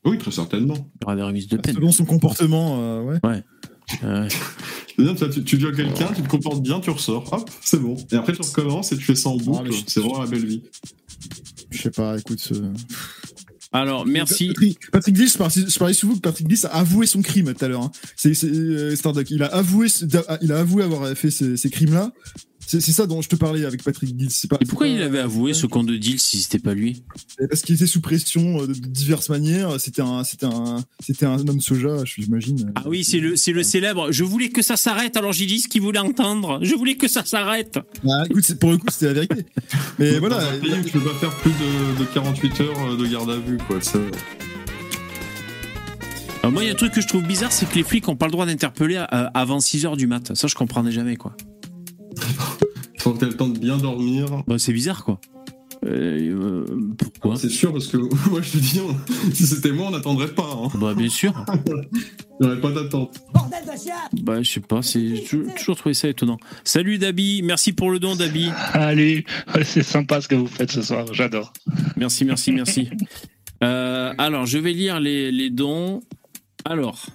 [0.05, 0.76] Oui, très certainement.
[0.76, 1.76] Il y aura des remises de peine.
[1.76, 3.20] Selon son comportement, euh, ouais.
[3.26, 3.41] Euh,
[3.89, 7.79] C'est-à-dire, tu, vois, tu, tu violes quelqu'un, tu te comportes bien, tu ressors, hop, c'est
[7.81, 7.95] bon.
[8.11, 9.71] Et après, tu recommences et tu fais ça en Ah, boucle.
[9.87, 10.61] c'est vraiment la belle vie.
[11.71, 12.39] Je sais pas, écoute.
[12.39, 12.53] ce-
[13.71, 14.47] alors, merci.
[14.47, 17.63] Patrick, Patrick je parlais, je parlais souvent que Patrick Glis a avoué son crime tout
[17.63, 17.83] à l'heure.
[17.83, 17.91] hein.
[18.15, 19.29] C'est euh, Starduck.
[19.29, 20.05] Il a avoué, ce-
[20.41, 22.11] il a avoué avoir fait ces, ces crimes-là.
[22.72, 24.15] C'est ça dont je te parlais avec Patrick.
[24.30, 24.57] C'est pas.
[24.61, 27.01] Et pourquoi il avait avoué ce con de deal si c'était pas lui?
[27.49, 29.80] Parce qu'il était sous pression euh, de diverses manières.
[29.82, 32.72] C'était un, c'était un, c'était un homme soja, je- j'imagine.
[32.76, 34.11] Ah oui, c'est le, c'est le célèbre.
[34.11, 36.59] Je voulais que ça s'arrête, alors j'ai dit ce qu'il voulait entendre.
[36.61, 37.80] Je voulais que ça s'arrête.
[38.03, 39.45] Bah, écoute, pour le coup, c'était la vérité.
[39.97, 40.38] Mais Dans voilà.
[40.51, 43.32] un pays où tu peux pas faire plus de, de 48 heures euh, de garde
[43.32, 43.82] à vue, quoi.
[43.82, 43.97] ça-
[46.43, 48.07] Alors moi, il y a un truc que je trouve bizarre, c'est que les flics
[48.07, 50.36] ont pas le droit d'interpeller euh, avant 6 heures du mat.
[50.36, 51.36] Ça, je comprenais jamais, quoi.
[52.99, 54.28] Faut que t'aies le temps de bien dormir.
[54.47, 55.20] Bah, c'est bizarre, quoi.
[55.86, 56.66] Euh, euh,
[56.97, 57.38] pourquoi?
[57.38, 57.95] C'est sûr, parce que
[58.30, 58.97] moi je te dis, on-
[59.34, 60.49] si c'était moi, on n'attendrait pas.
[60.53, 60.68] Hein.
[60.80, 61.34] Bah, bien sûr.
[62.41, 63.18] Il n'y aurait pas d'attente.
[63.34, 65.24] Bordel de chien Bah, je sais pas, c'est j'ai
[65.57, 66.38] toujours trouvé ça étonnant.
[66.64, 68.49] Salut Dabi, merci pour le don, Dabi.
[68.74, 69.26] Allez,
[69.64, 71.51] c'est sympa ce que vous faites ce soir, j'adore.
[71.97, 72.89] Merci, merci, merci.
[73.64, 76.01] Euh, alors, je vais lire les, les dons.
[76.64, 77.05] Alors,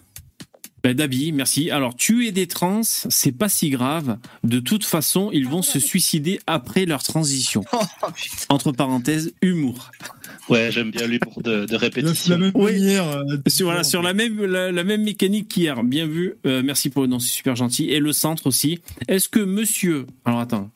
[0.84, 1.70] ben, Dabi, merci.
[1.70, 4.18] Alors, tuer des trans, c'est pas si grave.
[4.44, 7.64] De toute façon, ils vont se suicider après leur transition.
[7.72, 8.06] Oh.
[8.50, 9.90] Entre parenthèses, humour.
[10.50, 12.32] Ouais, j'aime bien l'humour de, de répétition.
[12.34, 12.72] la même Oui.
[12.72, 13.08] manière.
[13.08, 15.82] euh, Sur, voilà, sur la même, la, la même mécanique qu'hier.
[15.82, 16.34] Bien vu.
[16.46, 17.86] Euh, merci pour le nom, c'est super gentil.
[17.90, 18.80] Et le centre aussi.
[19.08, 20.04] Est-ce que monsieur.
[20.26, 20.70] Alors, attends.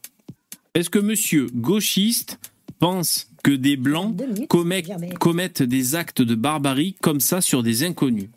[0.75, 2.39] Est-ce que monsieur gauchiste
[2.79, 4.17] pense que des blancs
[4.49, 8.31] commettent des actes de barbarie comme ça sur des inconnus?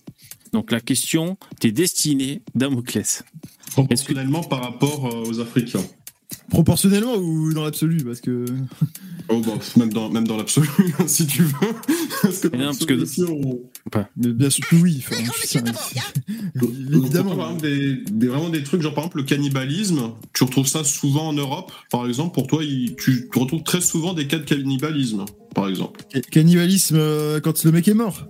[0.54, 3.24] Donc la question t'est destinée, Damoclès.
[3.72, 5.84] Proportionnellement par rapport euh, aux Africains.
[6.49, 8.04] Proportionnellement ou dans l'absolu?
[8.04, 8.45] Parce que.
[9.30, 10.68] Oh, bah, même dans, même dans l'absolu,
[11.08, 11.52] si tu veux.
[12.22, 13.62] Parce que, non, parce on-
[14.18, 15.02] Mais bien sûr oui.
[15.06, 15.60] enfin, ça-
[16.93, 17.36] Évidemment.
[17.38, 20.84] Par exemple, des, des- vraiment des trucs, genre par exemple le cannibalisme, tu retrouves ça
[20.84, 21.72] souvent en Europe?
[21.89, 25.26] Par exemple, pour toi, il- tu, tu retrouves très souvent des cas de cannibalisme,
[25.56, 26.02] par exemple.
[26.12, 28.26] Ca- Cannibalisme euh, quand le mec est mort.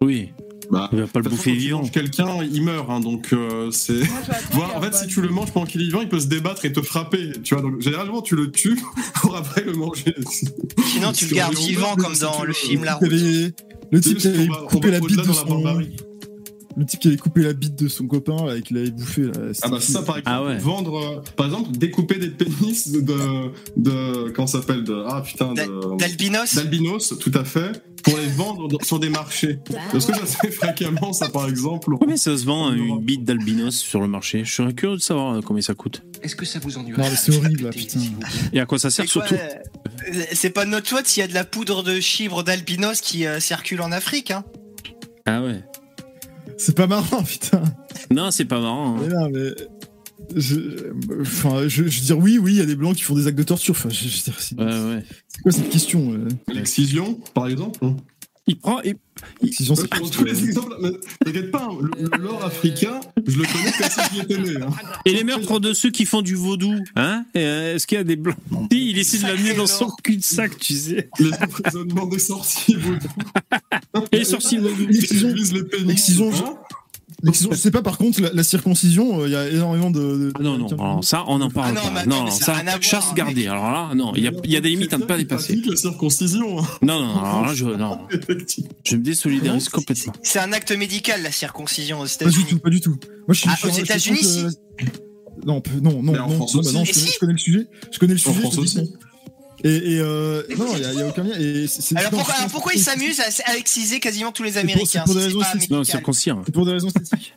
[0.00, 0.30] Oui,
[0.70, 1.82] Bah, il va pas le bouffer vivant.
[1.82, 4.02] quelqu'un, il meurt, hein, donc euh, c'est.
[4.52, 6.64] Voilà, en fait, si tu le manges pendant qu'il est vivant, il peut se débattre
[6.64, 7.32] et te frapper.
[7.42, 8.78] Tu vois, donc généralement, tu le tues
[9.14, 10.14] pour après le manger.
[10.84, 13.10] Sinon, tu le gardes vivant comme dans le film La Route.
[13.90, 16.07] Le type qui avait coupé la bite de dans la son.
[16.76, 19.22] Le type qui avait coupé la bite de son copain, là, et qui l'avait bouffé.
[19.22, 20.58] Là, Ah bah ça par exemple, Ah ouais.
[20.58, 25.22] vendre, euh, par exemple, découper des pénis de, de, de comment ça s'appelle de ah
[25.22, 29.58] putain D'albinos d'albinos, tout à fait, pour les vendre dans- sur des marchés.
[29.94, 33.24] Est-ce que ça se fait fréquemment, ça, par exemple Combien ça se vend une bite
[33.24, 34.44] d'albinos sur le marché?
[34.44, 36.02] Je serais curieux de savoir euh, combien ça coûte.
[36.22, 36.92] Est-ce que ça vous ennuie?
[36.92, 37.98] Non, mais c'est horrible, là, putain.
[38.52, 39.34] Et à quoi ça sert surtout?
[39.34, 43.00] euh, C'est pas de notre faute s'il y a de la poudre de chibre d'albinos
[43.00, 44.30] qui euh, circule en Afrique.
[44.30, 44.44] Hein?
[45.26, 45.60] Ah ouais.
[46.56, 47.62] C'est pas marrant, putain.
[48.10, 48.96] Non, c'est pas marrant.
[48.96, 49.00] hein.
[49.02, 49.50] Mais non, mais.
[50.34, 53.14] Je, enfin, je, je veux dire, oui, oui, il y a des blancs qui font
[53.14, 53.72] des actes de torture.
[53.72, 54.64] Enfin, je, je veux dire, c'est Ouais,
[54.96, 55.04] ouais.
[55.28, 56.28] c'est quoi cette question euh?
[56.52, 57.78] L'excision, par exemple
[58.48, 58.80] Il prend.
[58.82, 58.96] il-
[59.42, 60.90] Excision, c'est Pour tous les exemples, mais
[61.24, 64.56] T'inquiète pas, le, le lore africain, je le connais comme si j'y étais né.
[64.62, 64.70] hein.
[65.04, 67.24] Et les meurtres de ceux qui font du vaudou, hein?
[67.34, 68.36] Et, euh, Est-ce qu'il y a des blancs?
[68.70, 71.10] Si, Il essaie de l'amener dans son cul-de-sac, tu sais.
[71.18, 74.06] Les emprisonnements des sorciers vaudous.
[74.12, 74.86] Et les sorciers vaudou.
[74.88, 75.86] L'excision, Ils les pénis.
[75.88, 76.54] l'excision, Hein
[77.22, 79.98] l'excision, je sais pas, par contre, la, la circoncision, euh, il y a énormément de.
[80.00, 82.00] de- Ah Non, non, alors ça, on n'en parle Ah non, pas.
[82.00, 83.16] attends, Non, non, ça chasse mec.
[83.16, 83.46] gardée.
[83.48, 85.60] Alors là, non, il y a, il y a des limites à ne pas dépasser.
[85.66, 86.60] la circoncision.
[86.60, 86.66] hein.
[86.82, 87.98] Non, non, alors là, je, non,
[88.84, 90.12] je me désolidarise complètement.
[90.22, 92.46] C'est un acte médical, la circoncision aux Pas du États-Unis.
[92.50, 92.90] tout, pas du tout.
[93.26, 93.48] Moi, je suis.
[93.50, 94.50] Ah, je suis- aux États-Unis, euh,
[95.46, 96.74] Non, peu- non, non, Mais en non, France non, bah aussi.
[96.76, 97.66] non, Et je, connais, si je connais le sujet.
[97.92, 98.82] Je connais le En sujet.
[99.64, 101.34] Et, et euh, non, il y, a- a aucun lien.
[101.38, 104.56] Et Alors non, pourquoi, c'est- alors pourquoi ils s'amusent à, à exciser quasiment tous les
[104.56, 105.70] Américains c'est pour des si raisons pas esthétiques.
[105.70, 105.84] Non.
[106.46, 107.34] C'est pour des raisons esthétiques.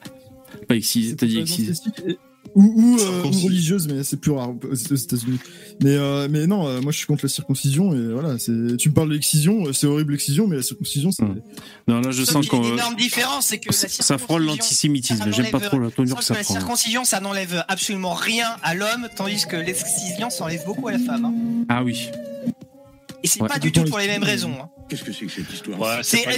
[0.68, 4.74] Pas excisé, t'as dit Pour Ou, ou, euh, ou religieuse, mais c'est plus rare aux
[4.76, 5.40] États-Unis.
[5.82, 8.38] Mais, euh, mais non, euh, moi je suis contre la circoncision et voilà.
[8.40, 11.24] c'est- Tu me parles de l'excision, c'est horrible l'excision, mais la circoncision, c'est.
[11.24, 11.40] Hmm.
[11.88, 12.62] Non, là, je Sauf sens qu'on.
[12.64, 15.32] une énorme différence, c'est que la Ça frôle l'antisémitisme.
[15.32, 16.54] J'aime pas trop la tournure que que ça la prend.
[16.56, 21.00] circoncision, ça n'enlève absolument rien à l'homme, tandis que l'excision, ça enlève beaucoup à la
[21.00, 21.26] femme.
[21.26, 21.34] hein.
[21.70, 22.10] Ah oui.
[23.24, 23.48] Et c'est Ouais.
[23.48, 24.52] pas du tout pour les mêmes raisons.
[24.62, 24.70] hein.
[24.90, 26.32] Qu'est-ce que c'est que cette histoire Ouais, C'est pas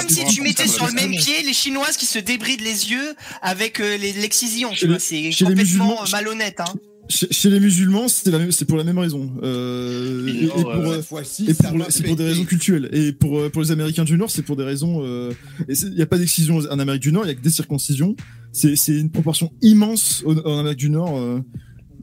[0.00, 3.14] comme si tu mettais sur le même pied les Chinoises qui se débrident les yeux
[3.42, 4.70] avec euh, les- l'excision.
[4.98, 6.60] C'est complètement musulmans, euh, malhonnête.
[6.60, 6.72] Hein.
[7.08, 9.30] Chez, chez les musulmans, c'est pour la même raison.
[9.42, 11.52] Euh, et, pour, euh, euh, et
[11.90, 12.88] c'est pour des raisons culturelles.
[12.92, 15.02] Et pour, euh, pour les Américains du Nord, c'est pour des raisons.
[15.04, 15.32] euh,
[15.68, 18.14] Il n'y a pas d'excision en Amérique du Nord, il y a que des circoncisions.
[18.52, 21.40] C'est une proportion immense en Amérique du Nord, euh,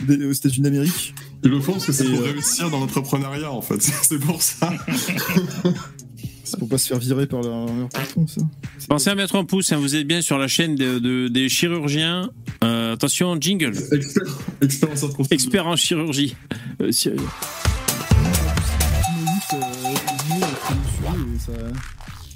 [0.08, 1.14] aux États-Unis d'Amérique.
[1.44, 3.82] Ils le font parce que c'est pour euh, réussir dans l'entrepreneuriat, en fait.
[4.04, 4.72] C'est pour ça.
[6.44, 8.42] C'est pour pas se faire virer par leur, leur patron, ça.
[8.88, 11.48] Pensez à mettre un pouce, hein, vous êtes bien sur la chaîne de- de- des
[11.48, 12.32] chirurgiens.
[12.64, 13.74] Euh, attention, jingle.
[13.92, 14.24] Expert,
[14.62, 15.28] expert en circoncision.
[15.36, 16.36] Expert en chirurgie.
[16.82, 17.16] Euh, si- euh,
[21.50, 21.72] euh,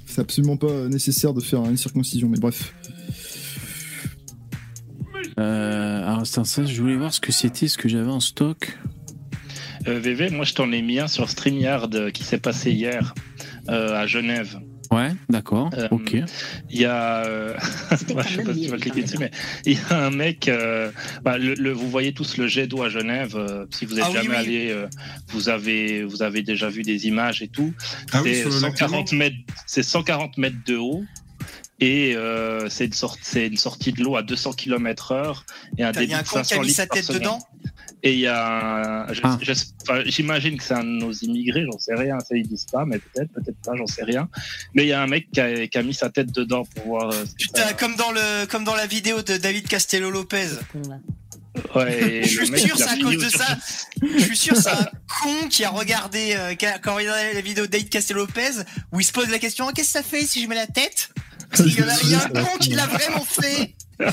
[0.06, 2.72] C'est absolument pas nécessaire de faire une circoncision, mais bref.
[5.38, 8.78] Euh, alors, c'est ça, je voulais voir ce que c'était, ce que j'avais en stock.
[9.86, 13.12] Euh, VV, moi je t'en ai mis un sur StreamYard euh, qui s'est passé hier
[13.68, 14.58] euh, à Genève.
[14.90, 15.70] Ouais, d'accord.
[15.74, 16.16] Euh, ok.
[16.70, 17.54] Il y a, euh,
[17.90, 19.30] je sais pas si tu vas cliquer dessus, mais
[19.66, 20.90] il y a un mec, euh,
[21.22, 23.34] bah, le, le- vous voyez tous le jet d'eau à Genève.
[23.36, 24.36] euh, si vous êtes Ah jamais oui.
[24.36, 24.86] allé, euh,
[25.28, 27.74] vous avez, vous avez déjà vu des images et tout.
[28.12, 31.04] Ah c'est sur le lac 140 mètres, c'est 140 mètres de haut.
[31.80, 35.44] Et euh, c'est une, sortie de l'eau à 200 km heure
[35.76, 37.10] et un débit y a un de con qui 500 a mis litres sa tête
[37.10, 37.38] dedans.
[38.04, 39.38] Et il y a Ah.
[40.06, 42.98] j'imagine que c'est un de nos immigrés, j'en sais rien, ça ils disent pas, mais
[42.98, 44.28] peut-être, peut-être pas, j'en sais rien.
[44.74, 46.84] Mais il y a un mec qui a, qui a mis sa tête dedans pour
[46.84, 47.10] voir.
[47.12, 50.48] euh, Putain, comme dans le comme dans la vidéo de David Castello Lopez.
[51.74, 53.58] Ouais, Je suis mec, sûr c'est à cause de ça.
[54.02, 57.32] Je suis sûr c'est un con qui a regardé euh, qui a, qui a regardé
[57.32, 58.62] la vidéo de David Castello Lopez
[58.92, 61.10] où il se pose la question qu'est-ce que ça fait si je mets la tête?
[61.66, 63.74] Il y en a, il y a un con qui l'a vraiment fait.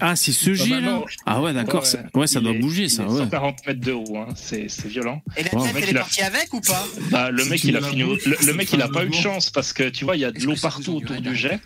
[0.00, 1.04] Ah, c'est ce jet bah là non.
[1.24, 1.80] Ah ouais, d'accord.
[1.80, 3.18] Ouais, ça- Ouais, ça il doit est- bouger ça, est ouais.
[3.20, 5.22] 140 mètres de haut, hein, c'est violent.
[5.38, 5.64] Et la Wow.
[5.66, 6.86] tête elle est a- partie avec ou pas?
[7.10, 8.02] Bah, le mec, il a fini.
[8.02, 10.24] Le, mec, pas il a pas eu de chance parce que tu vois, il y
[10.26, 11.58] a de l'eau partout autour du jet.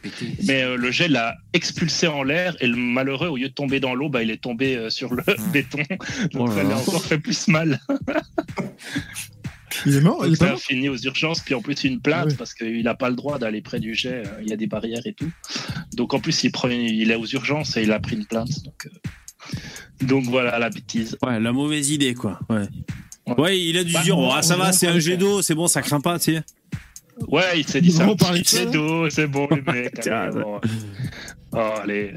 [0.44, 3.80] Mais euh, le jet l'a expulsé en l'air et le malheureux, au lieu de tomber
[3.80, 5.78] dans l'eau, bah, il est tombé euh, sur le béton.
[6.32, 7.80] Donc Oh là ça lui a encore fait plus mal.
[9.84, 11.40] Il est mort Il Donc est pas mort fini aux urgences.
[11.40, 12.34] Puis en plus, une plainte Ah ouais.
[12.36, 14.22] parce qu'il n'a pas le droit d'aller près du jet.
[14.26, 15.30] euh, Il y a des barrières et tout.
[15.94, 18.64] Donc en plus, il, prend, il est aux urgences et il a pris une plainte.
[18.64, 21.16] Donc, euh, donc voilà la bêtise.
[21.22, 22.38] Ouais, la mauvaise idée quoi.
[22.48, 22.66] Ouais.
[23.26, 23.34] Ouais.
[23.40, 25.66] Ouais, il a dû Bah, dire, oh, ça va, c'est un jet d'eau, c'est bon,
[25.66, 26.42] ça craint pas, tu sais.
[27.28, 28.06] Ouais, il s'est dit ça.
[28.44, 29.94] C'est d'eau, c'est bon les mecs.
[30.00, 30.60] Tiens, allez, bon.
[31.52, 32.12] Oh, allez.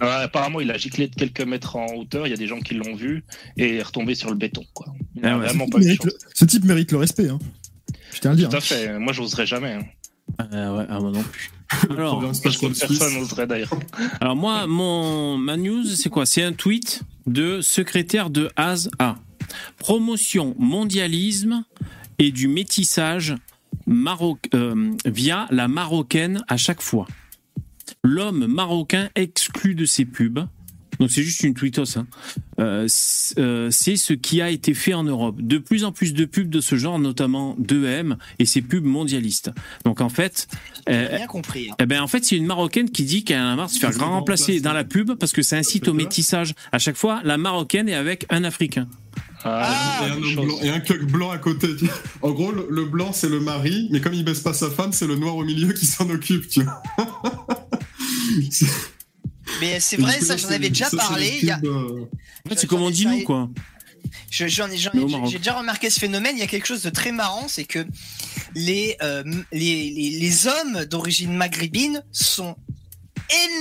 [0.00, 2.26] Apparemment, il a giclé de quelques mètres en hauteur.
[2.26, 3.24] Il y a des gens qui l'ont vu
[3.56, 4.64] et est retombé sur le béton.
[4.74, 4.86] Quoi.
[5.16, 5.46] Il n'a Ah ouais.
[5.46, 7.28] vraiment Ce pas type mérite le- Ce type mérite le respect.
[7.28, 7.38] Hein.
[8.14, 8.48] Je tiens à le dire.
[8.48, 8.98] Tout à fait.
[8.98, 9.72] Moi, j'oserais jamais.
[9.72, 9.84] hein.
[10.52, 11.50] Euh, ouais, ah, moi non plus.
[11.90, 13.70] Alors, Parce que personne n'oserait d'ailleurs.
[14.20, 16.26] alors moi, mon, ma news, c'est quoi?
[16.26, 19.16] C'est un tweet de secrétaire de Az A.
[19.78, 21.64] Promotion mondialisme
[22.18, 23.34] et du métissage
[23.86, 27.06] maroc euh, via la marocaine à chaque fois.
[28.04, 30.40] L'homme marocain exclu de ses pubs.
[31.00, 31.96] donc c'est juste une tweetos.
[31.98, 32.06] Hein.
[32.60, 35.36] Euh, c'est euh, c'est ce qui a été fait en Europe.
[35.40, 39.50] De plus en plus de pubs de ce genre, notamment 2M et ces pubs mondialistes.
[39.84, 40.46] Donc en fait,
[40.86, 41.70] J'ai euh, rien compris.
[41.70, 41.74] hein.
[41.80, 43.78] eh ben en fait c'est une marocaine qui dit qu'elle en a marre de se
[43.78, 46.54] faire grand remplacer dans la pub parce que ça incite au métissage.
[46.72, 48.86] À chaque fois, la marocaine est avec un africain.
[49.44, 51.66] Ah, et, un blanc, et un cuck blanc à côté.
[52.20, 54.92] En gros, le, le blanc, c'est le mari, mais comme il baisse pas sa femme,
[54.92, 56.80] c'est le noir au milieu qui s'en occupe, tu vois.
[59.60, 61.30] Mais c'est vrai, ça, j'en avais déjà parlé.
[61.32, 62.08] les il y a- pubs, euh,
[62.46, 63.48] En fait, J'en c'est comme on ai dit déjà- nous quoi.
[64.30, 66.36] J'en ai, j'ai déjà remarqué ce phénomène.
[66.36, 67.84] Il y a quelque chose de très marrant, c'est que
[68.54, 69.22] les, euh,
[69.52, 72.56] les, les, les hommes d'origine maghrébine sont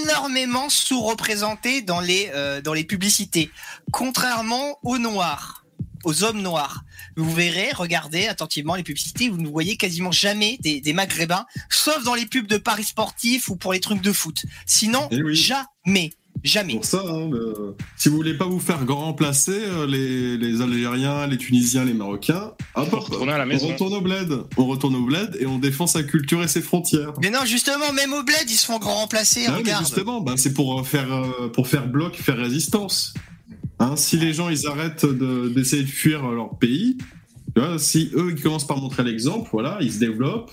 [0.04, 3.50] énormément sous-représentés dans les, euh, dans les publicités,
[3.92, 5.61] contrairement aux noirs,
[6.04, 6.84] aux hommes noirs.
[7.18, 12.04] Vous verrez, regardez attentivement les publicités, vous ne voyez quasiment jamais des, des maghrébins, sauf
[12.04, 14.44] dans les pubs de paris sportifs ou pour les trucs de foot.
[14.66, 15.36] Sinon, Eh oui.
[15.36, 16.12] jamais,
[16.44, 16.74] jamais.
[16.76, 20.62] pour ça, hein, le- si vous voulez pas vous faire grand remplacer, euh, les, les
[20.62, 23.68] Algériens, les Tunisiens, les Marocains, hop, Faut hop, retourner à la maison.
[23.68, 24.32] on retourne au bled.
[24.58, 27.14] On retourne au bled et on défend sa culture et ses frontières.
[27.22, 29.46] Mais non, justement, même au bled, ils se font grand remplacer.
[29.48, 29.86] Ah mais regarde.
[29.86, 33.14] justement, bah, c'est pour euh, faire euh, pour faire bloc, faire résistance.
[33.82, 37.00] Hein, si les gens ils arrêtent de- d'essayer de, fuir leur pays,
[37.80, 40.52] si eux ils commencent par montrer l'exemple, voilà, ils se développent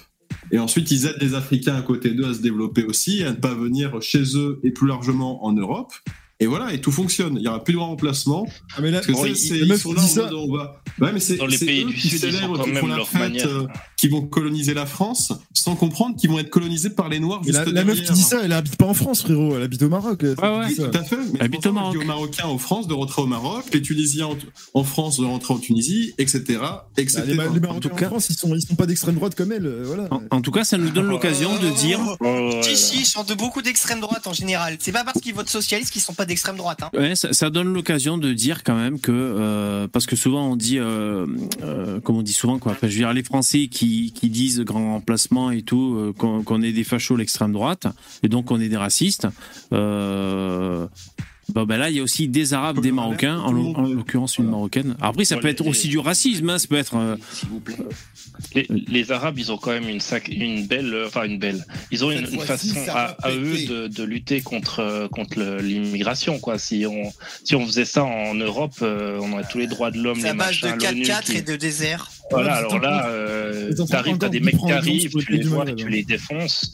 [0.51, 3.37] et ensuite ils aident les Africains à côté d'eux à se développer aussi, à ne
[3.37, 5.93] pas venir chez eux et plus largement en Europe.
[6.41, 7.35] Et voilà, et tout fonctionne.
[7.37, 8.47] Il y aura plus de remplacement.
[8.77, 10.35] Ah, mais là, Parce que Bon, ça, ils meuf sont qui là en ça- mode,
[10.35, 10.81] on va.
[11.01, 12.87] Ouais, mais c'est Dans les c'est pays eux du qui Sud, ils célèbrent, qui font
[12.87, 13.67] la fête, euh,
[13.97, 17.59] qui vont coloniser la France, sans comprendre qu'ils vont être colonisés par les Noirs juste
[17.59, 19.57] la, la meuf qui dit ça, elle habite pas en France, frérot.
[19.57, 20.23] Elle habite au Maroc.
[20.23, 20.35] ouais.
[20.41, 21.17] Oui, tout à fait.
[21.35, 21.97] Mais Habite c'est au Maroc.
[22.01, 24.37] aux Marocains en France de rentrer au Maroc, les Tunisiens en,
[24.75, 26.61] en France de rentrer en Tunisie, etc.
[26.97, 27.19] etc.
[27.19, 29.17] Bah, les, Ma- les Marocains tout en, cas- France, ils sont, ils sont pas d'extrême
[29.17, 29.67] droite comme elle.
[29.67, 30.07] euh, voilà.
[30.13, 31.99] En, en tout cas, ça nous donne l'occasion de dire.
[32.09, 34.77] Oh, Oh, ouais, Si, si, ils sont de beaucoup d'extrême droite en général.
[34.81, 36.83] C'est pas parce qu'ils votent socialiste qu'ils sont pas d'extrême droite.
[36.83, 37.15] Hein.
[37.15, 41.27] Ça, donne l'occasion de dire quand même que euh, parce que souvent on dit, euh,
[41.63, 42.77] euh, comme on dit souvent quoi.
[42.81, 46.73] Je veux dire les Français qui, qui disent grand remplacement et tout, qu'on qu'on est
[46.73, 47.87] des fachos l'extrême droite
[48.23, 49.27] et donc on est des racistes.
[51.55, 54.37] Bon, ben là, il y a aussi des Arabes, des Marocains, en, l'o- en l'occurrence
[54.39, 54.97] une Marocaine.
[55.01, 56.97] Après, ça peut être aussi du racisme, hein, ça peut être.
[56.97, 57.77] euh, S'il vous plaît.
[58.55, 61.65] Les, les Arabes, ils ont quand même une, sac, une belle, euh, enfin une belle.
[61.91, 66.57] Ils ont une, façon à, eux de, de lutter contre euh, contre l'immigration, quoi.
[66.59, 67.13] Si on
[67.45, 70.35] si on faisait ça en Europe, on aurait tous les droits de l'homme, les de
[70.35, 72.11] machins, l'ONU 4x4 qui- et de désert.
[72.31, 75.89] Voilà, Ouais, alors là, euh, t'arrives, t'as des mecs qui arrivent, tu les vois tu
[75.89, 76.73] les défonces.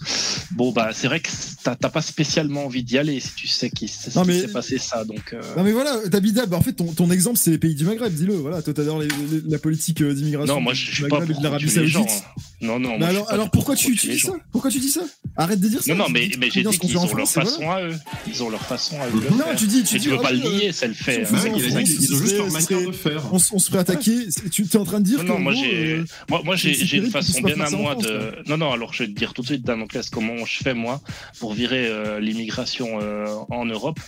[0.51, 1.29] Bon, bah, c'est vrai que
[1.63, 5.05] t'as pas spécialement envie d'y aller si tu sais qu'il s- Non, mais- passé ça.
[5.05, 7.75] Donc, euh, Non mais voilà, Tabida, bah, en fait ton, ton exemple c'est les pays
[7.75, 8.35] du Maghreb, dis-le.
[8.35, 11.39] Voilà, toi t'adores les- les- la politique euh, d'immigration non, moi, je suis pas pour
[11.39, 11.69] de l'Arabie.
[11.71, 11.97] Saoudite.
[11.97, 12.41] hein.
[12.61, 15.03] Non, non, moi, suis alors, pourquoi pour tu, tu dis ça Pourquoi tu dis ça
[15.37, 15.93] Arrête de dire ça.
[15.95, 17.95] Non, non, mais, mais j'ai dit qu'ils fait en ont leur façon à eux.
[18.27, 20.73] Ils ont leur façon à eux Non, tu dis, tu veux pas le euh, nier,
[20.73, 21.27] c'est le fait.
[21.31, 21.41] on hein.
[21.57, 23.23] ils ont juste leur manière de faire.
[23.33, 24.31] on, se ferait attaquer.
[24.31, 27.11] C'est- Tu es en train de dire Non, moi j'ai, moi, moi j'ai, c'est une
[27.11, 28.33] façon bien à ça moi de.
[28.49, 31.01] Non, non, alors je vais te dire tout de suite, Damoclès, comment je fais moi
[31.41, 33.99] pour virer euh, l'immigration euh, en Europe.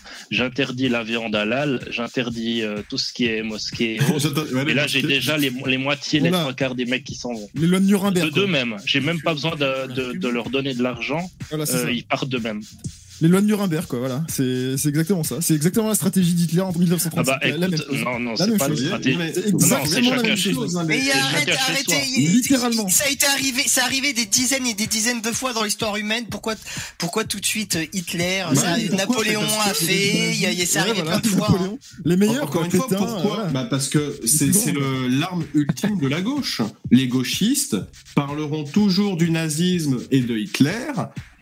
[0.46, 3.96] J'interdis la viande halal, j'interdis euh, tout ce qui est mosquée.
[4.08, 4.46] et autres.
[4.74, 7.48] Là, j'ai déjà les, les moitiés, les trois quarts des mecs qui s'en vont.
[7.54, 8.30] les lois de De Nuremberg.
[8.30, 8.42] quoi.
[8.42, 8.76] d'eux-mêmes.
[8.84, 11.28] J'ai même pas besoin de, de, de leur donner de l'argent.
[11.50, 12.60] Voilà, Euh, ils partent d'eux-mêmes.
[13.22, 13.98] Les lois de Nuremberg, quoi.
[13.98, 15.36] Voilà, c'est c'est exactement ça.
[15.40, 17.24] C'est exactement la stratégie d'Hitler en Ah 1930.
[17.26, 18.04] bah la même écoute, chose.
[18.04, 18.84] non, non, c'est pas une chose.
[18.86, 19.18] stratégie.
[19.34, 20.72] C'est exactement la même chose.
[20.72, 20.84] soi.
[20.84, 22.02] Mais c'est arrête, arrêtez.
[22.18, 22.88] Littéralement.
[22.90, 25.96] Ça a été arrivé, ça arrivé des dizaines et des dizaines de fois dans l'histoire
[25.96, 26.26] humaine.
[26.30, 26.54] Pourquoi,
[26.98, 30.40] pourquoi tout de suite euh, Hitler, Ouais, ça, pourquoi Napoléon Parce a que- fait, il
[30.40, 31.56] y a, il y a- c'est Ouais, arrivé voilà, plein de fois.
[31.58, 31.76] hein.
[32.04, 33.44] Les meilleurs, Encore quoi, une fois, pourquoi voilà.
[33.50, 36.60] bah Parce que c'est c'est le- l'arme ultime de la gauche.
[36.90, 37.76] Les gauchistes
[38.14, 40.72] parleront toujours du nazisme et de Hitler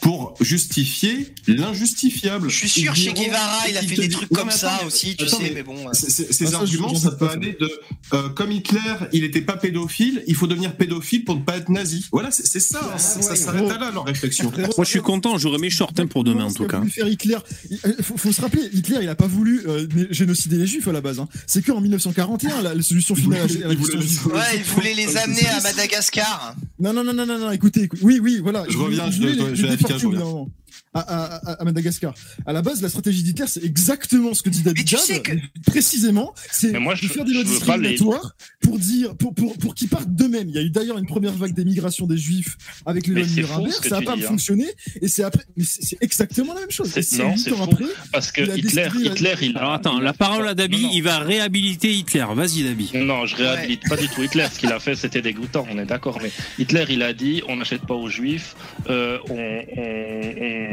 [0.04, 2.50] pour justifier l'injustifiable.
[2.50, 5.16] Je suis sûr, Ils Che diront- Guevara, il a fait des trucs comme ça aussi,
[5.16, 5.88] tu sais, mais bon.
[5.88, 7.32] euh, Ces ça, arguments, ça peut ça.
[7.32, 7.70] aller de
[8.12, 8.80] euh, comme Hitler,
[9.14, 12.04] il n'était pas pédophile, il faut devenir pédophile pour ne pas être nazi.
[12.12, 12.80] Voilà, c'est ça.
[12.82, 14.52] Ah, ça ouais, s'arrête à là leur réflexion.
[14.54, 16.82] Moi, je suis content, j'aurai mes shorts hein, pour demain en tout cas.
[16.82, 17.38] faire Hitler,
[17.70, 20.92] il euh, faut, se rappeler, Hitler, il a pas voulu euh, génocider les Juifs à
[20.92, 21.18] la base.
[21.18, 21.28] Hein.
[21.46, 25.46] C'est que en 1941, la, solution finale à, la question Ouais, il voulait les amener
[25.46, 26.56] à Madagascar.
[26.78, 28.66] Non, non, non, non, non, non, écoutez, écoute- oui, oui, voilà.
[28.68, 29.22] Je reviens, je
[29.66, 30.63] vais les à
[30.96, 32.14] À, à, à, à Madagascar.
[32.46, 35.32] À la base, la stratégie d'Hitler, c'est exactement ce que dit David tu sais que-
[35.66, 39.58] précisément, c'est Mais moi, de faire des lois pas les- discriminatoires pour dire, pour, pour,
[39.58, 40.48] pour qu'ils partent d'eux-mêmes.
[40.50, 42.56] Il y a eu d'ailleurs une première vague d'émigration des Juifs
[42.86, 44.28] avec les lois Nuremberg, ça n'a pas dis, hein.
[44.28, 44.66] fonctionné,
[45.02, 46.90] et c'est après, mais c'est exactement la même chose.
[46.92, 49.56] C'est- non, c'est après, Parce que Il Hitler, Hitler, il.
[49.56, 52.24] Alors attends, la parole à Dabi, il va réhabiliter Hitler.
[52.34, 52.90] Vas-y Dabi.
[52.94, 54.46] Non, je réhabilite pas du tout Hitler.
[54.52, 56.20] Ce qu'il a fait, c'était dégoûtant, on est d'accord.
[56.22, 58.54] Mais Hitler, il a dit on n'achète pas aux juifs,
[58.88, 59.34] euh, on,
[59.76, 60.63] on, on,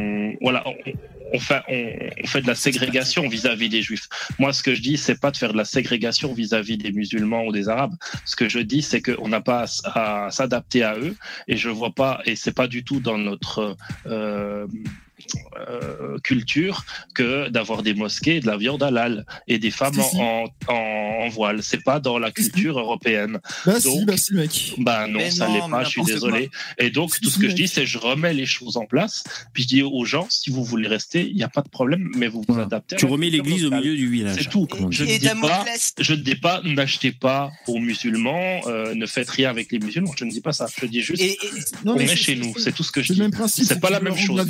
[0.42, 0.64] voilà,
[1.34, 4.08] on, fait, de la ségrégation vis-à-vis des juifs.
[4.40, 7.46] Moi, ce que je dis, c'est pas de faire de la ségrégation vis-à-vis des musulmans
[7.46, 7.96] ou des arabes.
[8.26, 11.16] Ce que je dis, c'est qu'on n'a pas à, à s'adapter à eux.
[11.48, 14.68] Et je vois pas, et c'est pas du tout dans notre euh,
[15.70, 16.84] euh, culture
[17.16, 21.30] que d'avoir des mosquées, et de la viande halal et des femmes en, en, en
[21.30, 21.62] voile.
[21.64, 23.40] C'est pas dans la culture européenne.
[23.66, 24.74] Bah si, bah si, mec.
[24.78, 26.50] Bah non, Mais ça l'est pas, je suis désolé.
[26.78, 28.86] Et donc, Si, tout si, ce que je dis, c'est je remets les choses en
[28.86, 29.24] place,
[29.54, 32.10] puis je dis aux gens, si vous voulez rester, il n'y a pas de problème,
[32.16, 32.64] mais vous vous Voilà.
[32.64, 32.96] adaptez.
[32.96, 34.36] à Tu remets l'église au milieu du village.
[34.38, 34.68] C'est tout.
[34.90, 35.66] Je ne dis pas,
[36.00, 40.12] je ne dis pas, n'achetez pas aux musulmans, euh, ne faites rien avec les musulmans.
[40.18, 40.68] Je ne dis pas ça.
[40.80, 41.38] Je dis juste, et, et-
[41.86, 42.54] Non, on mais est c'est- chez c'est- nous.
[42.58, 43.20] C'est tout ce que je C'est dis.
[43.20, 43.66] le même principe.
[43.66, 44.46] C'est pas la même chose La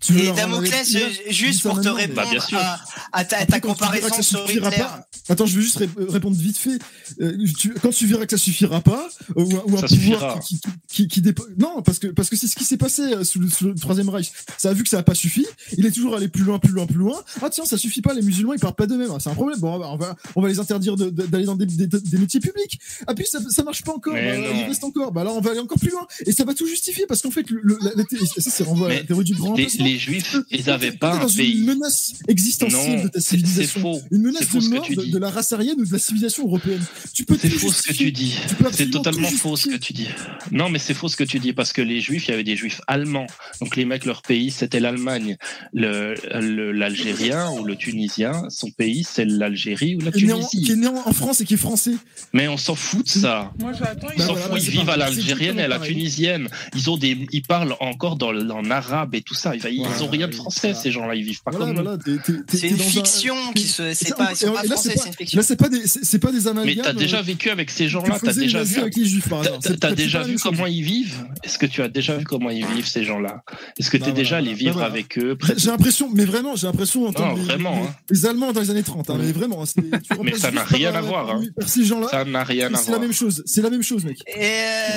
[0.00, 2.58] Tu et Damoclès, euh, juste pour te Bah, répondre sûr.
[2.58, 2.80] à,
[3.12, 4.82] à ta, Après, ta comparaison ça sur suffira Hitler.
[4.82, 6.78] pas- Attends, je veux juste ré- répondre vite fait.
[7.20, 9.88] Euh, tu- quand tu verras que ça suffira pas, ou, un- ou un Ça pouvoir
[9.88, 10.38] suffira.
[10.40, 13.02] qui, qui, qui, qui dépo- Non, parce que parce que c'est ce qui s'est passé
[13.02, 14.32] euh, sous le, sous le Troisième Reich.
[14.58, 15.46] Ça a vu que ça a pas suffi.
[15.76, 17.22] Il est toujours allé plus loin, plus loin, plus loin.
[17.40, 18.14] Ah tiens, ça suffit pas.
[18.14, 19.10] Les musulmans, ils parlent pas d'eux-mêmes.
[19.14, 19.58] Ah, C'est un problème.
[19.60, 22.40] Bon, on va, on va, les interdire de- de- d'aller dans des, des, des métiers
[22.40, 22.80] publics.
[23.06, 24.14] Ah puis ça, ça marche pas encore.
[24.14, 25.12] Mais Bah, il reste encore.
[25.12, 26.06] Bah alors on va aller encore plus loin.
[26.26, 28.64] Et ça va tout justifier parce qu'en fait, le, le- la, la thé- ça c'est
[28.64, 31.62] renvoie à la théorie du grand Les, juifs, ils n'avaient pas un une pays.
[31.62, 33.80] menace existentielle Non, de ta civilisation.
[33.80, 34.00] faux.
[34.10, 36.82] Une menace de mort de, la race aryenne ou de la civilisation européenne.
[37.14, 38.34] Tu peux C'est faux ce que tu dis.
[38.72, 40.08] C'est totalement faux ce que tu dis.
[40.50, 42.44] Non, mais c'est faux ce que tu dis parce que les juifs, il y avait
[42.44, 43.26] des juifs allemands.
[43.60, 45.36] Donc les mecs, leur pays, c'était l'Allemagne.
[45.72, 50.62] Le- le- L'Algérien ou le Tunisien, son pays, c'est l'Algérie ou la Tunisie.
[50.62, 51.94] qui est né en France et qui est français.
[52.32, 53.52] Mais on s'en fout de ça.
[53.60, 54.08] Moi, j'attends.
[54.14, 56.48] Ils Bah s'en voilà, foutent, c'est ils vivent à l'algérienne et à la tunisienne.
[56.74, 59.41] Ils ont des, ils parlent encore dans le- en arabe et tout ça.
[59.54, 61.14] Ils, ils Voilà, ont rien de français, ces gens-là.
[61.14, 61.82] Ils vivent pas Voilà, comme nous.
[61.82, 61.98] voilà.
[61.98, 63.92] t'es- t'es- t'es- C'est t'es une fiction qui se.
[63.94, 65.36] C'est Ça, pas, français, pas- c'est une fiction.
[65.38, 66.74] Là, c'est pas des, c'est pas des amalgames.
[66.76, 68.18] Mais t'as déjà euh, vécu avec ces gens-là.
[68.22, 68.78] T'as déjà vu.
[68.78, 69.94] avec les juifs, par T'as exemple.
[69.94, 71.14] déjà vu comment ils vivent?
[71.42, 73.42] Est-ce que tu as déjà vu comment ils vivent ces gens-là?
[73.78, 76.24] Est-ce que Bah, tu es voilà, déjà allé vivre Bah, avec eux J'ai l'impression, mais
[76.24, 77.94] vraiment, j'ai l'impression d'entendre Non, les, vraiment, les- hein.
[78.10, 79.10] les Allemands dans les années 30.
[79.10, 81.42] hein, mais vraiment, c'est- tu Mais ça n'a rien à voir, hein.
[81.66, 82.08] ces gens-là.
[82.10, 83.00] Ça n'a rien à C'est la voir.
[83.00, 83.42] même chose.
[83.46, 84.18] C'est la même chose, mec.
[84.26, 84.46] Et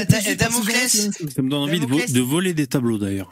[0.02, 1.10] euh, Damoclès.
[1.36, 3.30] Ça me donne envie de voler des tableaux d'ailleurs.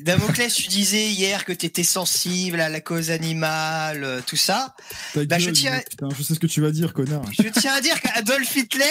[0.00, 4.74] Damoclès, tu disais hier que tu étais sensible à la cause animale, euh, tout ça.
[5.14, 7.22] Bah, je tiens- putain, je sais ce que tu vas dire, connard.
[7.32, 8.84] Je tiens à dire qu'Adolf Hitler,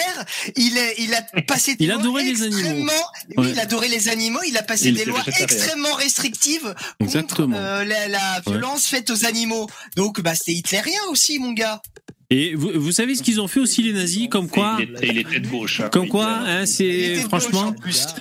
[0.56, 2.58] il, est- il a passé des Il lois adorait les animaux.
[2.58, 2.92] extrêmement-
[3.36, 3.50] Ouais.
[3.50, 4.40] Il adorait les animaux.
[4.46, 7.56] Il a passé Il des lois extrêmement restrictives contre Exactement.
[7.56, 9.68] euh, la, la violence faite aux animaux.
[9.96, 11.80] Donc, bah, c'était hitlérien aussi, mon gars.
[12.32, 14.90] Et vous, vous savez ce qu'ils ont fait aussi les nazis, comme quoi, Et il
[14.90, 15.80] était, il était de gauche.
[15.80, 15.88] hein.
[15.90, 17.74] comme quoi, hein, c'est franchement,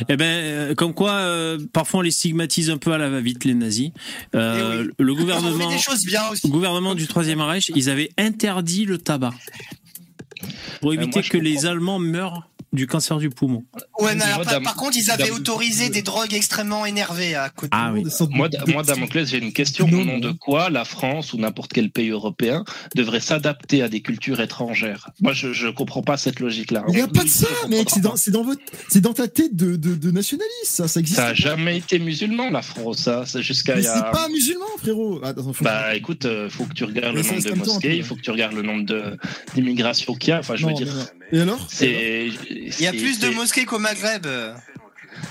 [0.10, 3.46] eh ben, euh, comme quoi, euh, parfois on les stigmatise un peu à la va-vite
[3.46, 3.92] les nazis.
[4.36, 4.94] Euh, Eh oui.
[4.98, 9.34] Le gouvernement, le gouvernement du Troisième Reich, ils avaient interdit le tabac
[10.82, 11.66] pour éviter Euh, moi, je que les.
[11.68, 13.66] Allemands meurent du cancer du poumon.
[14.00, 17.70] Ouais, mais alors, par, contre, ils avaient autorisé des drogues extrêmement énervées à côté.
[17.72, 18.04] Ah oui.
[18.30, 19.86] Moi, moi Damoclès, j'ai une question.
[19.86, 22.64] Au nom de quoi la France ou n'importe quel pays européen
[22.96, 25.10] devrait s'adapter à des cultures étrangères?
[25.22, 26.84] Moi, je ne comprends pas cette logique-là.
[26.90, 27.90] Il n'y a pas de ça, mec.
[27.90, 30.88] C'est dans, c'est dans votre, c'est dans ta tête de, de, de nationaliste, ça.
[30.88, 31.18] Ça existe.
[31.20, 33.00] Ça n'a jamais été musulman, la France.
[33.00, 35.20] Ça, c'est jusqu'à Mais a- c'est pas musulman, frérot.
[35.24, 38.16] Attends, Bah écoute, euh, faut que tu regardes Mais le nombre de mosquées, il faut
[38.16, 39.18] que tu regardes le nombre de
[39.56, 40.40] d'immigration qu'il y a.
[40.40, 40.94] Enfin, je Non, veux dire.
[41.32, 41.68] Et alors?
[41.70, 42.28] C'est.
[42.50, 44.26] Il y a plus de mosquées qu'au Maghreb.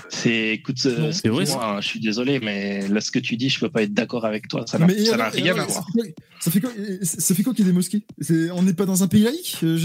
[0.09, 3.37] C'est, écoute, euh, c'est vrai, moi, hein, je suis désolé, mais là, ce que tu
[3.37, 4.65] dis, je peux pas être d'accord avec toi.
[4.67, 5.27] Ça n'a rien alors,
[5.59, 5.87] à voir.
[6.41, 6.71] Ça fait quoi,
[7.03, 8.01] ça fait quoi qu'il y ait des mosquées?
[8.53, 9.57] On n'est pas dans un pays laïque?
[9.63, 9.77] Euh,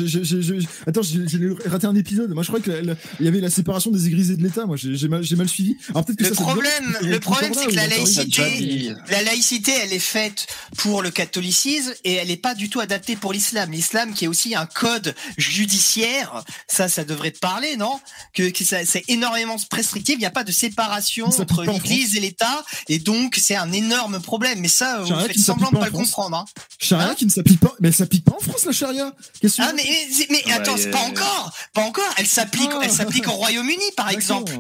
[0.87, 2.31] Attends, j'ai raté un épisode.
[2.33, 4.65] Moi, je croyais qu'il y avait la séparation des églises et de l'État.
[4.65, 5.77] Moi, j'ai mal, j'ai mal suivi.
[5.91, 9.99] Alors que Le ça, problème, le problème, c'est que la laïcité, la laïcité, elle est
[9.99, 13.73] faite pour le catholicisme et elle n'est pas du tout adaptée pour l'islam.
[13.73, 17.99] L'islam qui est aussi un code judiciaire, ça, ça devrait te parler, non?
[18.33, 19.59] Que, que ça- c'est énormément
[19.97, 24.21] Il n'y a pas de séparation entre l'Église et l'État et donc c'est un énorme
[24.21, 24.61] problème.
[24.61, 26.37] Mais ça, vous Charia faites semblant de pas pas le comprendre.
[26.37, 26.45] Hein.
[26.79, 27.73] Charia Hein qui ne s'applique pas.
[27.81, 29.13] Mais elle s'applique pas en France, la charia.
[29.41, 29.85] Qu'est-ce que Ah mais
[30.19, 32.15] mais, mais Ah, attends, bah, c'est euh, pas encore, pas encore.
[32.17, 32.81] Elle s'applique, Ah.
[32.83, 34.53] elle s'applique au Royaume-Uni, par exemple.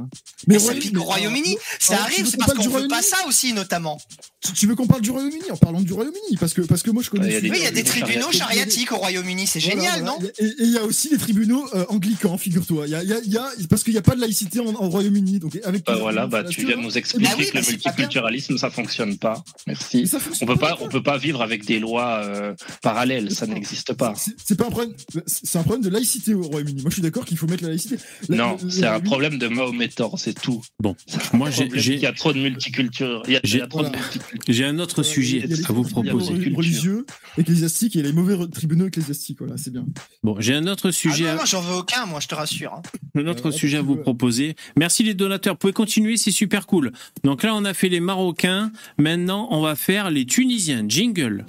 [0.47, 1.57] Mais elle s'applique au Royaume-Uni.
[1.79, 3.99] Ça arrive, c'est parce qu'on veut pas ça aussi, notamment.
[4.45, 6.91] Tu, tu veux qu'on parle du Royaume-Uni en parlant du Royaume-Uni parce que parce que
[6.91, 7.29] moi je connais.
[7.29, 8.93] Il y a des- Oui, il y a des des tribunaux chariatiques.
[8.93, 10.19] au Royaume-Uni, c'est génial, voilà.
[10.21, 12.87] non Et il y a aussi des tribunaux euh, anglicans, figure-toi.
[12.87, 14.21] Il y a, il y a, il y a- parce qu'il n'y a pas de
[14.21, 15.39] laïcité en, en Royaume-Uni.
[15.39, 17.67] Donc avec Bah voilà, bah tu viens de nous expliquer Ah oui, que bah le
[17.71, 19.43] multiculturalisme ça fonctionne pas.
[19.67, 20.07] Merci.
[20.07, 20.87] ça On fonctionne peut pas, d'accord.
[20.87, 24.15] on peut pas vivre avec des lois euh, parallèles, ça n'existe pas.
[24.45, 24.95] C'est pas un problème.
[25.27, 26.83] C'est un problème de laïcité au Royaume-Uni.
[26.83, 27.97] Moi, je suis d'accord qu'il faut mettre la laïcité.
[28.29, 30.63] La- Non, c'est un problème de Mahometan, c'est tout.
[30.81, 30.95] Bon,
[31.33, 33.23] moi j'ai qu'il y a trop de multiculture.
[33.27, 34.34] Il y a, il trop de multiculture.
[34.49, 36.55] J'ai un autre Euh, sujet il y a les à vous tribunaux proposer.
[36.55, 37.07] religieux,
[37.39, 39.39] ecclésiastiques et les mauvais tribunaux ecclésiastiques.
[39.41, 39.85] Voilà, c'est bien.
[40.23, 42.35] Bon, j'ai un autre Ah sujet, non, à- non, j'en veux aucun, moi, je te
[42.35, 42.73] rassure.
[42.75, 42.83] hein.
[43.17, 44.55] un autre Euh, sujet à vous veux- proposer.
[44.77, 45.25] Merci les donateurs.
[45.25, 45.55] donateur.
[45.55, 46.93] Vous pouvez continuer, c'est super cool.
[47.25, 48.71] Donc là, on a fait les Marocains.
[48.99, 50.85] Maintenant, on va faire les Tunisiens.
[50.87, 51.47] Jingle.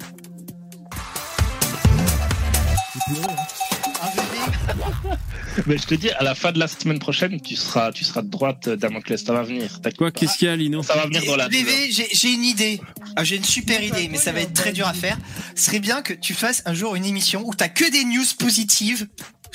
[5.66, 8.22] Mais je te dis, à la fin de la semaine prochaine, tu seras, tu seras
[8.22, 9.22] de droite, euh, Damoclès.
[9.22, 9.80] Ça va venir.
[9.96, 11.48] Quoi, qu'est-ce qu'il y a, Lino Ça va venir dans la.
[11.48, 12.80] VV, j'ai j'ai une idée.
[13.16, 15.16] Ah, j'ai une super idée, mais ça va être très dur à faire.
[15.54, 18.24] Ce serait bien que tu fasses un jour une émission où t'as que des news
[18.38, 19.08] positives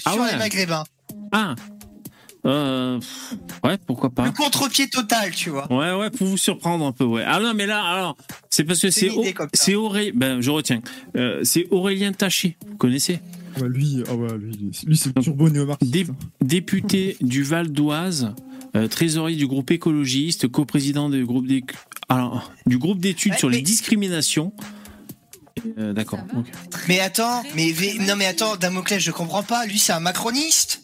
[0.05, 0.31] Ah sur ouais.
[0.31, 0.83] les Maghrébins.
[1.31, 1.55] Ah
[2.45, 2.99] euh,
[3.63, 4.31] Ouais, pourquoi Le pas.
[4.31, 5.71] contre-pied total, tu vois.
[5.71, 7.23] Ouais, ouais, pour vous surprendre un peu, ouais.
[7.25, 8.17] Ah non, mais là, alors,
[8.49, 9.11] c'est parce que C'est
[9.53, 10.81] c'est ben, je retiens.
[11.15, 13.19] Euh, c'est Aurélien Taché, vous connaissez?
[13.59, 15.91] Ouais, lui, ah ouais, lui, lui, lui, c'est le turbo néo-marxiste.
[15.91, 16.05] Dé-
[16.41, 18.33] député du Val d'Oise,
[18.75, 21.63] euh, trésorier du groupe écologiste, coprésident du groupe des-
[22.09, 24.53] alors, du groupe d'études Ouais, sur les discriminations.
[25.77, 26.19] Euh, D'accord.
[26.87, 29.65] Mais attends, mais V- non mais attends, Damoclès, je comprends pas.
[29.65, 30.81] Lui, c'est un macroniste.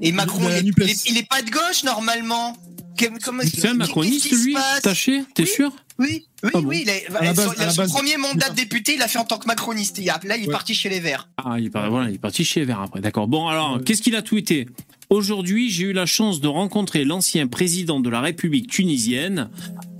[0.00, 0.82] Et Macron, Il est, NUPES.
[0.84, 2.56] il est- il est pas de gauche normalement.
[2.98, 5.48] C'est un macroniste, lui Taché, t'es Oui.
[5.48, 6.84] sûr Oui, oui, Ah bon oui.
[6.84, 9.38] Il a, base- son, a base- premier mandat de député, il l'a fait en tant
[9.38, 9.98] que macroniste.
[9.98, 10.52] Il a- là, il est Ouais.
[10.52, 11.28] parti chez les Verts.
[11.36, 13.00] Ah, il est, voilà, il est parti chez Vert après.
[13.00, 13.28] D'accord.
[13.28, 13.82] Bon, alors, Ouais.
[13.84, 14.66] qu'est-ce qu'il a tweeté?
[15.10, 19.50] Aujourd'hui, j'ai eu la chance de rencontrer l'ancien président de la République tunisienne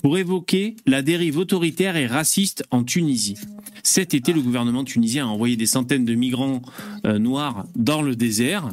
[0.02, 3.36] pour évoquer la dérive autoritaire et raciste en Tunisie.
[3.82, 6.62] Cet été, le gouvernement tunisien a envoyé des centaines de migrants
[7.06, 8.68] euh, noirs dans le désert.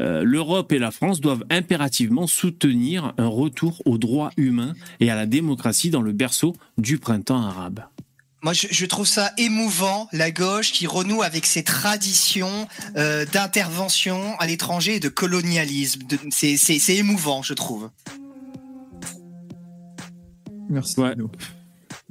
[0.00, 5.14] Euh, L'Europe et la France doivent impérativement soutenir un retour aux droits humains et à
[5.14, 7.80] la démocratie dans le berceau du printemps arabe.
[8.42, 12.66] Moi, je, je trouve ça émouvant, la gauche qui renoue avec ses traditions
[12.96, 16.02] euh, d'intervention à l'étranger et de colonialisme.
[16.08, 17.88] De- C'est c'est- c'est émouvant, je trouve.
[20.68, 21.14] Merci, Ouais.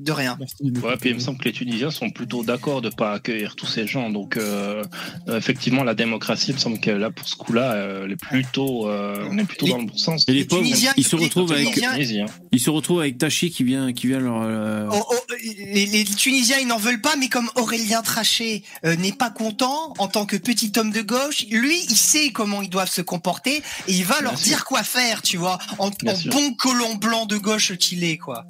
[0.04, 0.38] De rien.
[0.84, 3.68] Ouais, puis il me semble que les Tunisiens sont plutôt d'accord de pas accueillir tous
[3.68, 4.10] ces gens.
[4.10, 4.84] Donc, euh,
[5.30, 8.16] euh, effectivement, la démocratie, il me semble que là, pour ce coup-là, euh, elle est
[8.18, 10.26] plutôt, euh, on est plutôt Les- dans le bon sens.
[10.28, 13.18] Et les, Les pauvres, Tunisiens, ils se les retrouvent avec, Tunisiens- ils se retrouvent avec
[13.18, 14.42] Tachi qui vient, qui vient leur.
[14.42, 18.96] euh, Oh, oh, les, les Tunisiens, ils n'en veulent pas, mais comme Aurélien Traché euh,
[18.98, 22.70] n'est pas content en tant que petit homme de gauche, lui, il sait comment ils
[22.70, 23.58] doivent se comporter
[23.88, 24.48] et il va Bien leur sûr.
[24.48, 28.46] dire quoi faire, tu vois, en, bon colon blanc de gauche qu'il est, quoi.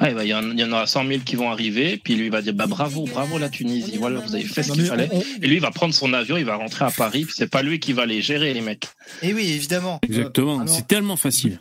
[0.00, 2.14] Ah, bah, il y, en- il y en aura 100 000 qui vont arriver, puis
[2.16, 4.84] lui il va dire bah bravo, bravo la Tunisie, voilà, vous avez fait ce qu'il
[4.84, 5.08] fallait.
[5.42, 7.62] Et lui il va prendre son avion, il va rentrer à Paris, puis c'est pas
[7.62, 8.86] lui qui va les gérer les mecs.
[9.22, 9.98] Et oui, évidemment.
[10.02, 11.58] Exactement, alors- c'est tellement facile.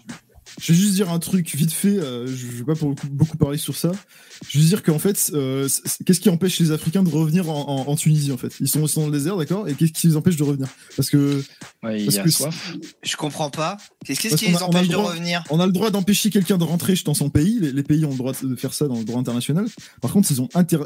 [0.60, 3.58] Je vais juste dire un truc vite fait, euh, je vais pas beaucoup, beaucoup parler
[3.58, 3.92] sur ça.
[4.48, 5.68] Je juste dire qu'en fait, euh,
[6.06, 8.54] qu'est-ce qui empêche les Africains de revenir en, en- en Tunisie en fait?
[8.62, 9.68] Ils sont, ils sont dans le désert, d'accord?
[9.68, 10.68] Et qu'est-ce qui les empêche de revenir?
[10.96, 11.44] Parce que
[11.84, 12.76] Ouais, il Parce y a que soif.
[13.04, 13.78] Je comprends pas.
[14.06, 15.44] Qu'est-ce qui les a- empêche de revenir?
[15.50, 17.60] on a le droit d'empêcher quelqu'un de rentrer dans son pays.
[17.60, 19.68] Les, les pays ont le droit de faire ça dans le droit international.
[20.02, 20.80] Par contre, ils ont inter-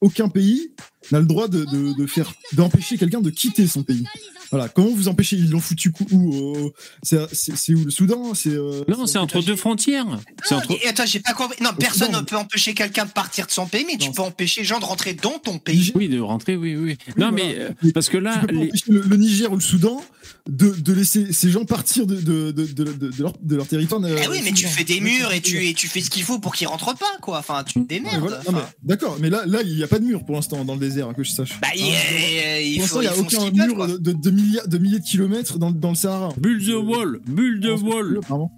[0.00, 0.72] aucun pays
[1.10, 4.04] n'a le droit de, de, de faire d'empêcher quelqu'un de quitter son pays.
[4.50, 4.68] Voilà.
[4.68, 6.70] Comment vous empêchez Ils l'ont foutu où euh,
[7.02, 10.06] C'est c'est- c'est où le Soudan C'est euh, Non, c'est entre deux frontières.
[10.44, 10.68] C'est Non, entre.
[10.70, 11.62] mais attends, j'ai pas compris.
[11.62, 12.20] Non, personne non.
[12.20, 14.12] ne peut empêcher quelqu'un de partir de son pays, mais tu Non.
[14.14, 15.92] peux empêcher les gens de rentrer dans ton pays.
[15.94, 16.96] Oui, de rentrer, oui, oui.
[17.16, 17.32] Non, voilà.
[17.32, 19.56] mais euh, Mais parce que là, tu peux pas les- empêcher le, le Niger ou
[19.56, 20.02] le Soudan
[20.48, 23.66] de, de laisser ces gens partir de, de, de, de, de- de leur, de leur
[23.66, 24.00] territoire.
[24.04, 26.22] euh, Eh oui, mais tu fais des murs et tu, et tu fais ce qu'il
[26.22, 27.38] faut pour qu'ils rentrent pas, quoi.
[27.38, 28.40] Enfin, tu te démerdes.
[28.44, 28.70] voilà.
[28.82, 31.08] D'accord, mais là, là, il n'y a pas de mur pour l'instant dans le désert,
[31.08, 31.58] hein, que je sache.
[31.60, 34.12] Bah, il, Hein, il pour faut, l'instant, il n'y a aucun peuvent, mur de, de,
[34.12, 36.28] de milliers, de milliers de kilomètres dans, dans le Sahara.
[36.38, 38.50] bulle de wall, bulle de wall, pardon.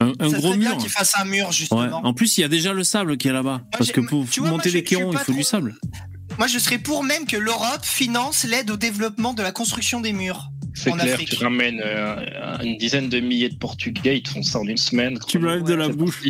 [0.00, 0.76] un, un Ça gros mur.
[0.76, 1.52] qu'ils fassent un mur, Ouais.
[1.52, 2.00] justement.
[2.04, 3.62] En plus, il y a déjà le sable qui est là-bas.
[3.72, 5.74] Parce que pour moi, monter les quérons, il faut du sable.
[6.38, 10.12] Moi, je serais pour même que l'Europe finance l'aide au développement de la construction des
[10.12, 10.50] murs.
[10.74, 11.30] C'est En clair, Afrique.
[11.30, 14.76] tu ramènes euh, une dizaine de milliers de Portugais, ils te font ça en une
[14.76, 15.18] semaine.
[15.26, 16.22] Tu me lèves de la bouche.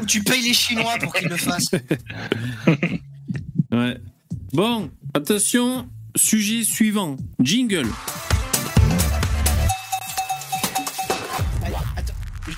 [0.00, 1.70] Ou tu payes les Chinois pour qu'ils le fassent.
[3.70, 3.98] Ouais.
[4.54, 7.16] Bon, attention, sujet suivant.
[7.38, 7.86] Jingle.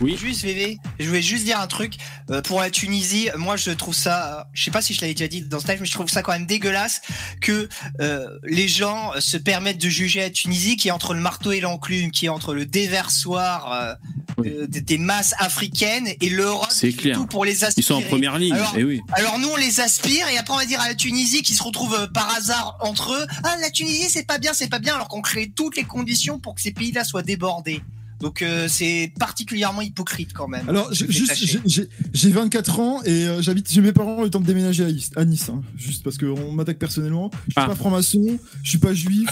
[0.01, 0.17] Oui.
[0.17, 1.95] Juste, VV, je voulais juste dire un truc.
[2.31, 4.49] Euh, pour la Tunisie, moi, je trouve ça.
[4.55, 6.23] Je sais pas si je l'avais déjà dit dans ce live, mais je trouve ça
[6.23, 7.03] quand même dégueulasse
[7.41, 7.69] que
[8.01, 11.61] euh, les gens se permettent de juger la Tunisie, qui est entre le marteau et
[11.61, 13.95] l'enclume, qui est entre le déversoir euh,
[14.39, 14.49] Oui.
[14.49, 16.69] euh, des- des masses africaines et l'Europe.
[16.71, 17.17] C'est clair.
[17.17, 17.83] Tout pour les aspirer.
[17.83, 18.55] Ils sont en première ligne.
[18.55, 19.01] Alors- Eh oui.
[19.13, 21.63] Alors nous on les aspire et après on va dire à la Tunisie qui se
[21.63, 24.95] retrouve euh, par hasard entre eux ah la Tunisie c'est pas bien c'est pas bien
[24.95, 27.83] alors qu'on crée toutes les conditions pour que ces pays-là soient débordés.
[28.21, 30.69] Donc euh, c'est particulièrement hypocrite quand même.
[30.69, 34.41] Alors, j'ai- j'ai- j'ai j'ai 24 ans et euh, j'habite chez mes parents le temps
[34.41, 37.31] de déménager à Nice, à nice hein, juste parce qu'on m'attaque personnellement.
[37.33, 37.67] Je suis Ah.
[37.67, 39.29] pas franc-maçon, je suis pas juif,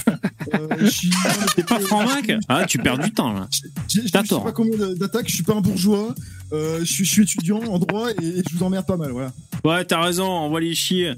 [0.54, 1.10] euh, je suis.
[1.56, 3.46] T'es pas franc-mac Ah, tu perds du temps, là.
[3.50, 6.14] J'ai- j'ai- Je sais pas combien d'attaques, je suis pas un bourgeois,
[6.52, 9.32] euh, je, suis, je suis étudiant en droit et, je vous emmerde pas mal, voilà.
[9.64, 11.14] Ouais, t'as raison, on va les chier.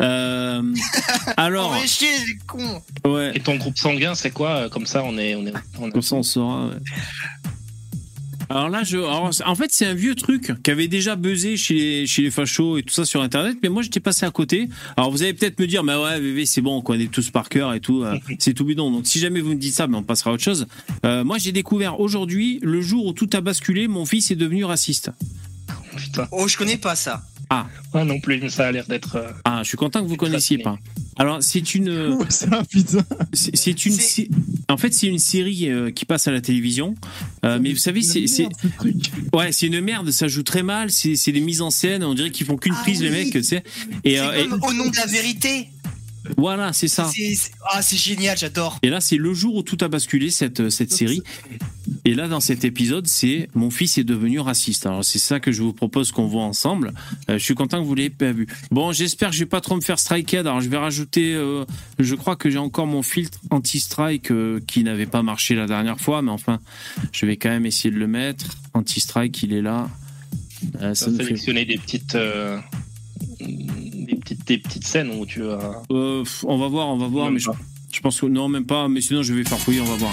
[0.00, 0.62] Euh,
[1.36, 2.82] alors, mais chier, les cons.
[3.04, 4.68] ouais, Et ton groupe sanguin, c'est quoi?
[4.70, 6.68] Comme ça, on est, on est, on est- comme ça on saura.
[6.68, 6.74] ouais.
[8.50, 11.74] Alors là, je, alors, en fait, c'est un vieux truc qui avait déjà buzzé chez
[11.74, 14.68] les, chez les fachos et tout ça sur Internet, mais moi, j'étais passé à côté.
[14.96, 17.48] Alors, vous allez peut-être me dire, mais ouais, VV, c'est bon, on connaît tous par
[17.48, 18.90] cœur et tout, euh, c'est tout bidon.
[18.90, 20.66] Donc, si jamais vous me dites ça, mais on passera à autre chose.
[21.06, 24.64] Euh, moi, j'ai découvert aujourd'hui, le jour où tout a basculé, mon fils est devenu
[24.64, 25.12] raciste.
[25.96, 26.26] Putain.
[26.32, 27.22] Oh, je connais pas ça.
[27.92, 29.16] Moi non plus, mais ça a l'air d'être.
[29.16, 30.78] euh, Ah, je suis content que vous connaissiez pas.
[31.16, 33.04] Alors, c'est une, c'est un putain.
[33.32, 33.96] c'est une,
[34.68, 36.94] en fait, c'est une série euh, qui passe à la télévision.
[37.44, 38.44] Euh, mais vous savez, c'est, ce.
[39.32, 42.30] Ouais, c'est une merde, ça joue très mal, c'est des mises en scène, on dirait
[42.30, 43.64] qu'ils font qu'une Ah prise les mecs, tu sais.
[44.04, 45.68] Et, C'est euh, et- comme au nom de la vérité.
[46.36, 47.04] Voilà, c'est ça.
[47.14, 48.78] C'est- c'est- Ah, c'est génial, j'adore.
[48.82, 51.22] Et là, c'est le jour où tout a basculé cette cette série.
[52.04, 54.86] Et là, dans cet épisode, c'est mon fils est devenu raciste.
[54.86, 56.92] Alors c'est ça que je vous propose qu'on voit ensemble.
[57.28, 58.46] Euh, je suis content que vous l'ayez pas vu.
[58.70, 60.38] Bon, j'espère que je vais pas trop me faire striker.
[60.38, 61.34] Alors je vais rajouter.
[61.34, 61.64] euh,
[61.98, 66.00] je crois que j'ai encore mon filtre anti-strike euh, qui n'avait pas marché la dernière
[66.00, 66.60] fois, mais enfin,
[67.12, 68.46] je vais quand même essayer de le mettre.
[68.74, 69.88] Anti-strike, il est là.
[70.80, 72.58] Euh, ça fait- sélectionné des petites, euh,
[73.40, 75.82] des petites, des petites scènes où tu as.
[75.90, 77.50] Euh, on va voir, on va voir, Même mais je,
[77.92, 78.88] je pense que non, même pas.
[78.88, 80.12] Mais sinon, je vais faire fouiller, on va voir.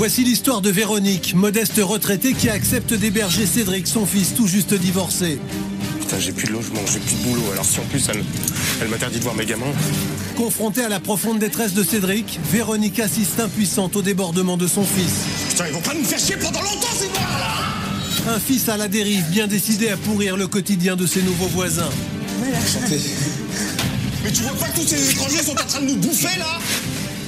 [0.00, 5.38] Voici l'histoire de Véronique, modeste retraitée qui accepte d'héberger Cédric, son fils tout juste divorcé.
[6.10, 7.52] Putain, j'ai plus de logement, j'ai plus de boulot.
[7.52, 8.24] Alors si en plus elle,
[8.82, 9.72] elle m'interdit de voir mes gamins.
[10.36, 15.12] Confrontée à la profonde détresse de Cédric, Véronique assiste impuissante au débordement de son fils.
[15.50, 18.76] Putain, ils vont pas nous faire chier pendant longtemps ces morts là Un fils à
[18.76, 21.90] la dérive, bien décidé à pourrir le quotidien de ses nouveaux voisins.
[24.24, 26.58] Mais tu vois pas que tous ces étrangers sont en train de nous bouffer là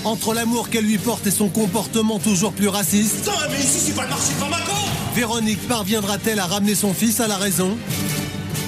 [0.03, 3.95] Entre l'amour qu'elle lui porte et son comportement toujours plus raciste, Putain, mais ici c'est
[3.95, 4.73] pas le marché de Bamako
[5.15, 7.77] Véronique parviendra-t-elle à ramener son fils à la raison?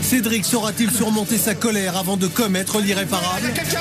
[0.05, 3.81] Cédric saura-t-il surmonter sa colère avant de commettre l'irréparable Quelqu'un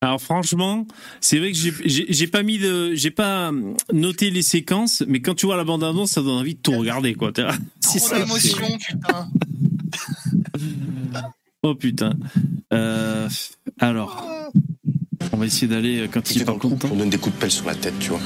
[0.00, 0.86] Alors franchement,
[1.20, 3.52] c'est vrai que j'ai- pas mis de, j'ai pas
[3.92, 6.72] noté les séquences, mais quand tu vois la bande annonce, ça donne envie de tout
[6.72, 7.30] regarder, quoi.
[7.36, 8.24] Là, C'est Trop ça.
[8.78, 9.28] putain.
[11.62, 12.12] Oh putain.
[12.72, 13.28] Euh,
[13.78, 14.24] alors,
[15.32, 16.94] on va essayer d'aller euh, quand il T'es est dans pas le couple, content.
[16.94, 18.20] on donne des coups de pelle sur la tête, tu vois.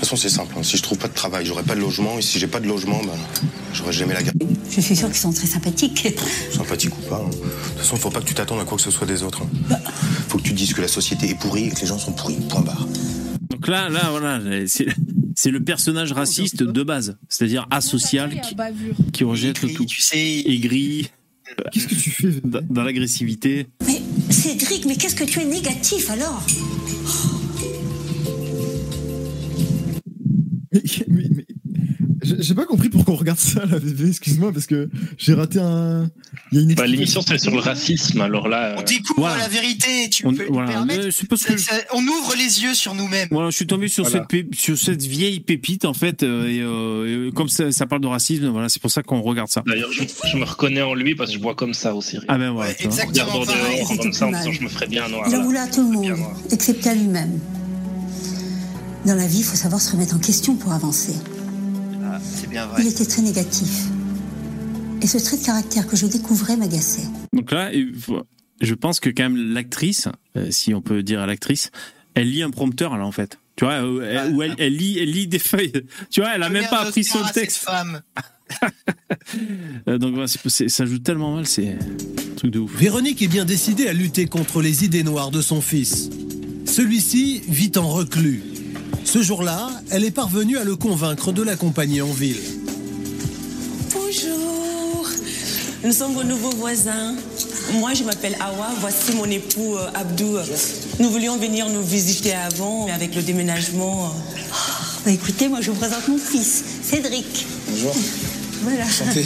[0.00, 0.54] De toute façon, c'est simple.
[0.58, 0.62] hein.
[0.62, 2.18] Si je trouve pas de travail, j'aurai pas de logement.
[2.18, 3.12] Et si j'ai pas de logement, ben,
[3.74, 4.36] j'aurai jamais la garde.
[4.70, 6.08] Je suis sûre qu'ils sont très sympathiques.
[6.50, 7.22] Sympathique ou pas.
[7.22, 7.28] hein.
[7.28, 9.42] De toute façon, faut pas que tu t'attendes à quoi que ce soit des autres.
[9.42, 9.76] hein.
[10.28, 12.36] Faut que tu dises que la société est pourrie et que les gens sont pourris.
[12.48, 12.88] Point barre.
[13.50, 14.86] Donc là, là, voilà, c'est
[15.36, 18.56] c'est le personnage raciste de base, c'est-à-dire asocial qui,
[19.12, 21.10] qui rejette le tout, Tu sais, aigri,
[21.72, 23.66] Qu'est-ce que tu fais dans dans l'agressivité.
[23.86, 24.00] Mais
[24.30, 26.42] Cédric, mais qu'est-ce que tu es négatif alors?
[30.72, 31.46] Mais, mais- mais-
[32.22, 36.10] j'ai pas compris pourquoi on regarde ça, la VV, excuse-moi, parce que j'ai raté un.
[36.52, 36.86] Il y a une Bah.
[36.86, 38.74] L'émission c'est sur le racisme, alors là.
[38.76, 39.38] on euh, découvre voilà.
[39.38, 41.06] la vérité, tu On- peux voilà, permettre.
[41.06, 43.28] euh, que Ça- ça- on ouvre les yeux sur nous-mêmes.
[43.30, 44.18] Voilà, je suis tombé sur, Voilà.
[44.20, 47.86] cette, pé- sur cette vieille pépite, en fait, euh, et, euh, et comme ça, ça
[47.86, 49.62] parle de racisme, voilà, c'est pour ça qu'on regarde ça.
[49.66, 52.18] D'ailleurs, je, je me reconnais en lui parce que je vois comme ça aussi.
[52.28, 52.70] Ah ben voilà.
[52.70, 52.76] Ouais.
[52.78, 55.24] Regardant exactement pareil, dehors, comme ça, en disant je me ferais bien noir.
[55.26, 55.40] Il là.
[55.42, 56.16] voulait à tout le monde,
[56.52, 57.40] excepté à lui-même.
[59.06, 61.14] Dans la vie, il faut savoir se remettre en question pour avancer.
[62.04, 63.86] Ah, c'est bien Il était très négatif.
[65.02, 67.06] Et ce trait de caractère que je découvrais m'agaçait.
[67.32, 67.70] Donc là,
[68.60, 71.70] je pense que quand même l'actrice, euh, si on peut dire à l'actrice,
[72.14, 73.38] elle lit un prompteur là en fait.
[73.56, 75.72] Tu vois, euh, elle- où elle, elle lit, elle lit des feuilles.
[76.10, 77.58] Tu vois, elle a Je même pas appris son texte.
[77.58, 78.02] femme.
[79.88, 82.72] Euh, donc voilà, c'est- c'est- ça joue tellement mal, c'est un truc de ouf.
[82.76, 86.10] Véronique est bien décidée à lutter contre les idées noires de son fils.
[86.66, 88.42] Celui-ci vit en reclus.
[89.04, 92.38] Ce jour-là, elle est parvenue à le convaincre de l'accompagner en ville.
[93.92, 95.06] Bonjour,
[95.84, 97.14] nous sommes vos nouveaux voisins.
[97.74, 100.36] Moi, je m'appelle Awa, voici mon époux euh, Abdou.
[101.00, 104.06] Nous voulions venir nous visiter avant, mais avec le déménagement.
[104.06, 104.52] euh,
[105.04, 107.46] Bah écoutez, moi je vous présente mon fils, Cédric.
[107.68, 107.94] Bonjour.
[108.62, 108.84] Voilà.
[108.88, 109.24] Santé.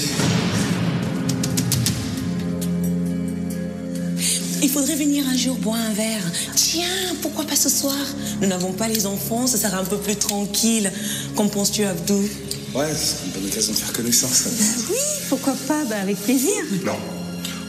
[4.65, 6.23] Il faudrait venir un jour boire un verre.
[6.57, 7.95] Tiens, pourquoi pas ce soir?
[8.41, 10.91] Nous n'avons pas les enfants, ce sera un peu plus tranquille.
[11.37, 12.27] Qu'en penses-tu, Abdou?
[12.75, 14.49] Ouais, c'est une bonne occasion de faire connaissance.
[14.91, 14.97] Oui,
[15.29, 15.85] pourquoi pas?
[15.85, 16.65] Bah avec plaisir.
[16.83, 16.97] Non,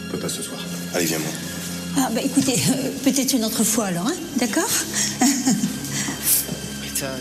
[0.07, 0.57] on peut pas ce soir.
[0.93, 1.27] Allez, viens moi.
[1.97, 4.63] Ah bah écoutez, euh, peut-être une autre fois alors, hein D'accord?
[6.81, 7.11] Putain.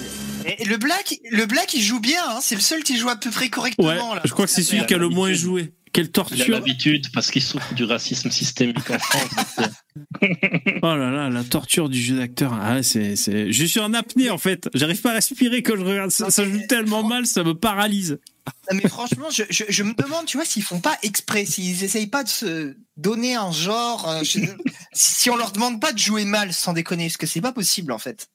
[0.47, 2.23] Et le Black, le Black, il joue bien.
[2.29, 2.39] Hein.
[2.41, 3.89] C'est le seul qui joue à peu près correctement.
[3.89, 5.73] Ouais, là, je crois que c'est celui qui a le moins joué.
[5.95, 9.31] Quelle Il a torture l'habitude parce qu'il souffre du racisme systémique en France.
[9.61, 10.29] euh,
[10.83, 12.53] Oh là là, la torture du jeu d'acteur.
[12.61, 13.51] Ah, c'est, c'est...
[13.53, 14.69] Je suis en apnée en fait.
[14.75, 16.31] J'arrive pas à respirer quand je regarde ça.
[16.31, 18.19] Ça joue tellement mal, ça me paralyse.
[18.71, 21.83] Non, mais franchement, je, je, je me demande, tu vois, s'ils font pas exprès, s'ils
[21.83, 24.41] essayent pas de se donner un genre, euh, je-
[24.93, 27.91] si on leur demande pas de jouer mal, sans déconner, parce que c'est pas possible
[27.93, 28.29] en fait.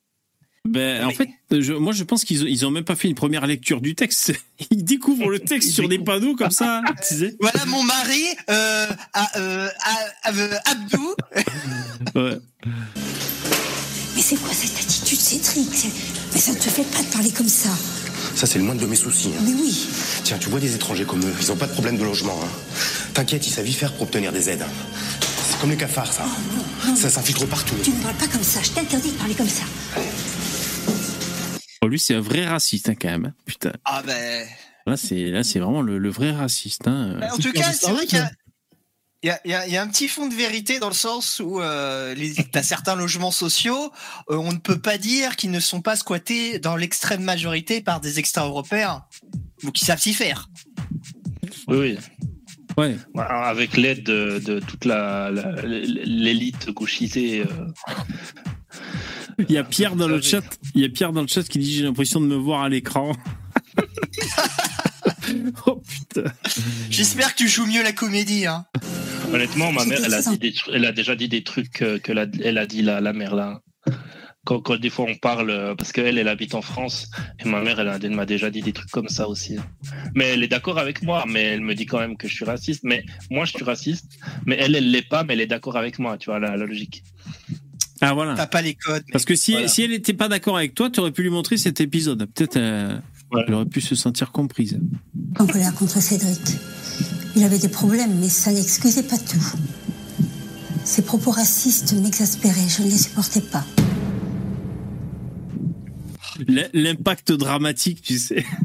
[0.65, 3.15] Ben, en fait, je- moi je pense qu'ils ont, ils ont même pas fait une
[3.15, 4.33] première lecture du texte.
[4.71, 6.81] Ils découvrent le texte sur des panneaux comme ça.
[7.07, 7.35] tu sais.
[7.39, 9.69] Voilà mon mari, euh, à- euh,
[10.23, 11.15] à- euh, Abdou.
[12.15, 12.37] Ouais.
[14.15, 15.69] Mais c'est quoi cette attitude, Cédric?
[15.73, 15.91] C'est-
[16.33, 17.69] Mais ça ne te fait pas de parler comme ça.
[18.35, 19.29] Ça, c'est le moindre de mes soucis.
[19.37, 19.41] hein.
[19.45, 19.87] Mais oui.
[20.23, 22.37] Tiens, tu vois des étrangers comme eux, ils ont pas de problème de logement.
[22.43, 22.47] Hein.
[23.13, 24.61] T'inquiète, ils savent y faire pour obtenir des aides.
[24.61, 25.25] hein.
[25.49, 26.25] C'est comme les cafards, ça.
[26.95, 27.75] Ça s'infiltre partout.
[27.83, 28.59] Tu ne parles pas comme ça.
[28.61, 29.63] Je t'interdis de parler comme ça.
[31.81, 33.33] Oh, lui, c'est un vrai raciste, hein, quand même.
[33.45, 33.71] Putain.
[33.85, 34.45] Ah ben.
[34.85, 36.87] Là, c'est, là, c'est vraiment le, le vrai raciste.
[36.87, 37.19] Hein.
[37.31, 38.31] En tout cas, c'est vrai qu'il y a,
[39.23, 40.87] il y, a, il y a- il y a un petit fond de vérité dans
[40.89, 42.15] le sens où euh,
[42.51, 43.91] t'as certains logements sociaux,
[44.29, 47.99] euh, on ne peut pas dire qu'ils ne sont pas squattés dans l'extrême majorité par
[48.01, 49.03] des extra-européens,
[49.63, 50.49] ou qui savent s'y faire.
[51.67, 51.97] Oui, oui.
[52.77, 52.97] Ouais.
[53.17, 57.41] Avec l'aide de, de toute la, la- l'élite gauchisée.
[57.41, 57.67] euh,
[59.47, 60.43] Il y a Pierre dans le chat.
[60.75, 62.69] Il y a Pierre dans le chat qui dit j'ai l'impression de me voir à
[62.69, 63.13] l'écran.
[65.67, 66.31] oh putain.
[66.89, 68.45] J'espère que tu joues mieux la comédie.
[68.45, 68.65] Hein.
[69.33, 72.11] Honnêtement, ma mère, elle a, dit des tru- elle a déjà dit des trucs que
[72.11, 73.61] la, elle a dit la, la mère là.
[74.45, 77.61] Quand, quand des fois on parle, euh, parce qu'elle, elle habite en France, et ma
[77.61, 79.57] mère, elle, a- elle m'a déjà dit des trucs comme ça aussi.
[80.15, 82.45] Mais elle est d'accord avec moi, mais elle me dit quand même que je suis
[82.45, 82.81] raciste.
[82.83, 84.05] Mais moi, je suis raciste,
[84.45, 86.65] mais elle, elle l'est pas, mais elle est d'accord avec moi, tu vois, la, la
[86.65, 87.03] logique.
[88.01, 88.33] Ah voilà.
[88.35, 89.03] T'as pas les codes.
[89.11, 89.67] Parce que si, Voilà.
[89.67, 92.25] si elle n'était pas d'accord avec toi, tu aurais pu lui montrer cet épisode.
[92.33, 92.97] Peut-être euh,
[93.47, 94.79] elle aurait pu se sentir comprise.
[95.39, 96.39] En colère contre Cédric.
[97.35, 99.53] Il avait des problèmes, mais ça n'excusait pas tout.
[100.83, 102.67] Ses propos racistes m'exaspéraient.
[102.67, 103.65] Je ne les supportais pas.
[106.73, 108.45] L'impact dramatique, tu sais.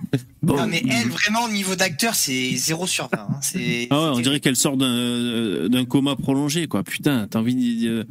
[0.43, 0.57] Bon.
[0.59, 3.19] Non, mais elle, vraiment, au niveau d'acteur, c'est 0 sur 20.
[3.19, 3.29] hein.
[3.41, 6.83] C'est Ah ouais, on dirait qu'elle sort d'un euh, d'un coma prolongé, quoi.
[6.85, 8.05] Putain, t'as envie d'y euh,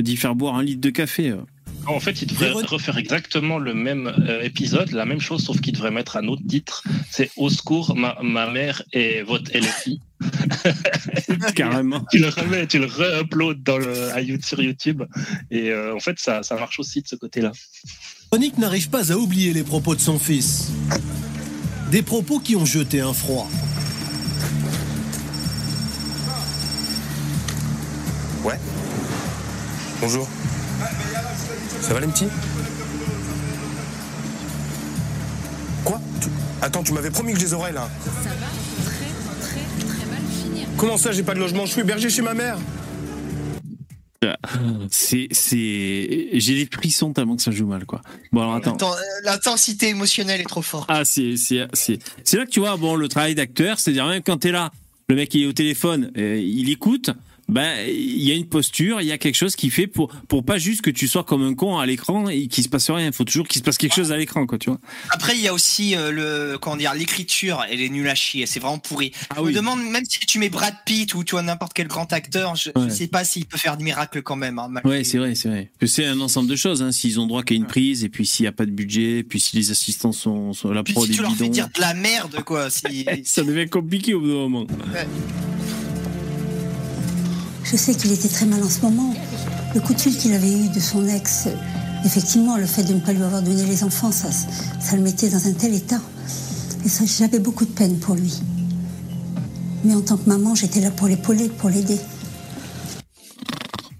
[0.00, 1.30] d'y faire boire un litre de café.
[1.30, 1.38] euh.
[1.86, 5.72] En fait, il devrait refaire exactement le même euh, épisode, la même chose, sauf qu'il
[5.72, 6.84] devrait mettre un autre titre.
[7.10, 10.00] C'est Au secours, ma, ma mère et votre LFI.
[11.56, 12.04] Carrément.
[12.12, 15.02] tu le remets, tu le re-upload dans le, à YouTube- sur YouTube.
[15.50, 17.50] Et euh, en fait, ça, ça marche aussi de ce côté-là.
[18.30, 20.70] Véronique n'arrive pas à oublier les propos de son fils.
[21.90, 23.50] Des propos qui ont jeté un froid.
[28.44, 28.58] Ouais.
[30.02, 30.28] Bonjour.
[31.80, 32.26] Ça va les petits?
[35.84, 36.00] Quoi?
[36.20, 36.28] Tu-
[36.60, 37.88] Attends, tu m'avais promis que je les aurais là.
[38.04, 38.26] Ça va?
[38.90, 40.66] Très, très, très mal finir.
[40.76, 41.66] Comment ça, j'ai pas de logement?
[41.66, 42.58] Je suis hébergé chez ma mère.
[44.90, 48.02] C'est, c'est, j'ai des frissons tellement que ça joue mal, quoi.
[48.32, 48.74] Bon, alors attends.
[48.74, 50.86] Attends, euh, L'intensité émotionnelle est trop forte.
[50.88, 54.22] Ah, c'est, c'est, c'est, c'est là que tu vois, bon, le travail d'acteur, c'est-à-dire même
[54.22, 54.70] quand t'es là,
[55.08, 57.10] le mec il est au téléphone, euh, il écoute,
[57.48, 60.44] ben, il y a une posture, il y a quelque chose qui fait pour, pour
[60.44, 63.06] pas juste que tu sois comme un con à l'écran et qu'il se passe rien.
[63.08, 64.78] Il faut toujours qu'il se passe quelque chose à l'écran, quoi, tu vois.
[65.10, 68.46] Après, il y a aussi euh, le comment dire l'écriture, elle est nulle à chier,
[68.46, 69.12] c'est vraiment pourri.
[69.30, 71.88] Ah je me demande même si tu mets Brad Pitt ou tu vois n'importe quel
[71.88, 72.90] grand acteur, je, je Ouais.
[72.90, 74.58] sais pas s'il peut faire des miracles quand même.
[74.58, 75.70] hein, Ouais, c'est vrai, c'est vrai.
[75.84, 76.92] C'est un ensemble de choses, hein.
[76.92, 79.40] S'ils ont droit qu'à une prise, et puis s'il y a pas de budget, puis
[79.40, 81.94] si les assistants sont, sont la prod si est tu leur fais dire de la
[81.94, 82.70] merde, quoi.
[82.70, 83.04] Si...
[83.24, 84.66] Ça devient compliqué au bout d'un moment.
[87.64, 89.14] Je sais qu'il était très mal en ce moment.
[89.74, 91.48] Le coup de fil qu'il avait eu de son ex,
[92.04, 95.28] effectivement, le fait de ne pas lui avoir donné les enfants, ça, ça le mettait
[95.28, 96.00] dans un tel état.
[96.84, 98.40] Et ça, j'avais beaucoup de peine pour lui.
[99.84, 101.98] Mais en tant que maman, j'étais là pour l'épauler, pour l'aider.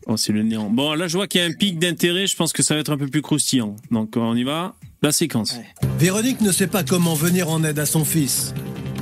[0.07, 0.69] Oh, c'est le néant.
[0.69, 2.27] Bon, là, je vois qu'il y a un pic d'intérêt.
[2.27, 3.77] Je pense que ça va être un peu plus croustillant.
[3.91, 4.75] Donc, on y va.
[5.01, 5.57] La séquence.
[5.99, 8.53] Véronique ne sait pas comment venir en aide à son fils.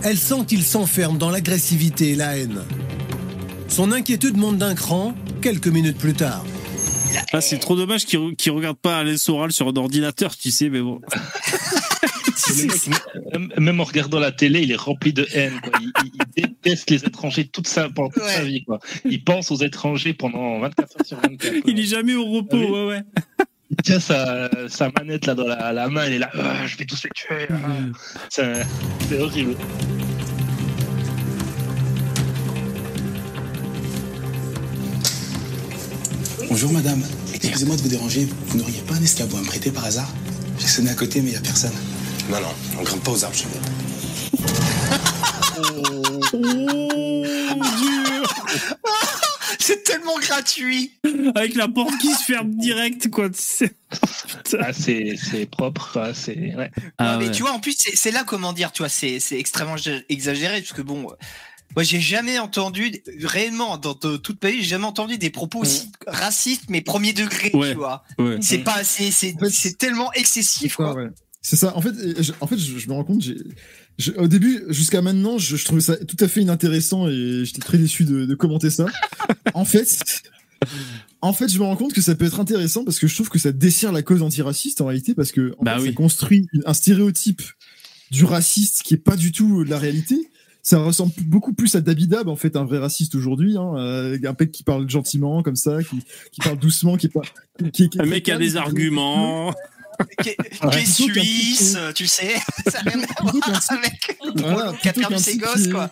[0.02, 2.60] Elle sent qu'il s'enferme dans l'agressivité et la haine.
[3.70, 6.44] Son inquiétude monte d'un cran quelques minutes plus tard.
[7.32, 10.68] Ah, c'est trop dommage qu'il qu'il regarde pas Alain Soral sur un ordinateur, tu sais,
[10.68, 11.00] mais bon.
[13.58, 15.60] Même en regardant la télé, il est rempli de haine.
[15.62, 15.72] Quoi.
[15.80, 18.64] Il, il- il déteste les étrangers toute sa, pendant toute sa vie.
[18.64, 18.80] Quoi.
[19.04, 21.54] Il pense aux étrangers pendant 24 heures sur 24.
[21.66, 23.02] Il est jamais au repos, Ah ouais, ouais.
[23.70, 26.76] Il tient sa, sa manette là dans la, la main, il est là, Ah, je
[26.76, 27.46] vais tous les tuer.
[27.50, 27.56] ah.
[28.28, 29.54] C'est horrible.
[36.50, 37.02] Bonjour madame,
[37.32, 40.08] excusez-moi de vous déranger, vous n'auriez pas un escabeau à me prêter par hasard?
[40.58, 41.72] J'ai sonné à côté mais il n'y a personne.
[42.28, 42.48] Non, non,
[42.78, 44.70] on grimpe pas aux arbres chez nous.
[49.58, 50.92] c'est tellement gratuit.
[51.34, 53.28] Avec la porte qui se ferme direct, quoi.
[53.30, 53.70] tu sais.
[54.58, 56.54] Ah, c'est c'est propre, c'est.
[56.56, 56.70] ouais.
[56.98, 57.30] Ah Non, mais ouais.
[57.30, 60.60] tu vois, en plus, c'est là comment dire, tu vois, c'est c'est extrêmement gé- exagéré,
[60.60, 61.14] parce que bon, euh,
[61.76, 65.88] moi, j'ai jamais entendu, réellement, dans toute ma vie, j'ai jamais entendu des propos aussi
[66.06, 67.70] racistes, mais premier degré, Ouais.
[67.72, 68.02] tu vois.
[68.18, 68.38] Ouais.
[68.40, 70.94] C'est pas, c'est c'est tellement excessif, C'est ça, quoi.
[70.94, 71.08] ouais.
[71.42, 71.74] C'est ça.
[71.76, 73.22] En fait, et je, en fait, je, je me rends compte.
[73.22, 77.60] je- au début, jusqu'à maintenant, je, je trouvais ça tout à fait inintéressant et j'étais
[77.60, 78.86] très déçu de, de commenter ça.
[79.54, 80.22] en fait,
[81.22, 83.28] en fait, je me rends compte que ça peut être intéressant parce que je trouve
[83.30, 85.88] que ça dessert la cause antiraciste en réalité parce que en Bah fait, oui.
[85.88, 87.42] ça construit un stéréotype
[88.10, 90.30] du raciste qui est pas du tout de la réalité.
[90.62, 94.36] Ça ressemble beaucoup plus à Dabidab, en fait, un vrai raciste aujourd'hui, hein, euh, un
[94.38, 98.32] mec qui parle gentiment comme ça, qui, qui parle doucement, qui est Un mec qui
[98.32, 99.54] a des arguments.
[100.22, 102.34] Qui est, suisse, tu sais.
[102.70, 105.90] Ça a rien à voir avec Voilà, qui a plutôt perdu qu'un ses gosses, quoi.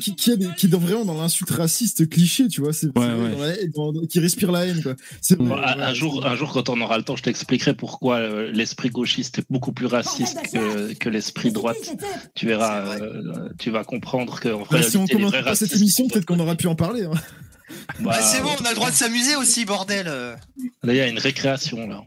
[0.00, 2.88] qui, qui, a des- qui est vraiment dans l'insulte raciste cliché, tu vois, c'est
[4.08, 4.94] qui respire la haine, quoi.
[5.78, 9.38] Un, jour, un jour, quand on aura le temps, je t'expliquerai pourquoi euh, l'esprit gauchiste
[9.38, 11.76] est beaucoup plus raciste que, que l'esprit droite.
[12.34, 16.08] Tu verras, euh, tu vas comprendre que en Bah, si on commence pas cette émission,
[16.08, 17.04] peut-être qu'on aura pu en parler.
[17.04, 17.10] hein.
[18.00, 20.06] bah, Bah, c'est bon, on a le droit de s'amuser aussi, bordel.
[20.06, 20.36] Là,
[20.92, 22.02] il y a une récréation là.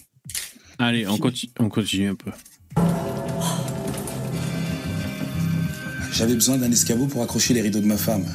[0.80, 2.32] Allez, on continue, on continue un peu.
[6.14, 8.26] J'avais besoin d'un escabeau pour accrocher les rideaux de ma femme.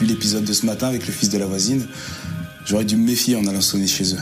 [0.00, 1.86] Vu l'épisode de ce matin avec le fils de la voisine,
[2.66, 4.18] j'aurais dû me méfier en allant sonner chez eux.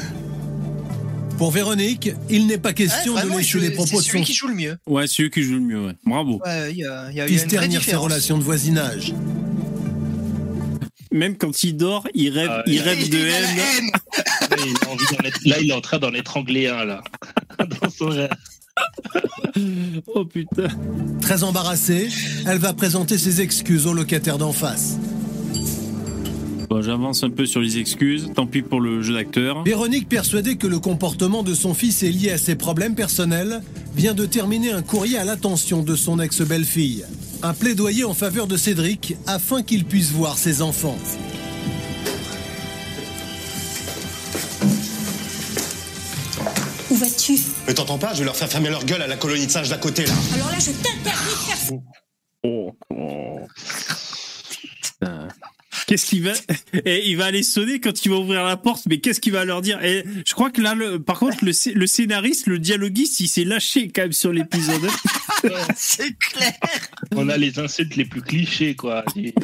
[1.38, 3.26] Pour Véronique, il n'est pas question Ouais, de
[3.58, 4.76] il les joue- propos de C'est celui son qui joue le mieux.
[4.86, 5.92] Ouais, c'est eux qui jouent le mieux, ouais.
[6.04, 6.40] Bravo.
[6.44, 8.44] Ouais, il y a, y a, il y fils a une vraie ses relations de
[8.44, 9.12] voisinage.
[11.12, 13.90] Même quand il dort, il rêve, Ah, il rêve de haine.
[14.66, 17.02] il, a envie d'en être- là, il est en train d'en étrangler un là.
[17.58, 18.30] Dans son rêve.
[20.14, 20.68] Oh putain.
[21.20, 22.08] Très embarrassée,
[22.46, 24.96] elle va présenter ses excuses au locataire d'en face.
[26.70, 28.30] Bon, j'avance un peu sur les excuses.
[28.34, 29.62] Tant pis pour le jeu d'acteur.
[29.64, 33.60] Véronique, persuadée que le comportement de son fils est lié à ses problèmes personnels,
[33.94, 37.04] vient de terminer un courrier à l'attention de son ex-belle-fille.
[37.44, 40.96] Un plaidoyer en faveur de Cédric afin qu'il puisse voir ses enfants.
[46.88, 47.38] Où vas-tu?
[47.66, 48.14] Mais t'entends pas?
[48.14, 50.12] Je vais leur faire fermer leur gueule à la colonie de singes d'à côté là.
[50.34, 51.74] Alors là, je t'interdis de faire ça.
[52.44, 52.70] Oh.
[52.90, 53.40] oh.
[55.86, 56.32] Qu'est-ce qu'il va
[56.84, 59.44] Et il va aller sonner quand il va ouvrir la porte, mais qu'est-ce qu'il va
[59.44, 59.82] leur dire?
[59.84, 61.00] Et je crois que là, le...
[61.02, 64.82] par contre, le, sc- le scénariste, le dialoguiste, il s'est lâché quand même sur l'épisode.
[65.76, 66.52] C'est clair.
[67.16, 69.04] On a les insultes les plus clichés quoi.
[69.16, 69.34] Et-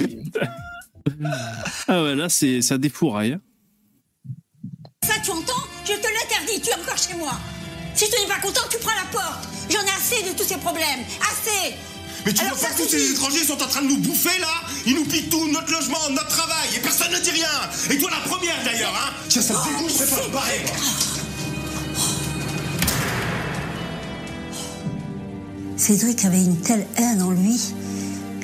[1.89, 3.33] ah ouais, là, c'est ça défouraille.
[3.33, 3.41] hein.
[5.05, 5.65] Ça, tu entends?
[5.85, 7.33] Je te l'interdis, tu es encore chez moi.
[7.95, 9.49] Si tu n'es pas content, tu prends la porte.
[9.71, 11.01] J'en ai assez de tous ces problèmes.
[11.23, 11.75] Assez
[12.27, 14.39] Mais tu Alors vois pas que tous ces étrangers sont en train de nous bouffer
[14.41, 17.49] là Ils nous piquent tout, notre logement, notre travail, et personne ne dit rien
[17.91, 20.65] Et toi la première d'ailleurs, hein Tiens, ça me dégoûte, je préfère me barrer.
[25.77, 27.59] Cédric avait une telle haine en lui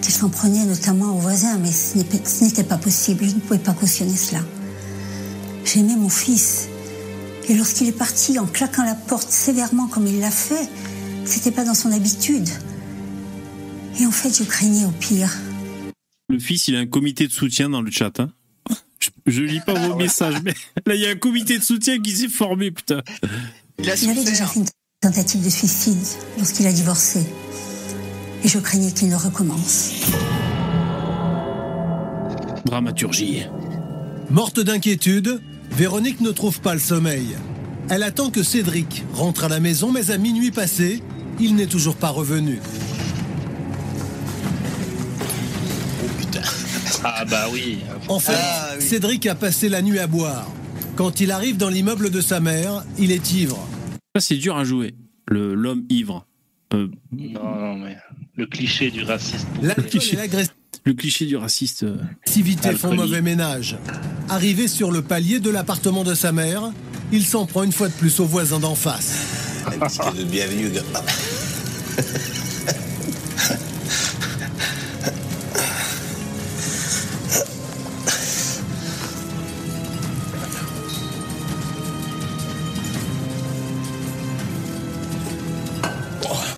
[0.01, 3.25] qu'il s'en prenait notamment aux voisins, mais ce n'était pas possible.
[3.27, 4.41] Je ne pouvais pas cautionner cela.
[5.65, 6.69] J'aimais mon fils.
[7.49, 10.69] Et lorsqu'il est parti en claquant la porte sévèrement comme il l'a fait,
[11.25, 12.49] c'était pas dans son habitude.
[14.01, 15.31] Et en fait, je craignais au pire.
[16.29, 18.19] Le fils, il a un comité de soutien dans le chat.
[18.21, 18.31] hein.
[18.99, 20.55] Je, je lis pas vos messages, mais
[20.87, 23.03] là, il y a un comité de soutien qui s'est formé, putain.
[23.79, 24.67] Il a Il avait déjà fait une
[25.01, 25.99] tentative de suicide
[26.39, 27.25] lorsqu'il a divorcé.
[28.43, 29.93] Et je craignais qu'il ne recommence.
[32.65, 33.43] Dramaturgie.
[34.31, 35.41] Morte d'inquiétude,
[35.71, 37.29] Véronique ne trouve pas le sommeil.
[37.91, 41.03] Elle attend que Cédric rentre à la maison, mais à minuit passé,
[41.41, 42.61] il n'est toujours pas revenu.
[47.05, 47.79] Ah bah oui.
[48.09, 48.85] En fait, Ah, oui.
[48.85, 50.51] Cédric a passé la nuit à boire.
[50.97, 53.59] Quand il arrive dans l'immeuble de sa mère, il est ivre.
[54.17, 54.95] Ça, c'est dur à jouer.
[55.29, 56.27] Le L'homme ivre.
[56.73, 57.97] Euh, Non, non, mais
[58.37, 59.47] le cliché du raciste.
[59.63, 60.51] Et l'agressivité
[60.87, 61.85] le cliché du raciste.
[61.85, 61.97] euh.
[62.27, 63.01] font Alcoolique.
[63.01, 63.77] mauvais ménage.
[64.29, 66.73] Arrivé sur le palier de l'appartement de sa mère,
[67.13, 69.63] il s'en prend une fois de plus au voisin d'en face.
[69.67, 70.71] Un petit cadeau de bienvenue,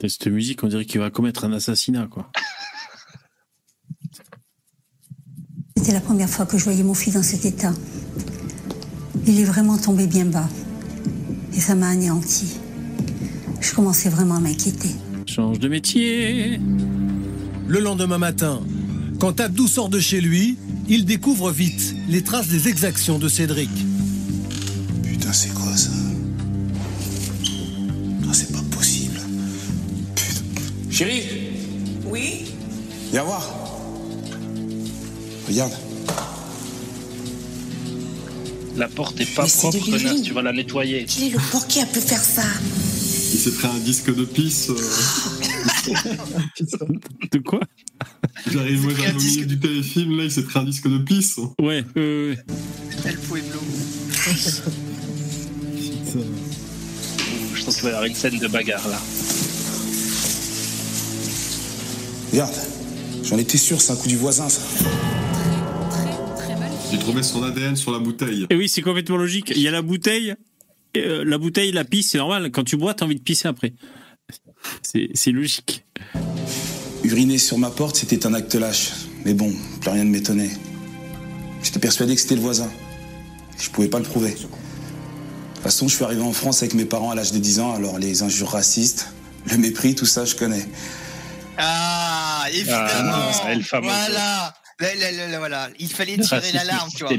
[0.08, 2.30] Cette musique, on dirait qu'il va commettre un assassinat, quoi.
[5.76, 7.72] C'était la première fois que je voyais mon fils dans cet état.
[9.26, 10.48] Il est vraiment tombé bien bas.
[11.54, 12.58] Et ça m'a anéanti.
[13.60, 14.90] Je commençais vraiment à m'inquiéter.
[15.26, 16.60] Change de métier.
[17.66, 18.62] Le lendemain matin,
[19.18, 20.58] quand Abdou sort de chez lui,
[20.88, 23.70] il découvre vite les traces des exactions de Cédric.
[25.02, 26.05] Putain, c'est quoi ça?
[30.96, 31.22] Chérie,
[32.06, 32.44] Oui
[33.10, 33.46] viens voir.
[35.48, 35.72] Regarde.
[38.76, 41.04] La porte est pas Mais propre, connasse, tu vas la nettoyer.
[41.04, 42.42] Qui est le porc qui a pu faire ça
[43.32, 44.70] Il s'est pris un disque de pisse.
[44.70, 44.74] euh,
[47.32, 47.60] De quoi
[48.50, 50.98] J'arrive, moi j'arrive au milieu disque- du téléfilm, là il s'est pris un disque de
[50.98, 51.36] pisse.
[51.60, 52.38] Ouais, ouais, ouais.
[53.04, 53.60] El Pueblo.
[55.74, 56.20] Putain.
[57.54, 59.00] Je pense qu'il va y avoir une scène de bagarre là.
[62.36, 62.54] Regarde.
[63.24, 64.60] J'en étais sûr, c'est un coup du voisin, ça.
[65.88, 66.70] Très, très mal.
[66.92, 68.46] J'ai trouvé son ADN sur la bouteille.
[68.50, 69.54] Et oui, c'est complètement logique.
[69.56, 70.34] Il y a la bouteille,
[70.92, 72.50] et, euh, la bouteille, la pisse, c'est normal.
[72.50, 73.72] Quand tu bois, t'as envie de pisser après.
[74.82, 75.86] C'est c'est logique.
[77.04, 78.90] Uriner sur ma porte, c'était un acte lâche.
[79.24, 79.50] Mais bon,
[79.80, 80.50] plus rien ne m'étonnait.
[81.62, 82.70] J'étais persuadé que c'était le voisin.
[83.58, 84.32] Je pouvais pas le prouver.
[84.32, 87.60] De toute façon, je suis arrivé en France avec mes parents à l'âge de 10
[87.60, 89.08] ans, alors les injures racistes,
[89.50, 90.68] le mépris, tout ça, je connais.
[91.58, 93.12] Ah, évidemment.
[93.14, 93.62] Ah, Famoso.
[93.82, 94.54] voilà.
[94.78, 95.70] Là, là, là, là, voilà.
[95.78, 97.12] Il fallait tirer l'alarme, tu vois.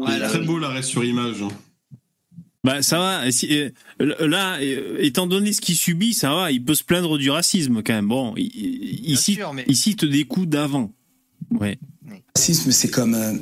[0.00, 0.28] Voilà.
[0.28, 1.36] Très beau l'arrêt sur image.
[2.64, 3.30] Bah ça va.
[3.32, 3.70] Si-
[4.00, 4.58] là,
[4.98, 6.50] étant donné ce qu'il subit, ça va.
[6.52, 8.08] Il peut se plaindre du racisme quand même.
[8.08, 10.92] Bon, i- i- ici, sûr, mais- ici, il te des coups d'avant.
[11.52, 11.78] Ouais.
[12.06, 13.34] Le racisme, c'est comme euh,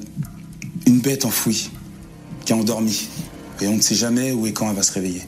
[0.87, 1.71] une bête enfouie,
[2.45, 3.09] qui est endormie.
[3.61, 5.23] Et on ne sait jamais où et quand elle va se réveiller.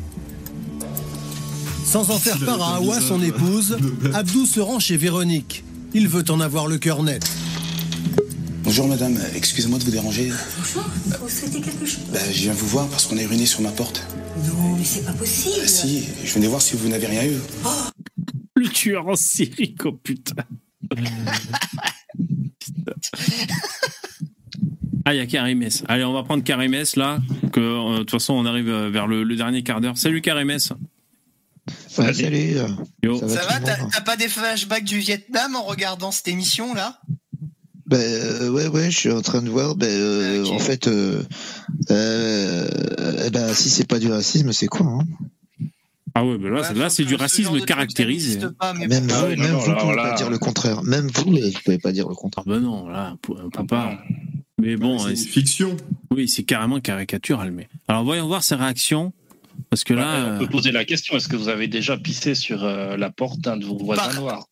[1.88, 3.78] Sans en faire part à avait pas Awa, le son épouse.
[4.12, 5.64] Abdou se rend chez Véronique.
[5.94, 7.26] Il veut en avoir le cœur net.
[8.62, 10.30] Bonjour madame, excusez-moi de vous déranger.
[10.58, 10.84] Bonjour,
[11.18, 12.04] vous souhaitez quelque chose?
[12.12, 14.06] Bah, je viens vous voir parce qu'on a uriné sur ma porte.
[14.46, 15.54] Non, mais c'est pas possible.
[15.62, 17.38] Bah, si, je venais voir si vous n'avez rien eu.
[18.54, 20.44] Le tueur en série, oh putain.
[25.06, 25.84] Ah, il y a Karimès.
[25.88, 27.18] Allez, on va prendre Karimès là.
[27.50, 29.96] Que euh, de toute façon, on arrive euh, vers le, le dernier quart d'heure.
[29.96, 30.20] Salut
[31.98, 32.56] Ouais, salut.
[33.02, 33.18] Yo.
[33.18, 33.60] Ça va, Ça
[33.92, 36.98] t'as pas des flashbacks du Vietnam en regardant cette émission là?
[37.86, 39.74] Ben euh, ouais, ouais, je suis en train de voir.
[39.74, 40.52] Ben euh, Ok.
[40.52, 41.22] en fait, euh,
[41.90, 42.68] euh,
[43.26, 44.98] eh ben, si c'est pas du racisme, c'est quoi hein?
[46.14, 48.34] Ah ouais, mais là, c'est- là c'est du racisme ça caractérisé.
[48.36, 49.06] n'existe pas, mais Même.
[49.10, 50.82] Ah vous, ouais, même non, vous là, pouvez pas dire le contraire.
[50.82, 52.44] Même vous, vous pouvez pas dire le Ah contraire.
[52.46, 53.84] ben non, là, on peut, on peut Ah pas.
[53.86, 53.98] bon.
[54.60, 55.76] Mais bon, c'est une fiction.
[56.10, 57.52] oui, c'est carrément caricatural.
[57.52, 59.12] Mais alors, voyons voir ses réactions.
[59.70, 62.34] Parce que là, on euh, peut poser la question est-ce que vous avez déjà pissé
[62.34, 64.46] sur euh, la porte d'un de vos voisins Par- noirs?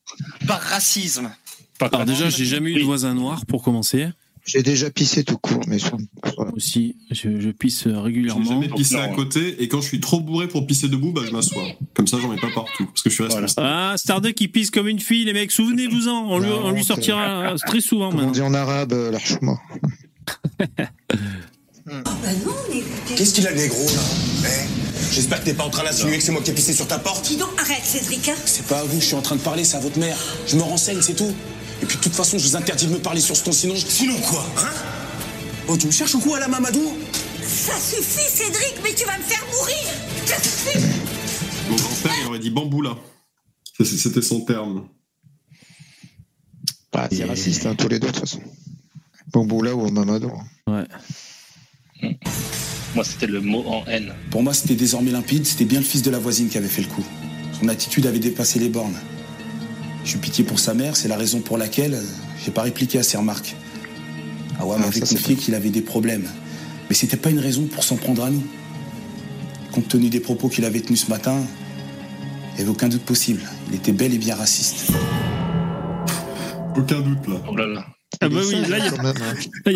[0.47, 1.31] Par racisme.
[1.79, 4.09] Pas alors déjà, j'ai jamais eu de voisin noir pour commencer.
[4.47, 5.99] J'ai déjà pissé tout court, mais sur-.
[6.55, 8.45] Aussi, je, je pisse Je n'ai régulièrement.
[8.45, 11.33] jamais pissé à côté et quand je suis trop bourré pour pisser debout, bah je
[11.33, 11.65] m'assois.
[11.95, 13.49] Comme ça, j'en mets pas partout parce que je suis Voilà.
[13.57, 16.31] Ah, Starduck qui pisse comme une fille, les mecs, souvenez-vous-en.
[16.31, 18.95] On lui, on sortira euh, très souvent on dit en arabe,
[21.89, 22.17] euh, l'archouma.
[22.23, 23.15] Bah non, mais écoutez.
[23.17, 24.01] Qu'est-ce qu'il a le négro là
[24.45, 26.87] Eh, J'espère que t'es pas en train d'insinuer que c'est moi qui ai pissé sur
[26.87, 27.27] ta porte.
[27.27, 28.29] Dis donc, arrête, Cédric.
[28.29, 28.35] hein.
[28.45, 30.17] C'est pas à vous je suis en train de parler, c'est à votre mère.
[30.47, 31.33] Je me renseigne, c'est tout.
[31.83, 33.75] Et puis de toute façon, je vous interdis de me parler sur ce ton, sinon
[33.77, 33.87] je...
[33.87, 34.71] Sinon quoi, hein
[35.69, 36.97] Oh, tu me cherches ou quoi, la Mamadou
[37.43, 39.77] Ça suffit, Cédric, mais tu vas me faire mourir.
[40.27, 40.79] Ça suffit.
[41.69, 42.97] Mon grand-père, il aurait dit bamboula.
[43.83, 44.89] C'était son terme.
[46.93, 48.41] Bah, c'est raciste, hein, tous les deux de toute façon.
[49.33, 50.33] Bamboula ou Mamadou.
[50.67, 50.85] Ouais.
[52.95, 54.13] Moi, c'était le mot en haine.
[54.31, 56.83] Pour moi, c'était désormais limpide, c'était bien le fils de la voisine qui avait fait
[56.83, 57.05] le coup.
[57.61, 58.97] Son attitude avait dépassé les bornes.
[60.05, 62.03] J'ai pitié pour sa mère, c'est la raison pour laquelle euh,
[62.45, 63.55] j'ai pas répliqué à ses remarques.
[64.61, 66.27] Awa Ah, m'avait ça, c'est confié qu'il avait des problèmes.
[66.89, 68.45] Mais c'était pas une raison pour s'en prendre à nous.
[69.73, 71.37] Compte tenu des propos qu'il avait tenus ce matin,
[72.53, 73.43] il n'y avait aucun doute possible.
[73.69, 74.93] Il était bel et bien raciste.
[76.77, 77.35] Aucun doute là.
[77.51, 77.87] Oh là là.
[78.21, 79.15] Ah bah oui, là, il a, hein.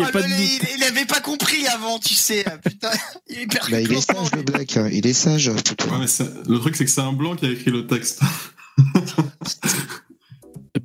[0.01, 0.69] Ah, pas de mais doute.
[0.73, 2.43] il, il avait pas compris avant, tu sais.
[2.65, 2.89] Putain,
[3.29, 4.77] il est hyper Bah, il est sage, le black.
[4.77, 4.89] hein.
[4.91, 5.47] Il est sage.
[5.49, 5.55] Ouais,
[5.99, 6.05] mais
[6.47, 8.21] le truc, c'est que c'est un blanc qui a écrit le texte.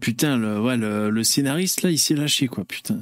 [0.00, 2.98] Putain, le, ouais, le, le scénariste, là, il s'est lâché, quoi, putain.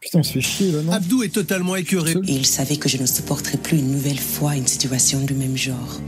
[0.00, 2.12] Putain, on se fait chier là, non Abdou est totalement écœuré.
[2.12, 5.56] Et il savait que je ne supporterais plus une nouvelle fois une situation du même
[5.56, 6.00] genre.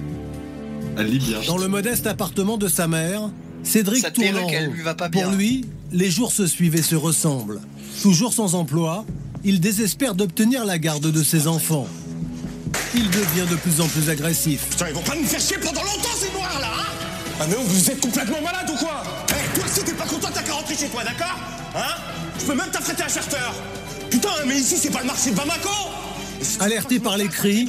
[0.96, 1.40] Bien.
[1.46, 3.30] Dans le modeste appartement de sa mère,
[3.62, 4.70] Cédric tourne en rond.
[4.72, 5.24] lui va pas bien.
[5.24, 7.60] Pour lui, les jours se suivent et se ressemblent.
[8.02, 9.04] Toujours sans emploi,
[9.44, 11.86] il désespère d'obtenir la garde de ses enfants.
[12.94, 14.66] Il devient de plus en plus agressif.
[14.70, 17.06] Putain, ils vont pas nous faire chier pendant longtemps, ces noirs là, hein
[17.40, 20.42] Ah, mais vous êtes complètement malade ou quoi Eh, toi aussi, t'es pas content, t'as
[20.42, 21.38] qu'à rentrer chez toi, d'accord
[21.74, 21.94] Hein
[22.38, 23.36] Je peux même t'affréter un charter
[24.10, 25.68] Putain, mais ici, c'est pas le marché de Bamako
[26.58, 27.68] Alerté par les cris,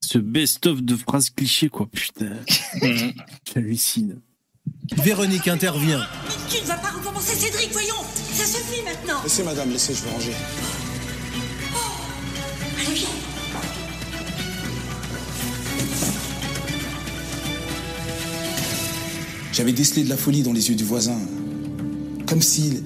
[0.00, 2.36] Ce best-of de phrases clichés, quoi, putain.
[3.54, 4.20] J'hallucine.
[4.92, 6.06] Véronique intervient.
[6.48, 7.94] Tu ne vas pas recommencer, Cédric, voyons.
[8.32, 9.22] Ça suffit maintenant.
[9.22, 10.32] Laissez madame, laissez, je vais ranger.
[12.78, 13.08] Allez, viens.
[19.52, 21.18] J'avais décelé de la folie dans les yeux du voisin.
[22.26, 22.82] Comme s'il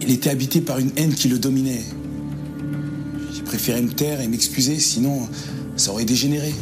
[0.00, 1.84] il était habité par une haine qui le dominait.
[3.34, 5.28] J'ai préféré me taire et m'excuser, sinon
[5.76, 6.54] ça aurait dégénéré.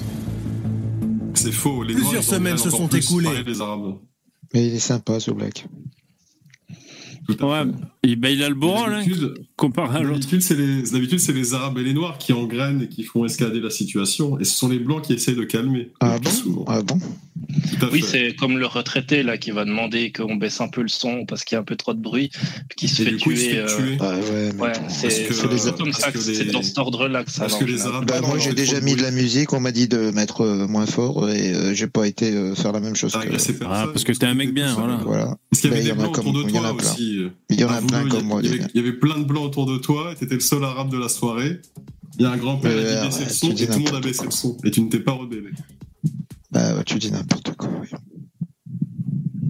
[1.35, 1.83] C'est faux.
[1.83, 3.45] Les Plusieurs semaines se sont écoulées.
[4.55, 5.67] Mais il est sympa, ce Black.
[7.41, 7.63] Ouais,
[8.05, 10.21] et ben, il a le beau rôle, hein, D'habitude- comparé à l'autre.
[10.21, 14.39] D'habitude, c'est les, Arabes et les Noirs qui engrainent et qui font escalader la situation.
[14.39, 15.91] Et ce sont les Blancs qui essayent de calmer.
[15.99, 16.65] Ah le plus souvent.
[16.69, 16.99] Ah bon?
[17.93, 18.29] Oui, fait.
[18.31, 21.45] c'est comme le retraité là qui va demander qu'on baisse un peu le son parce
[21.45, 22.31] qu'il y a un peu trop de bruit,
[22.69, 23.51] puis qui se fait coup, il se tuer.
[23.53, 23.97] fait euh, tuer.
[24.01, 25.27] Ah ouais, Ouais, c'est
[25.77, 27.59] comme ça, que que les- dans cet ordre-là que ça parce va.
[27.61, 27.83] que les.
[27.87, 30.67] Arabes- Bah, moi j'ai déjà mis de la musique, on m'a dit de mettre euh,
[30.67, 33.13] moins fort et euh, j'ai pas été euh, faire la même chose.
[33.13, 33.19] Que-.
[33.65, 34.97] Ah, parce que t'es un mec bien, voilà.
[35.05, 35.37] Voilà.
[35.51, 36.59] Parce qu'il y Bah, avait il y des en a blancs autour de il y
[36.59, 36.91] en toi a plein.
[36.93, 37.19] aussi.
[37.51, 38.41] Il y en a plein comme moi.
[38.43, 38.69] Il y, avait, gars.
[38.75, 40.99] il y avait plein de blancs autour de toi, et t'étais le seul arabe de
[40.99, 41.61] la soirée.
[42.19, 43.95] Il y a un grand-père Euh, qui a baissé le son, et tout le monde
[43.95, 44.57] a baissé le son.
[44.65, 45.51] Et tu ne t'es pas rebellé.
[46.57, 47.69] Bah ouais, tu dis n'importe quoi.
[47.83, 47.89] oui.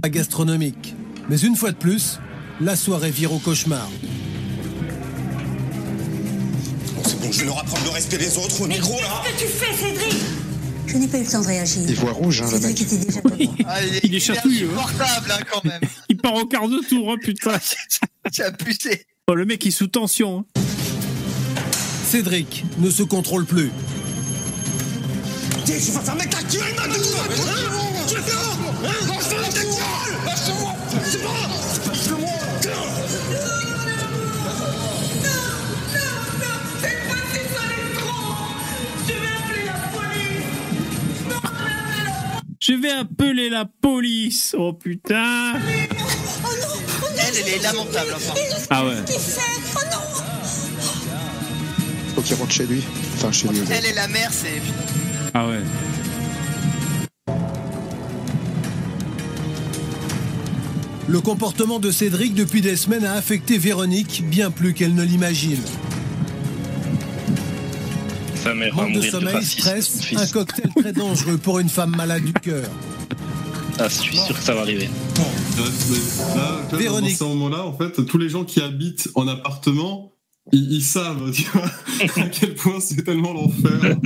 [0.02, 0.96] Pas gastronomique.
[1.30, 2.18] Mais une fois de plus,
[2.60, 3.88] la soirée vire au cauchemar.
[6.96, 9.22] Bon, c'est bon, je vais leur apprendre le respect des autres au micro là.
[9.24, 10.16] que tu fais, Cédric?
[10.88, 11.82] Je n'ai pas eu le temps de réagir.
[11.88, 12.92] Il voit rouge, hein, le Cédric mec.
[12.92, 13.54] était déjà devant.
[13.68, 14.80] Ah, il, est, Il est chatouilleux, hein.
[14.84, 15.80] insupportable hein, quand même.
[16.08, 17.52] Il part au quart de tour, hein, putain.
[18.32, 19.06] Tu as pucé.
[19.28, 20.40] Oh, le mec, il est sous tension.
[20.56, 20.60] hein.
[22.04, 23.70] Cédric ne se contrôle plus.
[25.66, 28.56] Je vais faire mettre ta gueule maintenant hein Tu veux faire hein
[29.08, 30.72] Lâche-moi ta gueule Lâche-moi
[31.04, 32.30] C'est pas Lâche-moi
[42.60, 44.54] Je vais appeler la police.
[44.58, 45.54] Oh putain.
[47.18, 48.12] Elle, elle est lamentable.
[48.16, 48.34] Enfin.
[48.70, 48.96] Ah ouais.
[52.14, 52.82] Faut qu'il rentre chez lui.
[53.14, 53.60] Enfin, chez lui.
[53.70, 54.60] Elle et la mère, c'est.
[55.38, 55.58] Ah ouais.
[61.08, 65.60] Le comportement de Cédric depuis des semaines a affecté Véronique bien plus qu'elle ne l'imagine.
[68.72, 72.64] Manque de sommeil, stress, un cocktail très dangereux pour une femme malade du cœur.
[73.78, 74.88] Ah, je suis sûr que ça va arriver.
[75.18, 77.18] Là, là, là, dans Véronique.
[77.18, 80.12] ce moment-là, en fait, tous les gens qui habitent en appartement,
[80.52, 81.70] ils, ils savent, tu vois,
[82.24, 83.98] à quel point c'est tellement l'enfer.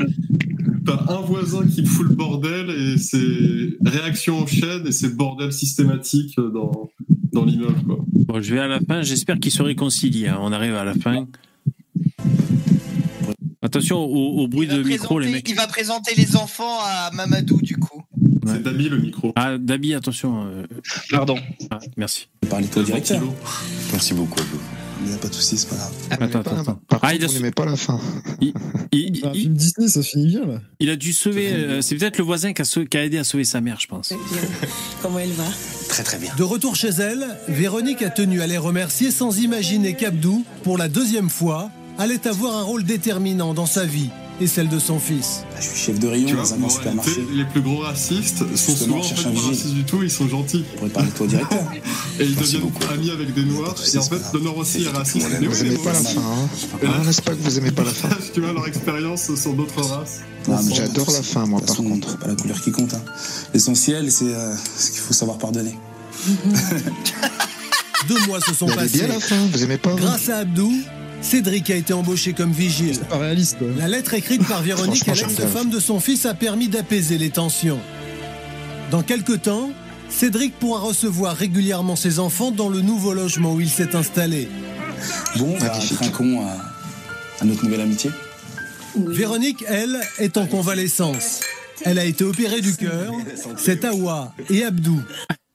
[0.86, 5.52] T'as un voisin qui fout le bordel et c'est réaction en chaîne et c'est bordel
[5.52, 6.90] systématique dans,
[7.32, 7.98] dans l'immeuble, quoi.
[8.12, 9.02] Bon, je vais à la fin.
[9.02, 10.28] J'espère qu'ils se réconcilient.
[10.28, 10.39] hein.
[10.40, 11.27] On arrive à la fin.
[13.62, 15.48] Attention au, au bruit de micro, les mecs.
[15.48, 18.02] il va présenter les enfants à Mamadou, du coup.
[18.47, 19.32] C'est Dabi le micro.
[19.36, 20.44] Ah, Dabi, attention.
[20.47, 20.65] euh,
[21.11, 21.36] Pardon.
[21.70, 22.28] ah, merci.
[22.48, 23.23] Parlez-toi directeur.
[23.93, 24.40] Merci beaucoup.
[25.10, 25.92] Il n'y a pas de soucis, c'est pas grave.
[26.10, 26.80] Attends, attends, attends.
[26.86, 27.98] Par Ah, il contre, a, on n'aimait pas la fin.
[28.40, 28.52] il,
[28.92, 30.60] il- Bah, il- film Disney, ça finit bien là.
[30.78, 31.52] il a dû sauver.
[31.52, 33.88] euh, c'est peut-être le voisin qui a, qui a aidé à sauver sa mère, je
[33.88, 34.12] pense.
[35.02, 35.44] Comment elle va?
[35.88, 36.32] Très très bien.
[36.36, 40.88] De retour chez elle, Véronique a tenu à les remercier sans imaginer qu'Abdou, pour la
[40.88, 44.10] deuxième fois, allait avoir un rôle déterminant dans sa vie
[44.40, 45.42] et celle de son fils.
[45.58, 47.24] Je suis chef de rayon Tu vois, dans un supermarché.
[47.32, 50.10] les plus gros racistes sont Justement, souvent en fait un pas racistes du tout, ils
[50.10, 50.64] sont gentils.
[50.72, 51.58] Je pourrais parler toi au directeur.
[52.20, 52.92] Et ils Merci deviennent beaucoup.
[52.92, 53.74] amis avec des noirs.
[53.74, 55.26] Pas de Et en fait, le nord aussi est raciste.
[55.28, 56.48] Vous oui, aimez pas la fin, hein
[56.82, 59.52] là, Ah, N'est-ce pas que vous aimez pas la fin Tu vois leur expérience sur
[59.54, 60.20] d'autres races.
[60.72, 62.18] J'adore la fin, moi, de par contre.
[62.18, 62.94] Pas la couleur qui compte.
[62.94, 63.02] hein.
[63.52, 65.76] L'essentiel, c'est euh, ce qu'il faut savoir pardonner.
[68.08, 68.98] Deux mois se sont passés.
[68.98, 69.98] bien la fin, vous aimez pas vous?
[69.98, 70.72] Grâce à Abdou,
[71.22, 72.94] Cédric a été embauché comme vigile.
[72.94, 73.68] C'est pas réaliste quoi.
[73.78, 77.80] La lettre écrite par Véronique à l'ex-femme de son fils a permis d'apaiser les tensions.
[78.90, 79.70] Dans quelques temps,
[80.09, 84.48] Cédric pourra recevoir régulièrement ses enfants dans le nouveau logement où il s'est installé.
[85.36, 85.98] Bon, bah, Magnifique.
[85.98, 86.56] trinquons à,
[87.40, 88.10] à notre nouvelle amitié.
[88.97, 91.40] Véronique, elle, est en convalescence.
[91.84, 93.14] Elle a été opérée du cœur.
[93.56, 95.01] C'est Awa et Abdou.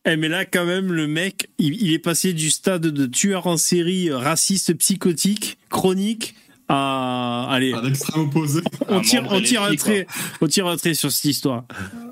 [0.06, 3.48] Eh, mais là, quand même, le mec, il, il est passé du stade de tueur
[3.48, 6.36] en série euh, raciste, psychotique, chronique,
[6.68, 7.48] à.
[7.49, 8.61] Allez, À l'extrême opposé.
[8.88, 10.07] on tire, on un trait,
[10.41, 11.65] on tire un trait sur cette histoire.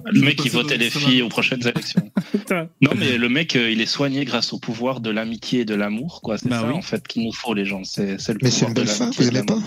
[0.05, 2.09] Le mec, il votait les filles aux prochaines élections.
[2.81, 5.73] Non, mais le mec, euh, il est soigné grâce au pouvoir de l'amitié et de
[5.75, 6.37] l'amour, quoi.
[6.37, 6.73] C'est Bah ça, oui.
[6.73, 7.83] en fait, qu'il nous faut, les gens.
[7.83, 9.59] C'est c'est le Mais c'est une de belle fin, l'amitié vous et de aimez pas?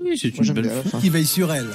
[0.00, 0.88] Oui, c'est une belle fin.
[0.90, 1.00] fin.
[1.00, 1.66] qui veille sur elle.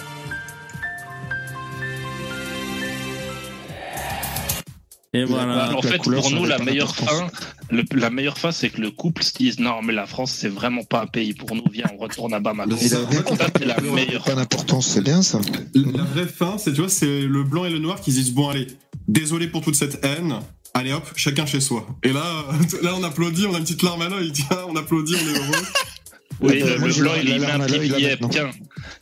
[5.15, 5.75] Et voilà.
[5.75, 7.27] en fait, couleur, pour nous, la meilleure fin,
[7.69, 10.49] le- la meilleure fin, c'est que le couple se dise non, mais la France, c'est
[10.49, 11.63] vraiment pas un pays pour nous.
[11.71, 12.75] Viens, on retourne à Bamako.
[12.77, 12.99] Ça,
[13.57, 15.39] c'est la meilleure pas d'importance, c'est bien ça.
[15.73, 18.33] La vraie fin, c'est, tu vois, c'est le blanc et le noir qui se disent
[18.33, 18.67] bon, allez,
[19.07, 20.35] désolé pour toute cette haine.
[20.73, 21.87] Allez hop, chacun chez soi.
[22.03, 22.21] Et là,
[22.81, 25.37] là, on applaudit, on a une petite larme à l'œil, tiens, on applaudit, on est
[25.39, 25.65] heureux.
[26.41, 28.17] Oui, le, blanc, la- il met un petit billet.
[28.29, 28.49] Tiens,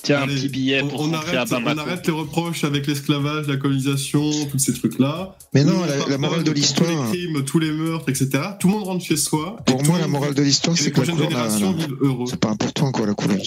[0.03, 2.63] tiens un Allez, petit billet on, pour on rentrer à arrête, on arrête les reproches
[2.63, 5.35] avec l'esclavage, la colonisation, tous ces trucs-là.
[5.53, 8.29] Mais non, on la- morale de tous l'histoire- les crimes, tous les meurtres, etc.
[8.59, 9.57] Tout le monde rentre chez soi.
[9.65, 12.27] Pour moi, la morale de l'histoire, c'est que la couleur.
[12.27, 13.41] C'est pas important, quoi, la couleur.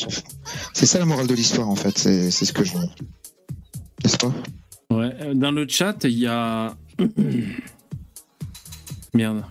[0.75, 1.97] C'est ça la morale de l'histoire, en fait.
[1.97, 2.73] C'est c'est ce que je.
[4.05, 4.33] N'est-ce pas?
[4.91, 6.77] Ouais, euh, dans le chat, il y a.
[9.15, 9.45] Merde.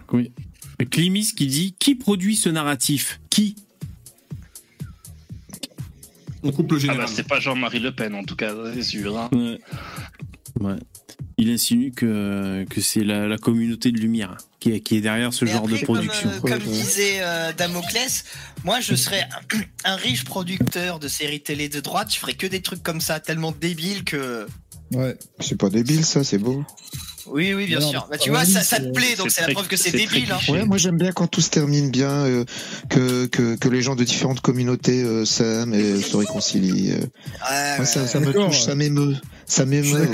[0.91, 3.19] Climis qui dit Qui produit ce narratif?
[3.29, 3.55] Qui?
[6.45, 7.05] On coupe le Ah général.
[7.05, 9.17] bah, c'est pas Jean-Marie Le Pen, en tout cas, c'est sûr.
[9.17, 9.29] hein.
[9.33, 9.59] Ouais.
[10.61, 10.75] Ouais.
[11.37, 15.33] Il insinue que, que c'est la, la communauté de lumière qui est, qui est derrière
[15.33, 16.29] ce Mais genre après, de production.
[16.41, 18.23] Comme, euh, comme disait euh, Damoclès,
[18.63, 19.57] moi je serais un,
[19.91, 23.19] un riche producteur de séries télé de droite, je ferais que des trucs comme ça,
[23.19, 24.47] tellement débiles que.
[24.93, 25.17] Ouais.
[25.41, 26.63] C'est pas débile, ça, c'est beau.
[27.27, 28.07] Oui, oui, bien Non, sûr.
[28.09, 30.31] Bah, tu ouais, vois, ça, ça te plaît, donc c'est la preuve que c'est débile.
[30.31, 30.51] Hein.
[30.51, 32.45] Ouais, moi j'aime bien quand tout se termine bien, euh,
[32.89, 36.91] que, que, que les gens de différentes communautés euh, s'aiment et euh, se réconcilient.
[36.93, 36.99] euh.
[36.99, 39.15] Ouais, Moi, ça, ouais, ça me D'accord, touche, ça m'émeut.
[39.47, 40.09] Ça Je m'émeut.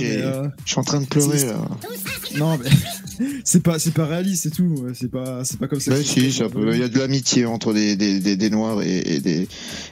[0.00, 0.16] mais.
[0.22, 1.56] euh, Je suis en train de pleurer, là.
[2.36, 2.68] Non, mais
[3.44, 4.74] c'est pas, c'est pas réaliste, c'est tout.
[4.92, 5.92] C'est pas, c'est pas comme ça.
[5.92, 6.74] Bah si, ça peut.
[6.74, 9.46] Il y a de l'amitié entre des, des, des, des noirs et, et des,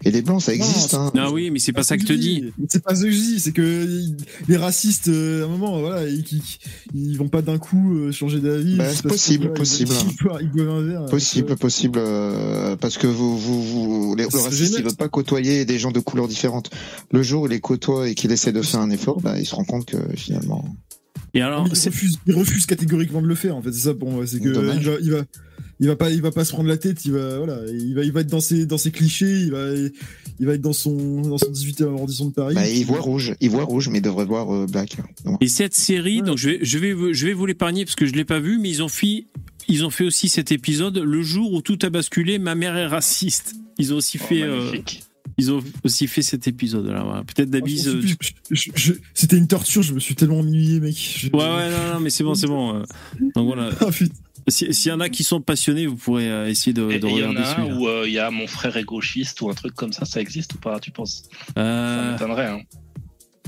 [0.05, 0.94] et des blancs, ça Non, existe.
[0.94, 1.12] hein.
[1.16, 2.52] Ah oui, mais c'est pas ça que je te dis.
[2.69, 3.86] C'est pas ce que je dis, c'est que
[4.48, 6.43] les racistes, euh, à un moment, voilà, ils, ils,
[7.12, 8.77] ils vont pas d'un coup euh, changer d'avis.
[8.77, 9.94] Bah, c'est que, possible, possible.
[10.56, 11.06] Ils, un verre.
[11.06, 15.64] Possible, possible, euh, parce que vous, vous, vous, les, le raciste, il veut pas côtoyer
[15.64, 16.70] des gens de couleurs différentes.
[17.12, 19.46] Le jour où il les côtoie et qu'il essaie de faire un effort, bah, il
[19.46, 20.64] se rend compte que finalement.
[21.34, 24.10] Et alors, il, refuse, il refuse catégoriquement de le faire en fait c'est ça pour
[24.10, 25.24] moi c'est que il va, il va
[25.80, 28.02] il va pas il va pas se prendre la tête il va voilà il va
[28.04, 29.70] il va être dans ses dans ses clichés il va
[30.38, 33.34] il va être dans son dans son 18e arrondissement de Paris Bah, il voit rouge,
[33.40, 34.98] il voit rouge, mais il devrait voir euh, black.
[35.24, 37.94] Donc, et cette série, donc je vais, je vais, vous- je vais vous l'épargner parce
[37.96, 39.26] que je l'ai pas vu, mais ils ont fait,
[39.68, 42.38] ils ont fait aussi cet épisode le jour où tout a basculé.
[42.38, 43.54] Ma mère est raciste.
[43.78, 44.70] Ils ont aussi Oh, fait, euh.
[45.38, 47.02] Ils ont aussi fait cet épisode là.
[47.02, 47.24] Voilà.
[47.24, 47.86] Peut-être Dabiz.
[47.88, 48.02] m'en euh,
[49.14, 52.10] c'était une torture je me suis tellement ennuyé mec Je- Ouais, ouais, non, non, mais
[52.10, 52.76] c'est bon, c'est bon.
[52.76, 52.82] euh.
[53.34, 53.70] Donc voilà.
[53.80, 54.50] Ah.
[54.50, 56.96] Si- S'il y en a qui sont passionnés, vous pourrez euh, essayer de, de et
[56.96, 59.40] il y en regarder a un où euh, il y a mon frère est gauchiste
[59.40, 61.28] ou un truc comme ça, ça existe ou pas, tu penses?
[61.54, 62.60] Ça Euh, m'étonnerait, hein.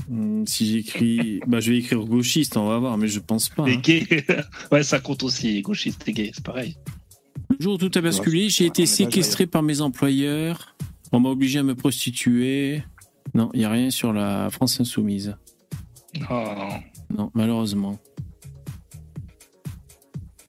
[0.07, 3.67] hmm, si j'écris, bah je vais écrire gauchiste, on va voir, mais je pense pas.
[3.67, 3.81] Et hein.
[3.83, 4.07] gay,
[4.71, 6.77] ouais, ça compte aussi, gauchiste et gay, c'est pareil.
[7.49, 10.77] Le jour où tout a basculé, j'ai été séquestré par mes employeurs.
[11.15, 12.83] On m'a obligé à me prostituer.
[13.33, 15.35] Non, il n'y a rien sur la France insoumise.
[16.29, 16.43] Oh.
[17.09, 17.97] Non, malheureusement.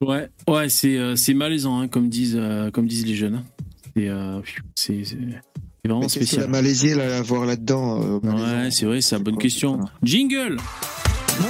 [0.01, 3.44] Ouais, ouais, c'est euh, c'est malaisant, hein, comme disent euh, comme disent les jeunes.
[3.94, 4.40] C'est euh,
[4.74, 6.51] c'est c'est- c'est vraiment mais qu'est-ce que la spécial.
[6.51, 8.18] Malaisie, là, à voir là-dedans euh,
[8.64, 9.76] Ouais, c'est vrai, c'est une bonne quoi, question.
[9.76, 9.93] voilà.
[10.02, 10.56] Jingle.
[11.40, 11.48] Non,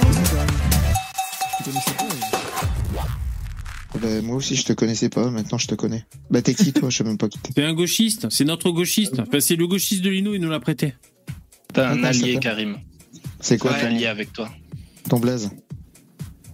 [4.01, 6.05] Bah, moi aussi, je te connaissais pas, maintenant je te connais.
[6.29, 6.89] Bah, t'es qui, toi?
[6.89, 7.51] Je sais même pas qui t'es.
[7.55, 9.19] C'est un gauchiste, c'est notre gauchiste.
[9.19, 10.93] Enfin, c'est le gauchiste de Lino, il nous l'a prêté.
[11.73, 12.77] T'as un ça allié, Karim.
[13.39, 14.49] C'est quoi T'as un allié avec toi.
[15.03, 15.49] ton, ton blaze?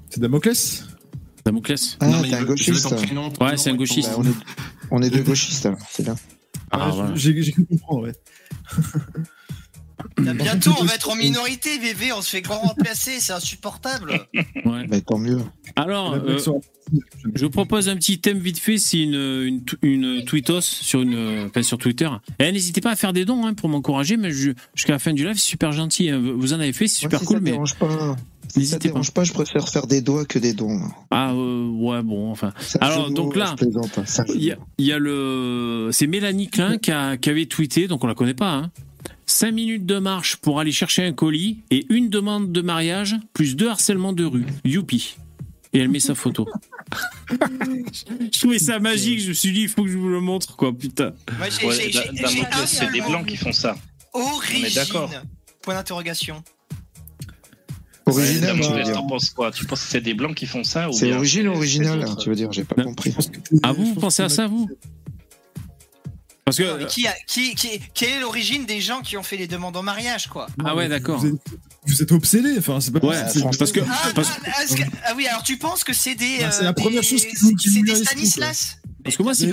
[0.10, 0.86] C'est Damoclès?
[1.46, 1.98] Damoclès.
[2.00, 2.90] Ah, Non, mais t'es un gauchiste.
[2.90, 4.10] ton prénom, ton Ouais, c'est un ton- gauchiste.
[4.10, 4.34] Bah, on, est,
[4.92, 6.16] on est deux gauchistes, c'est bien.
[6.72, 7.12] Ah, Ouais, voilà.
[7.16, 8.14] j'ai comprendre ouais
[10.18, 14.28] bientôt, on va être en minorité, VV, on se fait grand remplacer, c'est insupportable.
[14.66, 14.88] Ouais.
[14.88, 15.40] Bah, tant mieux.
[15.76, 16.38] Alors, euh,
[17.36, 19.14] je vous propose un petit thème vite fait, c'est une,
[19.46, 22.10] une, une tweetos sur, une, enfin, sur Twitter.
[22.40, 25.24] Et n'hésitez pas à faire des dons hein, pour m'encourager, mais jusqu'à la fin du
[25.26, 26.10] live, c'est super gentil.
[26.10, 26.22] hein.
[26.36, 28.16] Vous en avez fait, c'est super si cool, mais dérange pas.
[28.50, 28.94] Si ça n'hésitez pas.
[28.94, 30.80] dérange pas, je préfère faire des doigts que des dons.
[31.10, 32.54] Ah, euh, ouais, bon, enfin.
[32.82, 34.04] Alors, donc là, hein,
[34.36, 35.90] Il y a, y le.
[35.92, 38.52] C'est Mélanie Klein qui, a- qui avait tweeté, donc on la connaît pas.
[38.52, 38.72] Hein.
[39.26, 43.56] 5 minutes de marche pour aller chercher un colis et une demande de mariage plus
[43.56, 44.46] deux harcèlements de rue.
[44.66, 45.16] Youpi.
[45.76, 46.48] Et elle met sa photo.
[48.32, 50.56] je trouvais ça magique, je me suis dit, il faut que je vous le montre,
[50.56, 51.14] quoi, putain.
[51.38, 51.92] Moi, j'ai Ouais,
[52.68, 53.76] c'est des blancs qui font ça.
[54.14, 54.68] Origine.
[54.76, 55.10] d'accord.
[55.64, 56.44] Point d'interrogation.
[58.06, 59.50] Original, Ouais, tu t'en penses quoi?
[59.52, 62.06] Tu penses que c'est des blancs qui font ça ou C'est origine c'est- original, c'est
[62.10, 63.16] d'autres tu veux dire, j'ai pas compris.
[63.64, 64.70] Ah, vous, vous pense pensez à ça, vous?
[66.46, 66.86] Parce que.
[66.86, 69.84] Qui a, qui, qui, quelle est l'origine des gens qui ont fait les demandes en
[69.84, 71.20] mariage, quoi Ah ouais, d'accord.
[71.20, 71.36] Vous êtes,
[71.86, 73.80] vous êtes obsédé, enfin, c'est pas Ouais, possible, c'est- parce que.
[73.90, 76.40] ah, Parce, ah, ah, que- ah oui, alors tu penses que c'est des.
[76.44, 79.52] Ah, c'est euh, la première des- chose qui C'est des Stanislas parce que moi, c'est.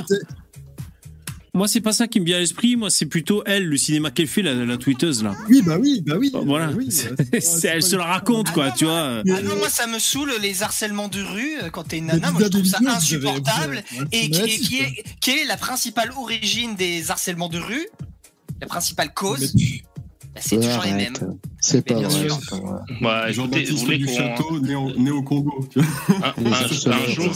[1.53, 2.77] Moi, c'est pas ça qui me vient à l'esprit.
[2.77, 5.35] Moi, c'est plutôt elle, le cinéma qu'elle fait, la, la tweeteuse, là.
[5.49, 6.31] Oui, bah oui, bah oui.
[6.45, 6.69] Voilà.
[6.69, 9.23] bah oui, c'est elle se la raconte, quoi, Ah, tu vois.
[9.29, 12.31] Ah non, moi ça me saoule les harcèlements de rue euh, quand t'es une nana,
[12.31, 13.83] moi je trouve ça insupportable.
[14.13, 17.87] Et, qui, et est, quelle est la principale origine des harcèlements de rue
[18.61, 19.53] La principale cause
[20.35, 21.15] bah, C'est toujours les mêmes.
[21.61, 22.29] C'est pas vrai.
[22.49, 22.81] pas vrai.
[23.01, 24.07] Bah, vous Jean-Baptiste du.
[24.09, 25.67] Château, né au, né au Congo.
[25.73, 26.29] tu vois.
[26.37, 27.35] Un, Les un- harceleurs, un jour,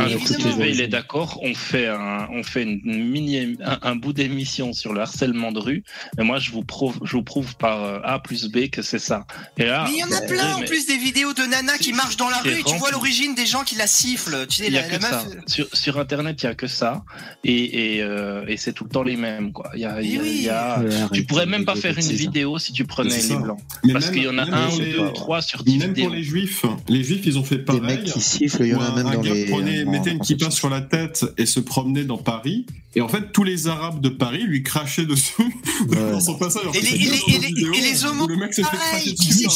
[0.00, 0.06] ça.
[0.06, 0.64] Un jour, si Évidemment.
[0.64, 4.92] il est d'accord, on fait un, on fait une mini, un, un bout d'émission sur
[4.92, 5.84] le harcèlement de rue.
[6.18, 8.98] Et moi, je vous prouve, je vous prouve par euh, A plus B que c'est
[8.98, 9.26] ça.
[9.58, 11.78] Et là, Mais il y en a plein en mais plus des vidéos de Nana
[11.78, 14.46] qui marchent dans la rue et tu vois l'origine des gens qui la sifflent.
[14.48, 15.24] Tu sais, Il y a la, que la ça.
[15.46, 17.04] Sur, sur Internet, il y a que ça.
[17.44, 19.70] Et, et, euh, et c'est tout le temps les mêmes, quoi.
[19.74, 21.80] Il y a, il y a- il y a- Ouais, tu pourrais même pas des
[21.80, 22.12] faire une bêtises.
[22.20, 23.58] vidéo si tu prenais les blancs.
[23.84, 25.78] Mais Parce même- qu'il y en a même un, pour deux, les- trois sur 10
[25.78, 26.06] Même vidéos.
[26.06, 27.80] pour les juifs, les juifs, ils ont fait Des pareil.
[27.82, 29.84] mecs qui sifflent, il y en a même dans les.
[29.90, 32.66] Mettait une kippa sur la tête et se promenait dans Paris.
[32.96, 35.32] Et en fait, tous les Arabes de Paris lui crachaient dessus
[35.92, 36.62] dans son passage.
[36.62, 39.46] Alors Et les- et les- et vidéo et les homos, Le mec s'est fait dessus.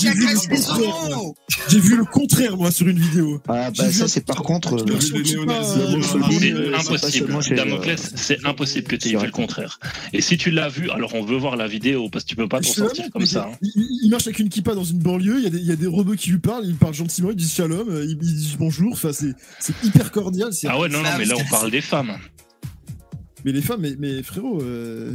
[1.68, 3.40] J'ai vu le contraire, moi, sur une vidéo.
[3.48, 4.74] Ah, bah, vu ça, c'est par contre.
[4.74, 4.98] euh, euh,
[5.48, 5.96] euh,
[6.54, 7.26] euh, impossible.
[7.56, 9.78] Damoclès, c'est impossible que tu aies fait le contraire.
[10.12, 12.48] Et si tu l'as vu, alors on veut voir la vidéo parce que tu peux
[12.48, 13.50] pas t'en sortir comme ça.
[13.62, 15.88] Il, il- il marche avec une kippa dans une banlieue, il y a des, il
[15.88, 18.92] robots qui lui parlent, ils parlent gentiment, ils disent shalom, euh, ils, ils disent bonjour,
[18.92, 20.52] enfin, c'est c'est hyper cordial.
[20.52, 22.16] c'est- Ah ouais, non, non, mais là on parle des femmes.
[23.44, 25.14] Mais les femmes, mais, mais frérot, euh,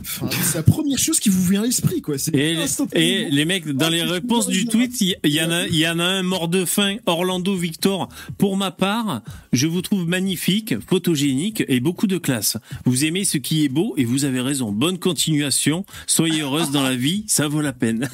[0.00, 2.16] enfin, c'est la première chose qui vous vient à l'esprit, quoi.
[2.32, 6.00] Et, les mecs, dans les réponses du tweet, il y, en a, il y en
[6.00, 8.08] a un mort de faim, Orlando Victor.
[8.36, 9.22] Pour ma part,
[9.52, 12.56] je vous trouve magnifique, photogénique et beaucoup de classe.
[12.84, 14.72] Vous aimez ce qui est beau et vous avez raison.
[14.72, 15.84] Bonne continuation.
[16.08, 18.08] Soyez heureuse dans la vie, ça vaut la peine.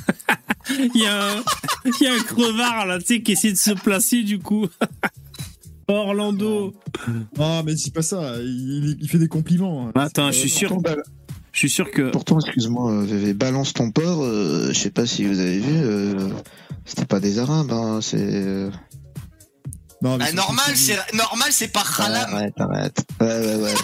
[0.95, 1.43] il, y a un,
[1.87, 4.67] il y a un crevard là, tu sais, qui essaie de se placer du coup.
[5.89, 6.73] Orlando.
[7.39, 9.89] Ah, mais c'est pas ça, il, il fait des compliments.
[9.89, 9.93] hein.
[10.01, 10.69] Attends, je suis sûr.
[10.71, 11.03] Pourtant, bah,
[11.53, 12.11] Je suis sûr que.
[12.11, 15.73] Pourtant, excuse-moi, euh, VV, balance ton porc, euh, je sais pas si vous avez vu,
[15.77, 16.29] euh,
[16.85, 18.69] c'était pas des Arabes, hein, c'est.
[20.03, 22.35] Non, mais Bah, c'est- normal, c'est- normal, c'est pas Khalam.
[22.35, 22.99] Arrête, arrête.
[23.21, 23.75] Ouais, ouais, ouais.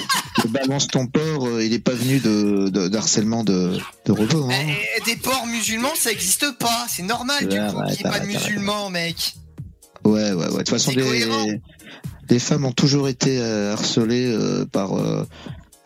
[0.44, 4.48] Le balance ton porc, euh, il est pas venu de, de, d'harcèlement de, de robots,
[4.50, 4.66] hein.
[4.98, 6.86] Eh, Des porcs musulmans, ça existe pas.
[6.88, 9.34] C'est normal du coup qu'il n'y ait pas de musulmans, mec.
[10.04, 10.46] Ouais, ouais, ouais.
[10.48, 11.26] De toute façon, les,
[12.30, 15.24] les femmes ont toujours été euh, harcelées euh, par, euh,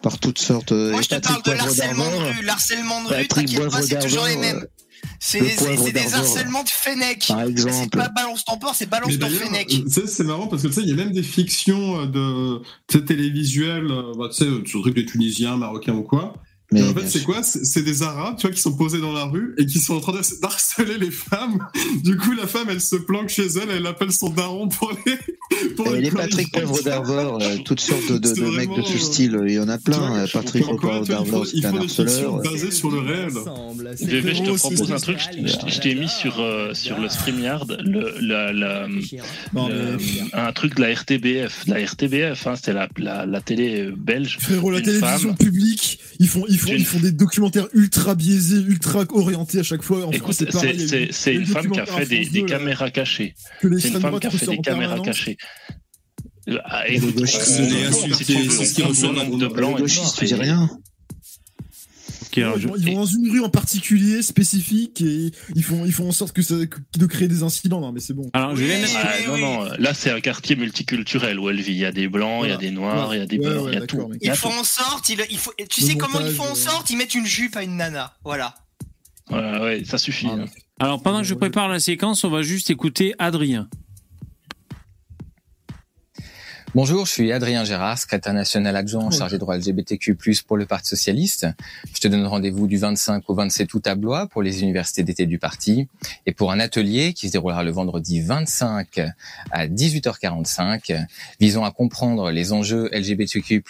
[0.02, 0.72] par toutes sortes.
[0.72, 2.44] Moi, je te parle de l'harcèlement de rue.
[2.44, 4.64] L'harcèlement de rue, t'inquiète pas, c'est toujours les mêmes.
[5.20, 7.26] C'est des harcèlements de Fennec.
[7.28, 7.74] par exemple.
[7.74, 9.68] C'est pas balance ton porc, c'est balance ton Fennec.
[9.68, 12.62] tu sais, c'est marrant parce que tu sais, il y a même des fictions de
[12.88, 16.34] télévisuelles, bah, tu sais, sur le truc des Tunisiens, Marocains ou quoi.
[16.82, 17.42] Mais en fait, c'est quoi?
[17.42, 20.00] C'est des Arabes, tu vois, qui sont posés dans la rue et qui sont en
[20.00, 21.58] train de- d'harceler les femmes.
[22.04, 25.14] Du coup, la femme, elle se planque chez elle, elle appelle son daron pour les.
[25.76, 26.50] Pour les les Patrick.
[26.52, 29.76] Poivre d'Arvor, euh, toutes sortes de, mecs de ce euh, style, il y en a
[29.76, 30.16] vois, plein.
[30.16, 32.42] euh, Patrick Poivre d'Arvor, c'est un harceleur.
[32.42, 33.28] basées sur le réel.
[34.00, 35.18] VV, je te propose un truc.
[35.68, 38.88] Je, t'ai mis sur, euh, sur le StreamYard le, la, la,
[39.52, 41.64] Non, le- mais- un truc de la RTBF.
[41.66, 44.38] La RTBF, hein, c'était la, la, la télé belge.
[44.40, 49.04] Frérot, la télévision publique, ils font, ils font, Ils font des documentaires ultra biaisés, ultra
[49.10, 50.06] orientés à chaque fois.
[50.06, 50.64] En Écoute, France,
[51.10, 53.34] c'est une femme qui a fait des, France des 2, là, caméras cachées.
[53.60, 55.36] que C'est une femme qui a fait des caméras cachées.
[56.66, 60.14] Ah, Et le gauchiste, on- c'est- ce qui ressort de Le et de gauchiste, noirs,
[60.14, 60.70] tu dis et- rien.
[62.36, 66.08] Ils vont- Ils vont dans une rue en particulier, spécifique, et ils font, ils font
[66.08, 67.80] en sorte que ça, que- de créer des incidents.
[67.80, 68.30] Non, mais c'est bon.
[68.32, 68.80] alors, je vais Oui.
[68.82, 68.94] mettre.
[68.96, 69.40] Ah, Oui, non, oui.
[69.42, 71.72] non, là c'est un quartier multiculturel où elle vit.
[71.72, 72.56] Il y a des blancs, il y a Voilà.
[72.56, 74.06] des noirs, il y a des Ouais, blancs, ouais, il y a tout.
[74.08, 74.18] mec.
[74.22, 76.90] Ils font en sorte, il, il faut, tu Le sais comment ils font en sorte?
[76.90, 78.14] Ils mettent une jupe à une nana.
[78.24, 78.54] Voilà.
[79.30, 80.26] Ouais, ouais, ça suffit.
[80.30, 80.44] Ah, hein.
[80.80, 83.68] Alors, pendant que je prépare la séquence, on va juste écouter Adrien.
[86.76, 90.88] Bonjour, je suis Adrien Gérard, secrétaire national adjoint chargé de droit LGBTQ+, pour le Parti
[90.88, 91.46] Socialiste.
[91.94, 95.26] Je te donne rendez-vous du 25 au 27 août à Blois pour les universités d'été
[95.26, 95.86] du parti
[96.26, 99.02] et pour un atelier qui se déroulera le vendredi 25
[99.52, 101.06] à 18h45
[101.38, 103.62] visant à comprendre les enjeux LGBTQ+,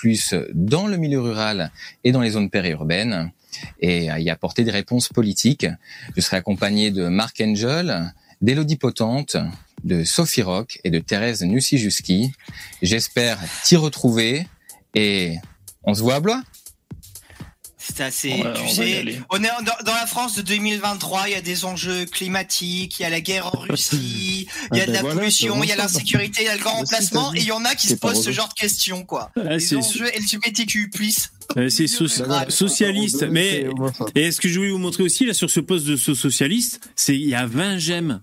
[0.54, 1.72] dans le milieu rural
[2.04, 3.32] et dans les zones périurbaines
[3.80, 5.66] et à y apporter des réponses politiques.
[6.16, 9.36] Je serai accompagné de Marc Angel, d'Élodie Potente,
[9.84, 12.32] de Sophie Rock et de Thérèse Nussy-Jusky.
[12.82, 14.46] J'espère t'y retrouver
[14.94, 15.36] et
[15.84, 16.42] on se voit à Blois.
[17.76, 18.30] C'est assez.
[18.30, 21.24] Ouais, tu on sais, est dans, dans la France de 2023.
[21.28, 24.80] Il y a des enjeux climatiques, il y a la guerre en Russie, il y
[24.80, 26.62] a Ah de ben la voilà, pollution, il y a l'insécurité, il y a le
[26.62, 29.30] grand remplacement, et il y en a qui se posent ce genre de questions, quoi.
[29.36, 30.90] Ah, les c'est- enjeux LGBTQ+.
[31.68, 32.06] C'est so-
[32.48, 33.24] socialiste.
[33.30, 33.66] Mais
[34.14, 36.80] et ce que je voulais vous montrer aussi là sur ce poste de so- socialiste,
[36.96, 38.22] c'est il y a 20 j'aime.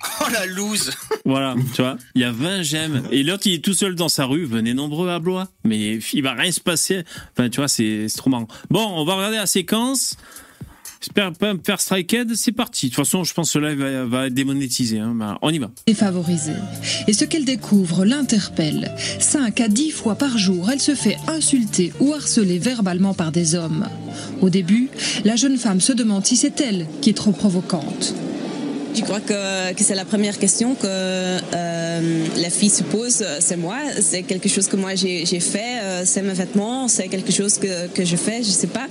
[0.20, 0.90] Oh la loose
[1.24, 3.02] Voilà, tu vois, il y a 20 j'aime.
[3.10, 4.44] Et l'autre, il est tout seul dans sa rue.
[4.44, 5.48] Venez nombreux à Blois.
[5.64, 7.04] Mais il va rien se passer.
[7.32, 8.48] Enfin, tu vois, c'est c'est trop marrant.
[8.70, 10.16] Bon, on va regarder la séquence.
[11.00, 12.34] J'espère pas me faire striked.
[12.34, 12.86] C'est parti.
[12.86, 14.98] De toute façon, je pense que ce live va, va être démonétisé.
[14.98, 15.14] Hein.
[15.14, 15.70] Bah, on y va.
[15.86, 16.54] défavorisée.
[17.06, 18.92] Et ce qu'elle découvre l'interpelle.
[19.20, 23.54] 5 à 10 fois par jour, elle se fait insulter ou harceler verbalement par des
[23.54, 23.88] hommes.
[24.40, 24.90] Au début,
[25.24, 28.14] la jeune femme se demande si c'est elle qui est trop provocante.
[28.98, 33.24] Je crois que, que c'est la première question que euh, la fille se pose.
[33.38, 33.76] C'est moi?
[34.00, 35.78] C'est quelque chose que moi j'ai fait.
[35.82, 36.88] euh, c'est mes vêtements.
[36.88, 38.42] C'est quelque chose que, que je fais.
[38.42, 38.88] Je sais pas.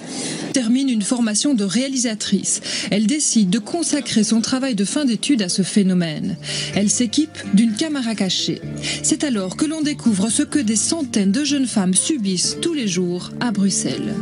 [0.54, 2.62] termine une formation de réalisatrice.
[2.90, 6.38] Elle décide de consacrer son travail de fin d'études à ce phénomène.
[6.74, 8.62] Elle s'équipe d'une caméra cachée.
[9.04, 12.88] C'est alors que l'on découvre ce que des centaines de jeunes femmes subissent tous les
[12.88, 14.14] jours à Bruxelles.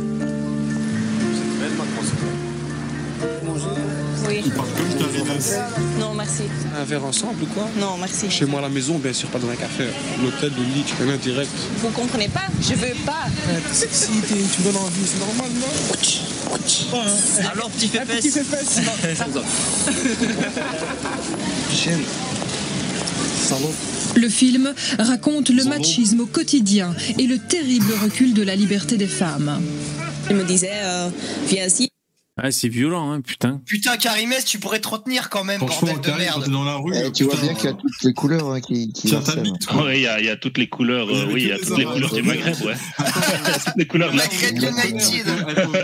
[4.28, 4.42] Oui.
[6.00, 6.42] Non, merci.
[6.78, 7.68] Un verre ensemble ou quoi?
[7.78, 8.30] Non, merci.
[8.30, 9.84] Chez moi à la maison, bien sûr, pas dans un café.
[10.22, 11.50] L'hôtel, le lit, tu peux même direct.
[11.78, 12.46] Vous comprenez pas?
[12.60, 13.24] Je veux pas.
[13.78, 17.50] T'es- tu me donnes envie, c'est normal, non?
[17.52, 18.80] Alors, petit Un petit fesse.
[21.72, 22.00] Chienne.
[23.42, 23.72] Salaud.
[24.16, 29.06] Le film raconte le machisme au quotidien et le terrible recul de la liberté des
[29.06, 29.60] femmes.
[30.30, 31.08] Il me disait, euh,
[31.48, 31.88] viens ici.
[32.38, 33.62] Ah, c'est violent, hein, putain.
[33.64, 36.50] Putain, Karimès, tu pourrais te retenir quand même, bordel de quand merde.
[36.50, 38.92] dans la rue, Eh, tu vois bien qu'il y a toutes les couleurs hein, qui,
[38.92, 39.44] qui Tiens ta harcèlent.
[39.44, 39.84] bite, quoi.
[39.86, 41.52] Ouais, il y, a- il y a toutes les couleurs, euh, Il oui, il y
[41.52, 42.22] a toutes les couleurs du.
[42.22, 42.74] Maghreb, ouais.
[43.64, 45.26] toutes les couleurs Maghreb United.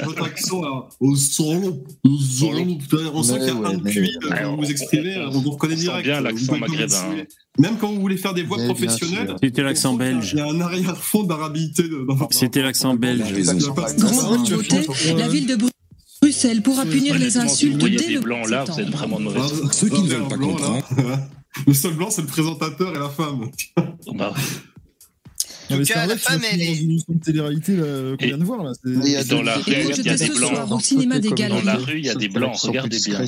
[0.04, 4.18] Votre accent là, au solo, au solo, putain, on sent qu'il y a un QI
[4.20, 6.04] quand on- vous vous exprimez, on vous reconnaît direct.
[6.04, 6.84] bien Vous l'accent maghrébin.
[6.86, 7.28] dissimuler.
[7.58, 9.36] Même quand vous voulez faire des voix professionnelles.
[9.42, 10.28] C'était l'accent belge.
[10.30, 11.84] qu'il y a un arrière-fond d'arabité
[12.30, 13.24] C'était l'accent belge.
[13.34, 13.46] Il
[15.16, 15.56] la ville de
[16.32, 18.80] Bruxelles pourra punir les Honnêtement, si vous insultes voyez dès des le blancs là, vous
[18.80, 19.72] êtes vraiment de mauvaise foi.
[19.72, 20.84] Ceux qui ne veulent pas comprendre.
[21.66, 23.50] Le seul blanc, c'est le présentateur et la femme.
[24.14, 24.32] Bah,
[25.68, 28.64] tout cas, vrai la femme, elle dans est- une télé-réalité qu'on vient de voir.
[28.64, 28.72] Là.
[29.28, 30.38] dans la rue, il y a des blancs.
[30.50, 33.20] soir au cinéma des Dans la rue, il y a des blancs, regardez bien.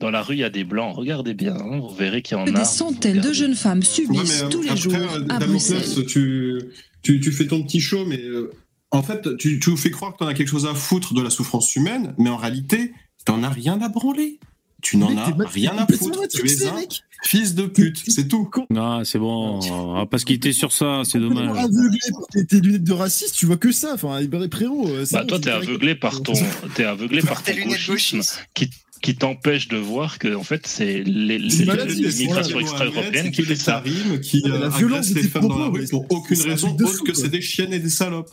[0.00, 1.56] Dans la rue, il y a des blancs, regardez bien.
[1.56, 2.58] hein, Vous verrez qu'il y en Que a.
[2.58, 5.82] des centaines de jeunes femmes subissent euh, tous les jours euh, à Bruxelles.
[6.06, 8.52] tu, fais ton petit show, mais euh,
[8.90, 11.22] en fait, tu, tu nous fais croire que t'en as quelque chose à foutre de
[11.22, 12.92] la souffrance humaine, mais en réalité,
[13.24, 14.38] t'en as rien à branler.
[14.80, 16.20] Tu n'en as rien à foutre.
[16.28, 17.02] Tu es un mec.
[17.24, 18.48] fils de pute, c'est tout.
[18.70, 19.58] Non, c'est bon.
[19.70, 21.48] On va pas se quitter sur ça, c'est dommage.
[21.58, 23.94] aveuglé par tes, tes lunettes de raciste, tu vois que ça.
[23.94, 24.20] Enfin,
[24.52, 24.88] frérot.
[24.88, 26.34] euh, Bah, bon, toi, t'es aveuglé par ton,
[26.76, 28.22] t'es aveuglé par ton Tes lunettes gauchisme
[28.54, 28.70] qui,
[29.02, 33.82] qui t'empêche de voir que, en fait, c'est l'immigration extra-européenne qui fait ça.
[34.22, 36.40] Qui Mais la euh, violence agresse de les tes femmes dans la rue pour aucune
[36.42, 38.30] raison autre que c'est des chiennes et des salopes.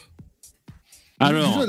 [1.20, 1.66] Alors,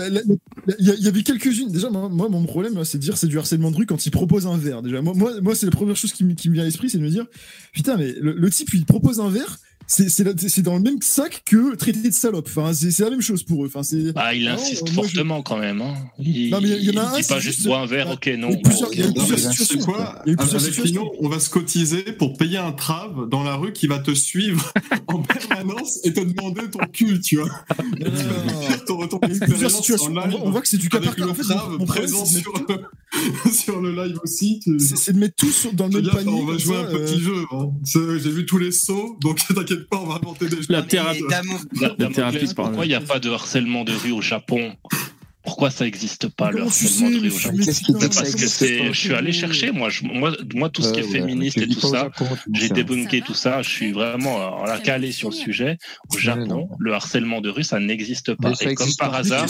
[0.78, 1.70] il y, avait quelques-unes.
[1.70, 4.46] Déjà, moi, mon problème, c'est de dire c'est du harcèlement de rue quand il propose
[4.46, 4.82] un verre.
[4.82, 6.90] Déjà, moi, moi, moi c'est la première chose qui, me- qui me vient à l'esprit,
[6.90, 7.26] c'est de me dire
[7.72, 9.58] putain, mais le, le type, il propose un verre.
[9.88, 12.48] C'est c'est la- c'est dans le même sac que traité de salope.
[12.48, 13.68] Enfin, c'est la même chose pour eux.
[13.68, 14.12] Enfin, c'est.
[14.12, 15.80] Bah, il insiste euh, je- fortement quand même.
[15.80, 15.94] Hein.
[16.18, 17.86] Il, Non, mais il y en a il un, dit c'est pas juste- bois un
[17.86, 18.48] verre, ok, non.
[18.50, 19.92] il y a plusieurs- il y a Non, plusieurs mais tu sais situations.
[19.92, 21.02] quoi Il y a eu plusieurs Avec situations.
[21.04, 24.12] Lino, on va se cotiser pour payer un trave dans la rue qui va te
[24.12, 24.72] suivre
[25.08, 27.48] en permanence et te demander ton cul, tu vois.
[28.00, 30.78] Et tu vas nous dire ton retour d'expérience On voit- live on voit que c'est
[30.78, 31.24] du cas par cas.
[31.24, 31.42] le En fait,
[31.86, 34.60] présent sur le, sur le live aussi.
[34.78, 36.32] C'est de mettre tout dans le même panier.
[36.32, 37.44] on va jouer un petit euh, jeu.
[37.52, 37.70] hein.
[37.84, 40.66] J'ai vu tous les sauts, donc t'inquiète pas, on va inventer des jeux.
[40.68, 41.22] la thérapie.
[41.98, 44.74] La thérapie, pourquoi il n'y a pas de harcèlement de rue au Japon?
[45.46, 48.08] Pourquoi ça n'existe pas le harcèlement de rue au je Japon suis Qu'est-ce qui méfiant.
[48.08, 51.00] te Parce que c'est, je suis allé chercher, moi, je- moi, moi, tout ce qui
[51.00, 52.10] est ouais, féministe et tout ça,
[52.52, 55.78] j'ai débunké tout ça, je suis vraiment euh, la calé sur le sujet.
[56.12, 58.52] Au Japon, le harcèlement de rue, ça n'existe pas.
[58.60, 59.46] Et comme par hasard,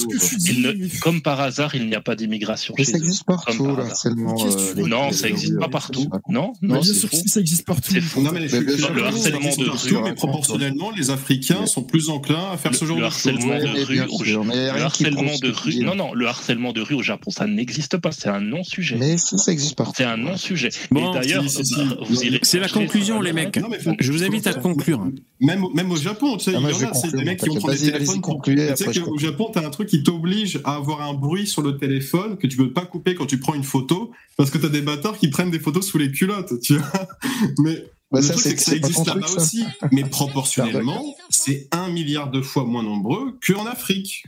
[0.47, 3.77] il ne- comme par hasard, il n'y a pas d'immigration Mais ça existe partout, par
[3.77, 4.37] le harcèlement.
[4.47, 6.07] Euh, Non, ça n'existe pas partout.
[6.29, 7.17] Non, non, c'est faux.
[7.27, 7.91] ça existe partout.
[7.93, 8.21] C'est faux.
[8.23, 12.85] Le le harcèlement de rue, mais proportionnellement, les Africains sont plus enclins à faire ce
[12.85, 13.13] genre de choses.
[13.13, 15.86] harcèlement de rue, le harcèlement de rue.
[15.87, 18.97] Non, non, le harcèlement de rue au Japon, ça n'existe pas, c'est un non-sujet.
[18.99, 19.81] Mais si, ça existe.
[19.97, 20.69] C'est un non-sujet.
[20.91, 21.85] Bon, Et d'ailleurs, si, si, si.
[21.85, 22.41] bah, vous irez.
[22.43, 23.57] c'est la conclusion, les mecs.
[23.59, 25.05] Non, mais faut- Je vous invite à conclure.
[25.41, 27.49] Même, même au Japon, tu sais, Ah, il y en a, c'est des mecs qui
[27.51, 28.21] ont des téléphones.
[28.21, 29.19] pour- Tu sais qu'au.
[29.19, 32.57] Japon, t'as un truc qui t'oblige à avoir un bruit sur le téléphone que tu
[32.57, 35.51] peux pas couper quand tu prends une photo parce que t'as des bâtards qui prennent
[35.51, 37.07] des photos sous les culottes, tu vois.
[37.59, 39.65] Mais Bah, le ça, truc, c'est- c'est que ça existe là-bas aussi.
[39.93, 44.25] Mais proportionnellement, c'est un milliard de fois moins nombreux qu'en Afrique.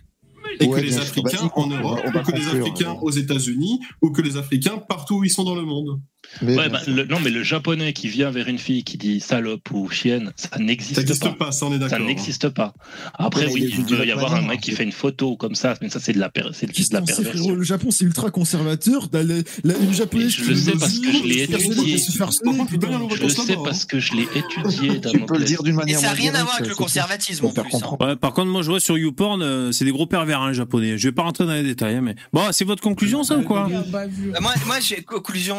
[0.61, 0.99] Et Ouais, que les.
[0.99, 5.25] Africains en Europe, ou que les Africains aux États-Unis, ou que les Africains partout où
[5.25, 6.01] ils sont dans le monde.
[6.43, 9.21] Mais Ouais, bah, le- non, mais le japonais qui vient vers une fille qui dit
[9.21, 11.31] salope ou chienne, ça Ça n'existe pas.
[11.47, 11.99] pas, ça on est Ça d'accord.
[12.01, 12.07] hein.
[12.07, 12.75] n'existe pas.
[13.15, 15.75] Après, Ouais, oui, il dirais y avoir un mec qui fait une photo comme ça,
[15.81, 17.55] mais ça, c'est de la, per- c'est de la perversion.
[17.55, 19.09] Le Japon, c'est ultra conservateur.
[19.11, 19.35] T'as la-
[19.65, 21.99] la- une japonaise je qui le sais dit, parce que je l'ai étudié.
[21.99, 26.01] Je le sais parce que je l'ai étudié, Tu peux le dire d'une Et manière
[26.01, 28.17] ça n'a rien à voir avec le conservatisme hein.
[28.17, 30.99] par contre, moi, je vois sur YouPorn, euh, c'est des gros pervers, hein, japonais.
[30.99, 33.69] Je vais pas rentrer dans les détails, mais bon, c'est votre conclusion, ça ou quoi?
[33.89, 34.05] Bah,
[34.41, 35.57] moi, moi j'ai conclusion.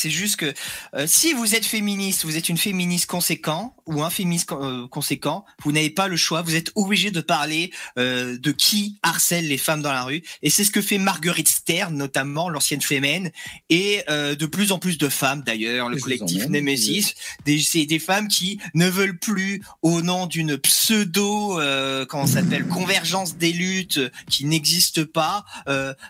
[0.00, 0.52] C'est juste que
[0.94, 4.88] euh, si vous êtes féministe, vous êtes une féministe conséquent ou un féministe con- euh,
[4.88, 6.40] conséquent, vous n'avez pas le choix.
[6.42, 10.22] Vous êtes obligé de parler euh, de qui harcèle les femmes dans la rue.
[10.42, 13.30] Et c'est ce que fait Marguerite Stern, notamment l'ancienne Femen,
[13.68, 17.14] et de plus en plus de femmes d'ailleurs, le collectif Nemesis.
[17.44, 21.60] Des, c'est des femmes qui ne veulent plus, au nom d'une pseudo,
[22.08, 25.44] comment ça s'appelle, convergence des luttes qui n'existe pas,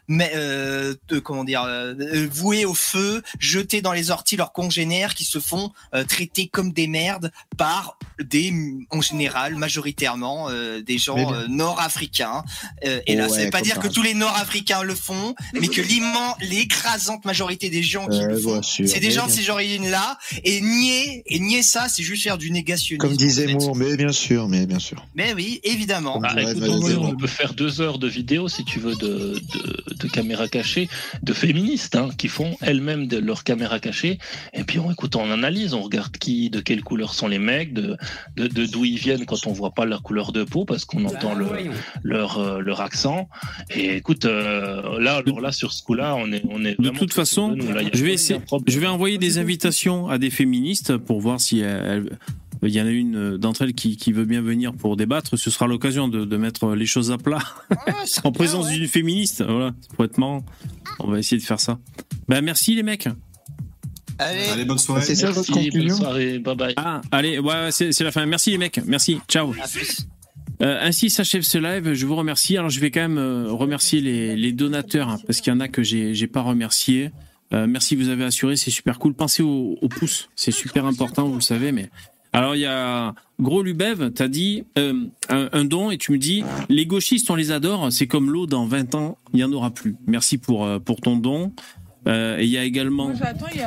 [0.08, 0.32] mais
[1.24, 1.66] comment dire,
[2.30, 3.22] vouées au feu,
[3.80, 7.98] jeter dans les orties leurs congénères qui se font euh, traiter comme des merdes par
[8.20, 8.52] des,
[8.90, 12.44] en général, majoritairement, euh, des gens euh, nord-africains.
[12.84, 15.68] Euh, et là, Ouais, ça veut pas dire que tous les nord-africains le font, mais
[15.68, 19.50] que l'immense, l'écrasante majorité des gens qui Euh, le font, c'est des gens de ces
[19.50, 20.18] origines-là.
[20.44, 23.06] Et nier, et nier ça, c'est juste faire du négationnisme.
[23.06, 23.66] Comme disait en fait.
[23.66, 25.06] Moore, mais bien sûr, mais bien sûr.
[25.14, 26.20] Mais oui, évidemment.
[26.24, 27.04] Ah, écoute, Valérie on, peut, Zéro.
[27.06, 30.88] on peut faire deux heures de vidéo si tu veux de, de, de caméras cachées,
[31.22, 34.18] de féministes hein, qui font elles-mêmes de leurs caméras cachées.
[34.54, 37.72] Et puis on écoute, on analyse, on regarde qui, de quelle couleur sont les mecs,
[37.72, 37.96] de
[38.36, 41.04] de de- d'où ils viennent quand on voit pas leur couleur de peau parce qu'on
[41.04, 41.46] entend le,
[42.02, 43.28] leur euh, leur accent.
[43.74, 47.12] Et écoute, euh, là alors là sur ce coup-là, on est on est De toute
[47.12, 51.20] façon, nous, là, je vais essayer, je vais envoyer des invitations à des féministes pour
[51.20, 52.18] voir si elles-
[52.62, 55.38] il y en a une d'entre elles qui, qui veut bien venir pour débattre.
[55.38, 57.38] Ce sera l'occasion de, de mettre les choses à plat
[58.24, 59.42] en présence d'une féministe.
[59.42, 60.44] Voilà, être marrant.
[60.98, 61.78] On va essayer de faire ça.
[62.28, 63.08] Ben merci les mecs.
[64.20, 65.02] Allez, Allez, bonne soirée.
[65.02, 66.74] C'est ça votre Merci, bonne conclusion soirée, bye bye.
[66.76, 68.26] Ah, allez, ouais, c'est la fin.
[68.26, 68.80] Merci les mecs.
[68.86, 69.18] Merci.
[69.28, 69.54] Ciao.
[70.62, 71.94] Euh, ainsi s'achève ce live.
[71.94, 72.56] Je vous remercie.
[72.56, 75.60] Alors, je vais quand même euh, remercier les, les donateurs hein, parce qu'il y en
[75.60, 77.10] a que j'ai pas remercié.
[77.52, 79.14] Euh, merci, vous avez assuré, c'est super cool.
[79.14, 81.72] Pensez au, au pouce, c'est super important, vous le savez.
[81.72, 81.90] Mais
[82.32, 86.18] alors, il y a Gros Lubev, t'as dit euh, un, un don et tu me
[86.18, 87.90] dis les gauchistes, on les adore.
[87.90, 89.96] C'est comme l'eau dans 20 ans, il y en aura plus.
[90.06, 91.52] Merci pour euh, pour ton don.
[92.06, 93.12] Euh, et il y a également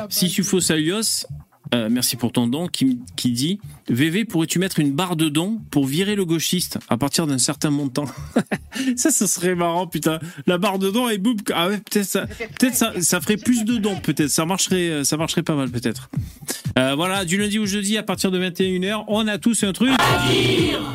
[0.08, 1.26] Sisufo Salios,
[1.72, 3.58] euh, merci pour ton don, qui, qui dit
[3.88, 7.70] VV, pourrais-tu mettre une barre de don pour virer le gauchiste à partir d'un certain
[7.70, 8.04] montant?
[8.96, 10.18] Ça, ce serait marrant, putain.
[10.46, 11.36] La barre de don et boum.
[11.54, 14.30] Ah ouais, peut-être ça, peut-être ça, ça ferait plus de dons, peut-être.
[14.30, 16.10] Ça marcherait, euh, ça marcherait pas mal, peut-être.
[16.78, 19.92] Euh, voilà, du lundi au jeudi à partir de 21h, on a tous un truc.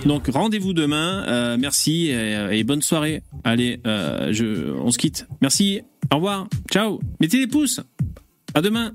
[0.05, 1.57] Donc rendez-vous demain.
[1.57, 3.23] Merci et, bonne soirée.
[3.43, 5.27] Allez, je, on se quitte.
[5.41, 5.81] Merci.
[6.11, 6.47] Au revoir.
[6.71, 6.99] Ciao.
[7.19, 7.81] Mettez les pouces.
[8.53, 8.93] À demain.